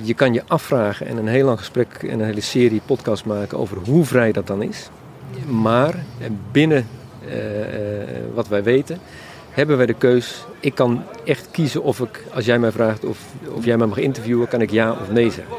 je 0.01 0.13
kan 0.13 0.33
je 0.33 0.43
afvragen 0.47 1.07
en 1.07 1.17
een 1.17 1.27
heel 1.27 1.45
lang 1.45 1.57
gesprek 1.57 1.93
en 1.93 2.19
een 2.19 2.25
hele 2.25 2.41
serie 2.41 2.81
podcast 2.85 3.25
maken 3.25 3.57
over 3.57 3.77
hoe 3.77 4.05
vrij 4.05 4.31
dat 4.31 4.47
dan 4.47 4.61
is. 4.61 4.89
Maar 5.47 5.95
binnen 6.51 6.87
eh, 7.27 8.01
eh, 8.01 8.07
wat 8.33 8.47
wij 8.47 8.63
weten, 8.63 8.99
hebben 9.51 9.77
wij 9.77 9.85
de 9.85 9.93
keus. 9.93 10.45
Ik 10.59 10.75
kan 10.75 11.03
echt 11.25 11.47
kiezen 11.51 11.83
of 11.83 11.99
ik, 11.99 12.25
als 12.33 12.45
jij 12.45 12.59
mij 12.59 12.71
vraagt 12.71 13.05
of, 13.05 13.19
of 13.53 13.65
jij 13.65 13.77
mij 13.77 13.87
mag 13.87 13.97
interviewen, 13.97 14.47
kan 14.47 14.61
ik 14.61 14.71
ja 14.71 14.91
of 14.91 15.11
nee 15.11 15.31
zeggen. 15.31 15.55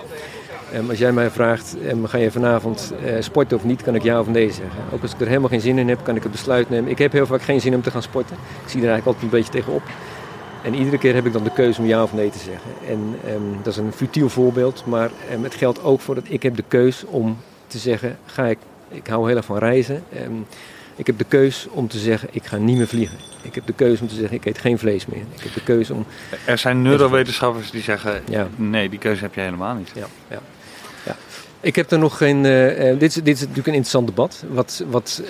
Ehm, 0.73 0.89
als 0.89 0.99
jij 0.99 1.13
mij 1.13 1.31
vraagt, 1.31 1.77
ehm, 1.87 2.05
ga 2.05 2.19
je 2.19 2.31
vanavond 2.31 2.93
eh, 3.05 3.15
sporten 3.19 3.57
of 3.57 3.65
niet, 3.65 3.83
kan 3.83 3.95
ik 3.95 4.03
ja 4.03 4.21
of 4.21 4.27
nee 4.27 4.51
zeggen. 4.51 4.81
Ook 4.93 5.03
als 5.03 5.13
ik 5.13 5.21
er 5.21 5.27
helemaal 5.27 5.49
geen 5.49 5.61
zin 5.61 5.79
in 5.79 5.89
heb, 5.89 5.99
kan 6.03 6.17
ik 6.17 6.23
het 6.23 6.33
besluit 6.33 6.71
nemen. 6.71 6.91
Ik 6.91 6.99
heb 6.99 7.13
heel 7.13 7.27
vaak 7.27 7.43
geen 7.43 7.61
zin 7.61 7.75
om 7.75 7.83
te 7.83 7.91
gaan 7.91 8.03
sporten. 8.03 8.37
Ik 8.65 8.71
zie 8.71 8.81
er 8.83 8.89
eigenlijk 8.89 9.07
altijd 9.07 9.25
een 9.25 9.39
beetje 9.39 9.53
tegenop. 9.53 9.83
En 10.65 10.75
iedere 10.75 10.99
keer 10.99 11.15
heb 11.15 11.27
ik 11.27 11.33
dan 11.33 11.45
de 11.45 11.53
keuze 11.53 11.81
om 11.81 11.87
ja 11.87 12.03
of 12.03 12.13
nee 12.13 12.31
te 12.31 12.39
zeggen. 12.39 12.71
En 12.89 13.17
ehm, 13.27 13.63
dat 13.63 13.73
is 13.73 13.79
een 13.79 13.93
futiel 13.93 14.29
voorbeeld, 14.29 14.83
maar 14.87 15.11
ehm, 15.31 15.43
het 15.43 15.55
geldt 15.55 15.83
ook 15.83 16.01
voor 16.01 16.15
dat 16.15 16.25
ik 16.29 16.43
heb 16.43 16.57
de 16.57 16.65
keus 16.69 17.05
om 17.05 17.39
te 17.67 17.79
zeggen, 17.79 18.19
ga 18.27 18.47
ik, 18.47 18.59
ik 18.89 19.07
hou 19.07 19.27
heel 19.29 19.37
erg 19.37 19.45
van 19.45 19.59
reizen. 19.59 20.05
Ehm, 20.13 20.33
ik 20.97 21.07
heb 21.07 21.19
de 21.19 21.25
keus 21.25 21.67
om 21.71 21.89
te 21.89 21.99
zeggen, 21.99 22.29
ik 22.33 22.45
ga 22.45 22.57
niet 22.57 22.77
meer 22.77 22.87
vliegen. 22.87 23.19
Ik 23.43 23.55
heb 23.55 23.67
de 23.67 23.73
keuze 23.73 24.03
om 24.03 24.09
te 24.09 24.15
zeggen, 24.15 24.37
ik 24.37 24.45
eet 24.45 24.59
geen 24.59 24.79
vlees 24.79 25.07
meer. 25.07 25.23
Ik 25.37 25.43
heb 25.43 25.55
de 25.55 25.63
keuze 25.63 25.95
om, 25.95 26.07
Er 26.45 26.59
zijn 26.59 26.83
neurowetenschappers 26.83 27.71
die 27.71 27.83
zeggen, 27.83 28.23
ja, 28.29 28.49
nee, 28.57 28.89
die 28.89 28.99
keuze 28.99 29.23
heb 29.23 29.35
jij 29.35 29.45
helemaal 29.45 29.75
niet. 29.75 29.91
ja, 29.95 30.07
ja. 30.29 30.41
ja. 31.07 31.17
Ik 31.61 31.77
heb 31.77 31.91
er 31.91 31.99
nog 31.99 32.17
geen. 32.17 32.45
eh, 32.45 32.91
eh, 32.91 32.99
dit, 32.99 33.17
is, 33.17 33.23
dit 33.23 33.35
is 33.35 33.41
natuurlijk 33.41 33.67
een 33.67 33.73
interessant 33.73 34.07
debat, 34.07 34.45
wat, 34.49 34.85
wat 34.91 35.23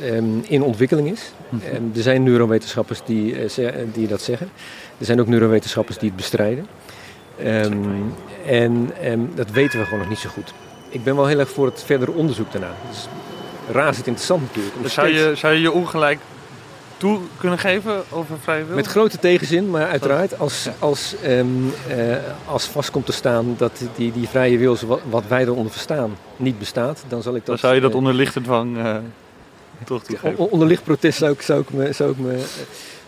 in 0.42 0.62
ontwikkeling 0.62 1.10
is. 1.10 1.32
Ehm, 1.50 1.82
er 1.96 2.02
zijn 2.02 2.22
neurowetenschappers 2.22 3.00
die, 3.04 3.36
eh, 3.44 3.74
die 3.92 4.06
dat 4.06 4.22
zeggen. 4.22 4.48
Er 4.98 5.04
zijn 5.04 5.20
ook 5.20 5.26
neurowetenschappers 5.26 5.98
die 5.98 6.08
het 6.08 6.16
bestrijden. 6.16 6.66
Ehm, 7.38 7.76
en 8.46 8.90
ehm, 9.02 9.20
dat 9.34 9.50
weten 9.50 9.78
we 9.78 9.84
gewoon 9.84 9.98
nog 9.98 10.08
niet 10.08 10.18
zo 10.18 10.28
goed. 10.28 10.52
Ik 10.88 11.04
ben 11.04 11.16
wel 11.16 11.26
heel 11.26 11.38
erg 11.38 11.50
voor 11.50 11.66
het 11.66 11.82
verdere 11.86 12.12
onderzoek 12.12 12.52
daarna. 12.52 12.70
Het 12.86 12.96
is 12.96 13.08
razend 13.74 14.06
interessant 14.06 14.42
natuurlijk. 14.42 14.82
Dus 14.82 14.92
zou, 14.92 15.08
je, 15.08 15.32
zou 15.34 15.54
je 15.54 15.60
je 15.60 15.72
ongelijk 15.72 16.18
toe 16.96 17.18
kunnen 17.38 17.58
geven 17.58 18.02
over 18.10 18.36
vrije 18.40 18.64
wil? 18.64 18.74
Met 18.76 18.86
grote 18.86 19.18
tegenzin, 19.18 19.70
maar 19.70 19.86
uiteraard 19.86 20.38
als, 20.38 20.68
als, 20.78 21.14
ehm, 21.22 21.46
eh, 21.88 22.16
als 22.46 22.64
vast 22.64 22.90
komt 22.90 23.06
te 23.06 23.12
staan 23.12 23.54
dat 23.58 23.82
die, 23.96 24.12
die 24.12 24.28
vrije 24.28 24.58
wil, 24.58 24.76
wat, 24.86 25.00
wat 25.10 25.24
wij 25.28 25.42
eronder 25.42 25.72
verstaan, 25.72 26.16
niet 26.36 26.58
bestaat, 26.58 27.04
dan 27.08 27.22
zal 27.22 27.34
ik 27.34 27.38
dat... 27.38 27.46
Dan 27.46 27.58
zou 27.58 27.74
je 27.74 27.80
dat 27.80 27.90
eh, 27.90 27.96
onder 27.96 28.14
lichtendwang 28.14 28.78
eh 28.78 28.96
toch 29.84 30.02
toegeven. 30.02 30.38
on- 30.38 30.48
onder 30.48 30.68
licht 30.68 30.84
protest 30.84 31.18
zou 31.18 31.32
ik, 31.32 31.42
zou 31.42 31.60
ik 31.60 31.70
me... 31.70 31.92
Zou 31.92 32.10
ik 32.10 32.18
me 32.18 32.44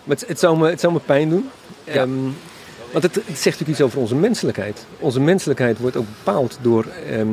maar 0.06 0.16
het, 0.16 0.28
het, 0.28 0.38
zou 0.38 0.58
me, 0.58 0.68
het 0.68 0.80
zou 0.80 0.92
me 0.92 0.98
pijn 0.98 1.28
doen. 1.28 1.48
Ja. 1.84 1.92
Ehm, 1.92 2.10
want 2.92 3.04
het, 3.04 3.14
het 3.14 3.24
zegt 3.26 3.44
natuurlijk 3.44 3.68
iets 3.68 3.80
over 3.80 4.00
onze 4.00 4.14
menselijkheid. 4.14 4.86
Onze 4.98 5.20
menselijkheid 5.20 5.78
wordt 5.78 5.96
ook 5.96 6.06
bepaald 6.06 6.58
door 6.62 6.86
ehm, 7.10 7.28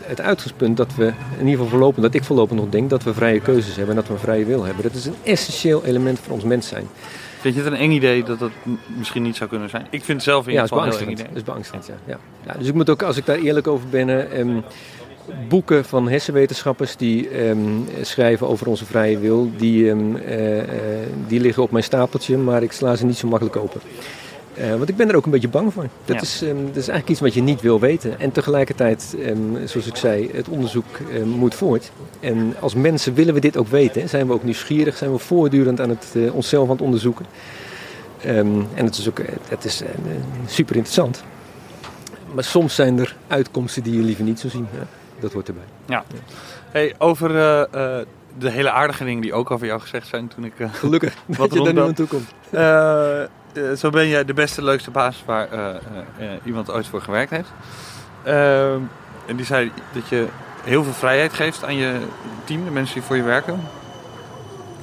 het 0.00 0.20
uitgangspunt 0.20 0.76
dat 0.76 0.94
we, 0.94 1.04
in 1.04 1.38
ieder 1.38 1.50
geval 1.50 1.68
voorlopig, 1.68 2.02
dat 2.02 2.14
ik 2.14 2.24
voorlopig 2.24 2.56
nog 2.56 2.68
denk, 2.68 2.90
dat 2.90 3.02
we 3.02 3.14
vrije 3.14 3.40
keuzes 3.40 3.76
hebben 3.76 3.88
en 3.88 4.00
dat 4.00 4.06
we 4.06 4.12
een 4.12 4.20
vrije 4.20 4.44
wil 4.44 4.64
hebben. 4.64 4.82
Dat 4.82 4.94
is 4.94 5.06
een 5.06 5.14
essentieel 5.22 5.84
element 5.84 6.18
voor 6.18 6.32
ons 6.32 6.44
mens 6.44 6.68
zijn. 6.68 6.88
Vind 7.40 7.54
je 7.54 7.62
het 7.62 7.72
een 7.72 7.78
eng 7.78 7.90
idee 7.90 8.22
dat 8.22 8.38
dat 8.38 8.50
misschien 8.96 9.22
niet 9.22 9.36
zou 9.36 9.50
kunnen 9.50 9.68
zijn? 9.68 9.86
Ik 9.90 10.04
vind 10.04 10.18
het 10.18 10.22
zelf 10.22 10.46
in 10.46 10.52
ieder 10.52 10.68
dat 10.68 10.78
een 10.78 10.84
heel 10.84 10.98
eng 10.98 11.04
Dat 11.04 11.18
idee. 11.18 11.26
is 11.34 11.42
beangstigend, 11.42 11.86
ja. 11.86 11.94
Ja. 12.06 12.18
Ja, 12.46 12.52
dus 12.58 12.66
ik 12.66 12.74
moet 12.74 12.90
ook, 12.90 13.02
als 13.02 13.16
ik 13.16 13.26
daar 13.26 13.38
eerlijk 13.38 13.66
over 13.66 13.88
ben, 13.88 14.08
eh, 14.08 14.40
ehm, 14.40 14.60
boeken 15.48 15.84
van 15.84 16.08
hersenwetenschappers 16.08 16.96
die 16.96 17.28
ehm, 17.28 17.58
schrijven 18.02 18.48
over 18.48 18.66
onze 18.66 18.84
vrije 18.84 19.18
wil, 19.18 19.50
die, 19.56 19.90
ehm, 19.90 20.16
eh, 20.16 20.58
eh, 20.58 20.66
die 21.26 21.40
liggen 21.40 21.62
op 21.62 21.70
mijn 21.70 21.84
stapeltje, 21.84 22.36
maar 22.36 22.62
ik 22.62 22.72
sla 22.72 22.96
ze 22.96 23.06
niet 23.06 23.16
zo 23.16 23.28
makkelijk 23.28 23.56
open. 23.56 23.80
Eh, 24.54 24.70
want 24.76 24.88
ik 24.88 24.96
ben 24.96 25.08
er 25.08 25.16
ook 25.16 25.24
een 25.24 25.30
beetje 25.30 25.48
bang 25.48 25.72
voor. 25.72 25.86
Dat, 26.04 26.16
Ja. 26.16 26.22
is, 26.22 26.42
ehm, 26.42 26.56
dat 26.56 26.76
is 26.76 26.88
eigenlijk 26.88 27.08
iets 27.08 27.20
wat 27.20 27.34
je 27.34 27.42
niet 27.42 27.60
wil 27.60 27.80
weten. 27.80 28.20
En 28.20 28.32
tegelijkertijd, 28.32 29.16
zoals 29.64 29.86
ik 29.86 29.96
zei, 29.96 30.30
het 30.32 30.48
onderzoek 30.48 30.84
moet 31.24 31.54
voort. 31.54 31.90
En 32.20 32.54
als 32.60 32.74
mensen 32.74 33.14
willen 33.14 33.34
we 33.34 33.40
dit 33.40 33.56
ook 33.56 33.68
weten. 33.68 34.08
Zijn 34.08 34.26
we 34.26 34.32
ook 34.32 34.44
nieuwsgierig, 34.44 34.96
zijn 34.96 35.12
we 35.12 35.18
voortdurend 35.18 35.80
aan 35.80 35.88
het 35.88 36.32
onszelf 36.32 36.64
aan 36.64 36.74
het 36.74 36.84
onderzoeken. 36.84 37.26
En 38.22 38.66
het 38.74 38.96
is 38.98 39.08
ook 39.08 39.20
het 39.48 39.64
is, 39.64 39.82
super 40.46 40.76
interessant. 40.76 41.22
Maar 42.34 42.44
soms 42.44 42.74
zijn 42.74 42.98
er 42.98 43.16
uitkomsten 43.26 43.82
die 43.82 43.96
je 43.96 44.02
liever 44.02 44.24
niet 44.24 44.40
zou 44.40 44.52
zien. 44.52 44.66
Ja, 44.72 44.86
dat 45.20 45.32
hoort 45.32 45.48
erbij. 45.48 45.62
Hey, 46.70 46.94
over 46.98 47.36
eh, 47.36 47.60
eh, 47.98 48.06
de 48.38 48.50
hele 48.50 48.70
aardige 48.70 49.04
dingen 49.04 49.22
die 49.22 49.32
ook 49.34 49.50
over 49.50 49.66
jou 49.66 49.80
gezegd 49.80 50.06
zijn 50.06 50.28
toen 50.28 50.44
ik... 50.44 50.52
eh, 50.58 50.68
Gelukkig 50.72 51.14
Wat 51.26 51.50
dat 51.50 51.52
je 51.58 51.64
daar 51.64 51.72
nu 51.74 51.80
aan 51.80 51.94
toe 51.94 52.06
komt. 52.06 52.28
Zo 53.78 53.90
ben 53.90 54.08
jij 54.08 54.24
de 54.24 54.34
beste, 54.34 54.62
leukste 54.64 54.90
baas 54.90 55.22
waar 55.26 55.48
iemand 56.44 56.70
ooit 56.70 56.86
voor 56.86 57.02
gewerkt 57.02 57.30
heeft. 57.30 57.48
Ehm, 58.22 58.80
en 59.26 59.36
die 59.36 59.44
zei 59.44 59.72
dat 59.92 60.08
je 60.08 60.26
heel 60.64 60.84
veel 60.84 60.92
vrijheid 60.92 61.32
geeft 61.32 61.64
aan 61.64 61.76
je 61.76 61.98
team, 62.44 62.64
de 62.64 62.70
mensen 62.70 62.94
die 62.94 63.02
voor 63.02 63.16
je 63.16 63.22
werken. 63.22 63.60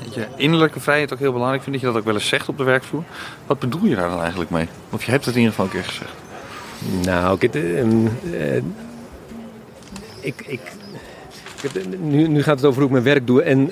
Dat 0.03 0.13
je 0.13 0.27
innerlijke 0.35 0.79
vrijheid 0.79 1.13
ook 1.13 1.19
heel 1.19 1.31
belangrijk 1.31 1.63
vindt, 1.63 1.79
dat 1.79 1.87
je 1.87 1.93
dat 1.93 2.01
ook 2.03 2.07
wel 2.11 2.19
eens 2.19 2.27
zegt 2.29 2.49
op 2.49 2.57
de 2.57 2.63
werkvloer. 2.63 3.03
Wat 3.45 3.59
bedoel 3.59 3.85
je 3.85 3.95
daar 3.95 4.09
dan 4.09 4.19
eigenlijk 4.21 4.49
mee? 4.49 4.67
Of 4.89 5.03
je 5.03 5.11
hebt 5.11 5.25
het 5.25 5.35
in 5.35 5.41
ieder 5.41 5.55
geval 5.55 5.65
een 5.65 5.81
keer 5.81 5.89
gezegd. 5.91 6.13
Nou, 7.05 7.37
ik, 7.39 7.55
ehm, 7.55 8.05
eh, 8.33 8.61
ik, 10.27 10.33
ik, 10.47 10.59
ik 11.63 11.71
heb- 11.71 11.99
nu, 11.99 12.27
nu 12.27 12.43
gaat 12.43 12.55
het 12.55 12.65
over 12.65 12.77
hoe 12.77 12.85
ik 12.87 12.91
mijn 12.91 13.03
werk 13.13 13.27
doe. 13.27 13.41
En 13.41 13.71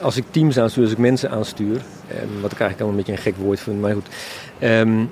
als 0.00 0.16
ik 0.16 0.24
teams 0.30 0.58
aanstuur, 0.58 0.82
als 0.84 0.92
ik 0.92 0.98
mensen 0.98 1.30
aanstuur, 1.30 1.76
ehm, 2.08 2.40
wat 2.40 2.52
ik 2.52 2.60
eigenlijk 2.60 2.80
al 2.80 2.88
een 2.88 2.96
beetje 2.96 3.12
een 3.12 3.18
gek 3.18 3.36
woord 3.36 3.60
vind, 3.60 3.80
maar 3.80 3.92
goed. 3.92 4.06
ehm, 4.58 5.04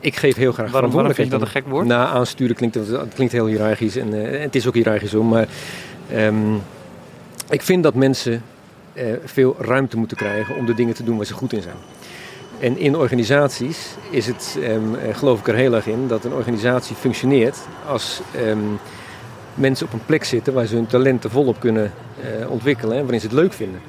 ik 0.00 0.16
geef 0.16 0.36
heel 0.36 0.52
graag 0.52 0.70
Waarom, 0.70 0.90
waarom 0.90 1.14
vind 1.14 1.26
je 1.26 1.32
dat 1.32 1.42
een 1.42 1.52
gek 1.52 1.66
woord? 1.68 1.86
Na 1.86 2.06
aansturen 2.06 2.56
klinkt 2.56 2.74
het, 2.74 2.88
het 2.88 3.14
klinkt 3.14 3.32
heel 3.32 3.46
hiërarchisch 3.46 3.96
en 3.96 4.32
eh, 4.32 4.40
het 4.40 4.54
is 4.54 4.66
ook 4.66 4.74
hiërarchisch 4.74 5.12
hoor, 5.12 5.24
maar 5.24 5.48
ehm, 6.12 6.54
ik 7.50 7.62
vind 7.62 7.82
dat 7.82 7.94
mensen 7.94 8.42
eh, 8.92 9.04
veel 9.24 9.56
ruimte 9.58 9.96
moeten 9.96 10.16
krijgen 10.16 10.56
om 10.56 10.66
de 10.66 10.74
dingen 10.74 10.94
te 10.94 11.04
doen 11.04 11.16
waar 11.16 11.26
ze 11.26 11.32
goed 11.34 11.52
in 11.52 11.62
zijn. 11.62 11.76
En 12.60 12.78
in 12.78 12.96
organisaties 12.96 13.94
is 14.10 14.26
het, 14.26 14.58
ehm, 14.62 14.94
eh, 14.94 15.14
geloof 15.14 15.40
ik 15.40 15.48
er 15.48 15.54
heel 15.54 15.74
erg 15.74 15.86
in, 15.86 16.08
dat 16.08 16.24
een 16.24 16.32
organisatie 16.32 16.96
functioneert 16.96 17.58
als 17.88 18.20
ehm, 18.34 18.58
mensen 19.54 19.86
op 19.86 19.92
een 19.92 20.04
plek 20.06 20.24
zitten 20.24 20.52
waar 20.52 20.66
ze 20.66 20.74
hun 20.74 20.86
talenten 20.86 21.30
volop 21.30 21.60
kunnen 21.60 21.92
eh, 22.20 22.50
ontwikkelen 22.50 22.96
en 22.96 23.02
waarin 23.02 23.20
ze 23.20 23.26
het 23.26 23.36
leuk 23.36 23.52
vinden. 23.52 23.80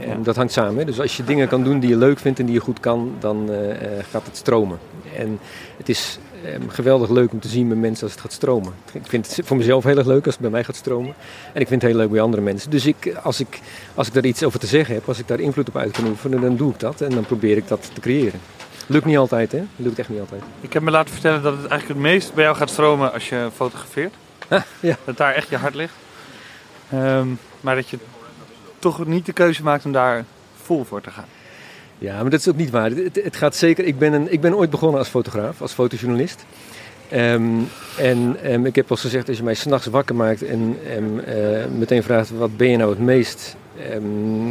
En 0.00 0.22
dat 0.22 0.36
hangt 0.36 0.52
samen. 0.52 0.86
Dus 0.86 1.00
als 1.00 1.16
je 1.16 1.24
dingen 1.24 1.48
kan 1.48 1.64
doen 1.64 1.80
die 1.80 1.90
je 1.90 1.96
leuk 1.96 2.18
vindt 2.18 2.38
en 2.38 2.44
die 2.44 2.54
je 2.54 2.60
goed 2.60 2.80
kan, 2.80 3.14
dan 3.18 3.52
eh, 3.52 3.58
gaat 4.10 4.26
het 4.26 4.36
stromen. 4.36 4.78
En 5.16 5.38
het 5.76 5.88
is 5.88 6.18
ehm, 6.44 6.68
geweldig 6.68 7.10
leuk 7.10 7.32
om 7.32 7.40
te 7.40 7.48
zien 7.48 7.68
bij 7.68 7.76
mensen 7.76 8.02
als 8.02 8.12
het 8.12 8.20
gaat 8.20 8.32
stromen. 8.32 8.72
Ik 8.92 9.06
vind 9.06 9.36
het 9.36 9.46
voor 9.46 9.56
mezelf 9.56 9.84
heel 9.84 9.96
erg 9.96 10.06
leuk 10.06 10.24
als 10.24 10.34
het 10.34 10.42
bij 10.42 10.50
mij 10.50 10.64
gaat 10.64 10.76
stromen. 10.76 11.14
En 11.52 11.60
ik 11.60 11.68
vind 11.68 11.82
het 11.82 11.90
heel 11.90 12.00
leuk 12.00 12.10
bij 12.10 12.20
andere 12.20 12.42
mensen. 12.42 12.70
Dus 12.70 12.86
ik, 12.86 13.14
als, 13.22 13.40
ik, 13.40 13.60
als 13.94 14.06
ik 14.06 14.14
daar 14.14 14.24
iets 14.24 14.42
over 14.42 14.58
te 14.58 14.66
zeggen 14.66 14.94
heb, 14.94 15.08
als 15.08 15.18
ik 15.18 15.28
daar 15.28 15.40
invloed 15.40 15.68
op 15.68 15.76
uit 15.76 15.90
kan 15.90 16.06
oefenen, 16.06 16.40
dan 16.40 16.56
doe 16.56 16.72
ik 16.72 16.80
dat. 16.80 17.00
En 17.00 17.10
dan 17.10 17.24
probeer 17.24 17.56
ik 17.56 17.68
dat 17.68 17.90
te 17.94 18.00
creëren. 18.00 18.40
Lukt 18.86 19.04
niet 19.04 19.16
altijd, 19.16 19.52
hè? 19.52 19.62
Lukt 19.76 19.98
echt 19.98 20.08
niet 20.08 20.20
altijd. 20.20 20.42
Ik 20.60 20.72
heb 20.72 20.82
me 20.82 20.90
laten 20.90 21.12
vertellen 21.12 21.42
dat 21.42 21.52
het 21.52 21.66
eigenlijk 21.66 22.00
het 22.00 22.12
meest 22.12 22.34
bij 22.34 22.44
jou 22.44 22.56
gaat 22.56 22.70
stromen 22.70 23.12
als 23.12 23.28
je 23.28 23.48
fotografeert. 23.54 24.14
Ah, 24.48 24.62
ja. 24.80 24.96
Dat 25.04 25.16
daar 25.16 25.34
echt 25.34 25.48
je 25.48 25.56
hart 25.56 25.74
ligt. 25.74 25.94
Ehm, 26.90 27.28
maar 27.60 27.74
dat 27.74 27.88
je 27.88 27.98
toch 28.78 29.06
niet 29.06 29.26
de 29.26 29.32
keuze 29.32 29.62
maakt 29.62 29.84
om 29.84 29.92
daar 29.92 30.24
vol 30.62 30.84
voor 30.84 31.00
te 31.00 31.10
gaan. 31.10 31.24
Ja, 31.98 32.20
maar 32.22 32.30
dat 32.30 32.40
is 32.40 32.48
ook 32.48 32.56
niet 32.56 32.70
waar. 32.70 32.90
Het, 32.90 33.20
het 33.24 33.36
gaat 33.36 33.56
zeker. 33.56 33.84
Ik 33.84 33.98
ben, 33.98 34.12
een, 34.12 34.32
ik 34.32 34.40
ben 34.40 34.56
ooit 34.56 34.70
begonnen 34.70 34.98
als 34.98 35.08
fotograaf, 35.08 35.62
als 35.62 35.72
fotojournalist. 35.72 36.44
Ehm, 37.08 37.44
en 37.98 38.36
ehm, 38.42 38.66
ik 38.66 38.74
heb 38.74 38.90
al 38.90 38.96
gezegd, 38.96 39.28
als 39.28 39.36
je 39.36 39.42
mij 39.42 39.54
s'nachts 39.54 39.86
wakker 39.86 40.14
maakt 40.14 40.42
en 40.42 40.78
uh, 41.28 41.64
meteen 41.78 42.02
vraagt 42.02 42.30
wat 42.30 42.56
ben 42.56 42.70
je 42.70 42.76
nou 42.76 42.90
het 42.90 42.98
meest, 42.98 43.56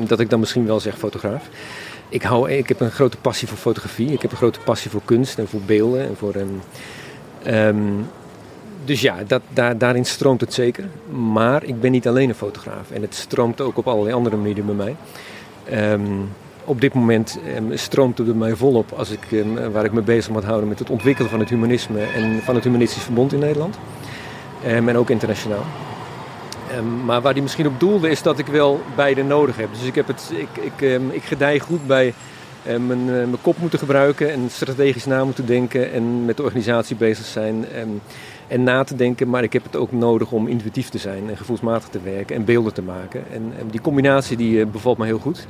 dat 0.07 0.19
ik 0.19 0.29
dan 0.29 0.39
misschien 0.39 0.65
wel 0.65 0.79
zeg 0.79 0.97
fotograaf. 0.97 1.49
Ik, 2.09 2.21
hou, 2.21 2.51
ik 2.51 2.67
heb 2.67 2.79
een 2.79 2.91
grote 2.91 3.17
passie 3.17 3.47
voor 3.47 3.57
fotografie. 3.57 4.11
Ik 4.11 4.21
heb 4.21 4.31
een 4.31 4.37
grote 4.37 4.59
passie 4.59 4.91
voor 4.91 5.01
kunst 5.05 5.37
en 5.37 5.47
voor 5.47 5.61
beelden. 5.61 6.01
En 6.01 6.15
voor, 6.15 6.35
dus 8.85 9.01
ja, 9.01 9.15
dat, 9.27 9.41
daar, 9.49 9.77
daarin 9.77 10.05
stroomt 10.05 10.41
het 10.41 10.53
zeker. 10.53 10.85
Maar 11.09 11.63
ik 11.63 11.81
ben 11.81 11.91
niet 11.91 12.07
alleen 12.07 12.29
een 12.29 12.35
fotograaf. 12.35 12.91
En 12.91 13.01
het 13.01 13.15
stroomt 13.15 13.61
ook 13.61 13.77
op 13.77 13.87
allerlei 13.87 14.15
andere 14.15 14.37
medium 14.37 14.65
bij 14.65 14.75
mij. 14.75 14.95
Ehm, 15.69 16.01
op 16.65 16.81
dit 16.81 16.93
moment 16.93 17.39
um, 17.57 17.77
stroomt 17.77 18.17
het 18.17 18.27
bij 18.27 18.35
mij 18.35 18.55
volop 18.55 18.91
als 18.91 19.09
ik, 19.09 19.31
um, 19.31 19.71
waar 19.71 19.85
ik 19.85 19.91
me 19.91 20.01
bezig 20.01 20.31
moet 20.31 20.43
houden 20.43 20.69
met 20.69 20.79
het 20.79 20.89
ontwikkelen 20.89 21.29
van 21.29 21.39
het 21.39 21.49
humanisme 21.49 21.99
en 21.99 22.41
van 22.41 22.55
het 22.55 22.63
humanistisch 22.63 23.03
verbond 23.03 23.33
in 23.33 23.39
Nederland. 23.39 23.77
en 24.63 24.97
ook 24.97 25.09
internationaal. 25.09 25.65
maar 27.05 27.21
waar 27.21 27.33
die 27.33 27.41
misschien 27.43 27.67
op 27.67 27.79
doelde 27.79 28.09
is 28.09 28.21
dat 28.21 28.39
ik 28.39 28.47
wel 28.47 28.81
beide 28.95 29.23
nodig 29.23 29.55
heb. 29.57 29.69
Dus 29.73 29.87
ik, 29.87 29.95
heb 29.95 30.07
het, 30.07 30.31
ik, 30.35 30.63
ik, 30.63 31.01
ik 31.11 31.23
gedij 31.23 31.59
goed 31.59 31.87
bij 31.87 32.13
mijn, 32.63 32.99
uh, 32.99 33.05
mijn 33.07 33.41
kop 33.41 33.57
moeten 33.57 33.79
gebruiken 33.79 34.31
en 34.31 34.49
strategisch 34.49 35.05
na 35.05 35.25
moeten 35.25 35.45
denken 35.45 35.91
en 35.91 36.25
met 36.25 36.37
de 36.37 36.43
organisatie 36.43 36.95
bezig 36.95 37.25
zijn 37.25 37.65
en 38.47 38.63
na 38.63 38.83
te 38.83 38.95
denken. 38.95 39.29
Maar 39.29 39.43
ik 39.43 39.53
heb 39.53 39.63
het 39.63 39.75
ook 39.75 39.91
nodig 39.91 40.31
om 40.31 40.47
intuïtief 40.47 40.89
te 40.89 40.97
zijn 40.97 41.29
en 41.29 41.37
gevoelsmatig 41.37 41.89
te 41.89 42.01
werken 42.01 42.35
en 42.35 42.45
beelden 42.45 42.73
te 42.73 42.81
maken. 42.81 43.23
En, 43.31 43.53
en 43.59 43.67
die 43.67 43.81
combinatie 43.81 44.37
die 44.37 44.57
uh, 44.57 44.65
bevalt 44.65 44.97
me 44.97 45.05
heel 45.05 45.19
goed. 45.19 45.47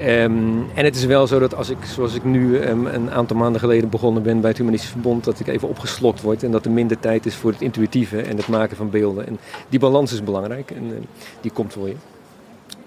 Um, 0.00 0.66
en 0.74 0.84
het 0.84 0.96
is 0.96 1.04
wel 1.04 1.26
zo 1.26 1.38
dat 1.38 1.54
als 1.54 1.68
ik, 1.70 1.78
zoals 1.84 2.14
ik 2.14 2.24
nu 2.24 2.56
um, 2.56 2.86
een 2.86 3.10
aantal 3.10 3.36
maanden 3.36 3.60
geleden 3.60 3.88
begonnen 3.88 4.22
ben 4.22 4.40
bij 4.40 4.48
het 4.50 4.58
Humanistisch 4.58 4.90
Verbond, 4.90 5.24
dat 5.24 5.40
ik 5.40 5.46
even 5.46 5.68
opgeslokt 5.68 6.20
word 6.20 6.42
en 6.42 6.50
dat 6.50 6.64
er 6.64 6.70
minder 6.70 6.98
tijd 6.98 7.26
is 7.26 7.34
voor 7.34 7.50
het 7.50 7.60
intuïtieve 7.60 8.20
en 8.20 8.36
het 8.36 8.48
maken 8.48 8.76
van 8.76 8.90
beelden. 8.90 9.26
En 9.26 9.38
die 9.68 9.78
balans 9.78 10.12
is 10.12 10.22
belangrijk 10.22 10.70
en 10.70 10.84
uh, 10.84 10.92
die 11.40 11.50
komt 11.50 11.72
voor 11.72 11.88
je. 11.88 11.96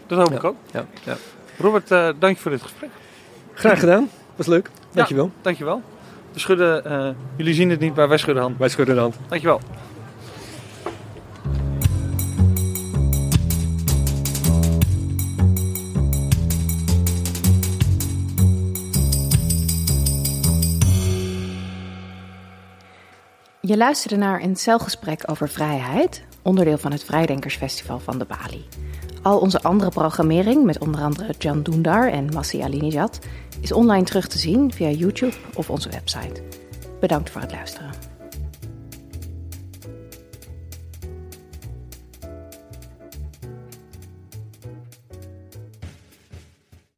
Dat 0.08 0.18
hoop 0.18 0.30
ja. 0.30 0.36
ik 0.36 0.44
ook. 0.44 0.56
Ja. 0.72 0.86
Ja. 1.04 1.18
Robert, 1.58 1.92
uh, 1.92 2.10
dank 2.20 2.36
je 2.36 2.42
voor 2.42 2.52
dit 2.52 2.62
gesprek. 2.62 2.90
Graag 3.60 3.80
gedaan. 3.80 4.10
Was 4.36 4.48
leuk. 4.48 4.70
Dankjewel. 4.92 5.26
Ja, 5.26 5.32
dankjewel. 5.42 5.82
We 6.34 6.40
schudden, 6.40 6.84
uh, 6.88 7.10
jullie 7.36 7.54
zien 7.54 7.70
het 7.70 7.80
niet, 7.80 7.96
maar 7.96 8.08
wij 8.08 8.18
schudden 8.18 8.44
hand. 8.44 8.58
Wij 8.58 8.70
schudden 8.70 8.96
de 8.96 9.02
hand. 9.02 9.16
Dankjewel. 9.28 9.60
Je 23.62 23.78
luisterde 23.78 24.18
naar 24.18 24.42
een 24.42 24.56
celgesprek 24.56 25.24
over 25.26 25.50
vrijheid, 25.50 26.26
onderdeel 26.42 26.78
van 26.78 26.92
het 26.92 27.04
Vrijdenkersfestival 27.04 28.00
van 28.00 28.18
de 28.18 28.26
Bali. 28.26 28.68
Al 29.22 29.40
onze 29.40 29.62
andere 29.62 29.90
programmering, 29.90 30.64
met 30.64 30.80
onder 30.80 31.02
andere 31.02 31.34
Jan 31.38 31.64
Doendar 31.64 32.10
en 32.12 32.26
Massi 32.34 32.62
Alinijad, 32.62 33.20
is 33.62 33.72
online 33.72 34.04
terug 34.04 34.28
te 34.28 34.38
zien 34.38 34.74
via 34.74 34.90
YouTube 34.90 35.36
of 35.56 35.70
onze 35.70 35.90
website. 35.90 36.42
Bedankt 37.00 37.30
voor 37.30 37.42
het 37.42 37.52
luisteren. 37.52 38.09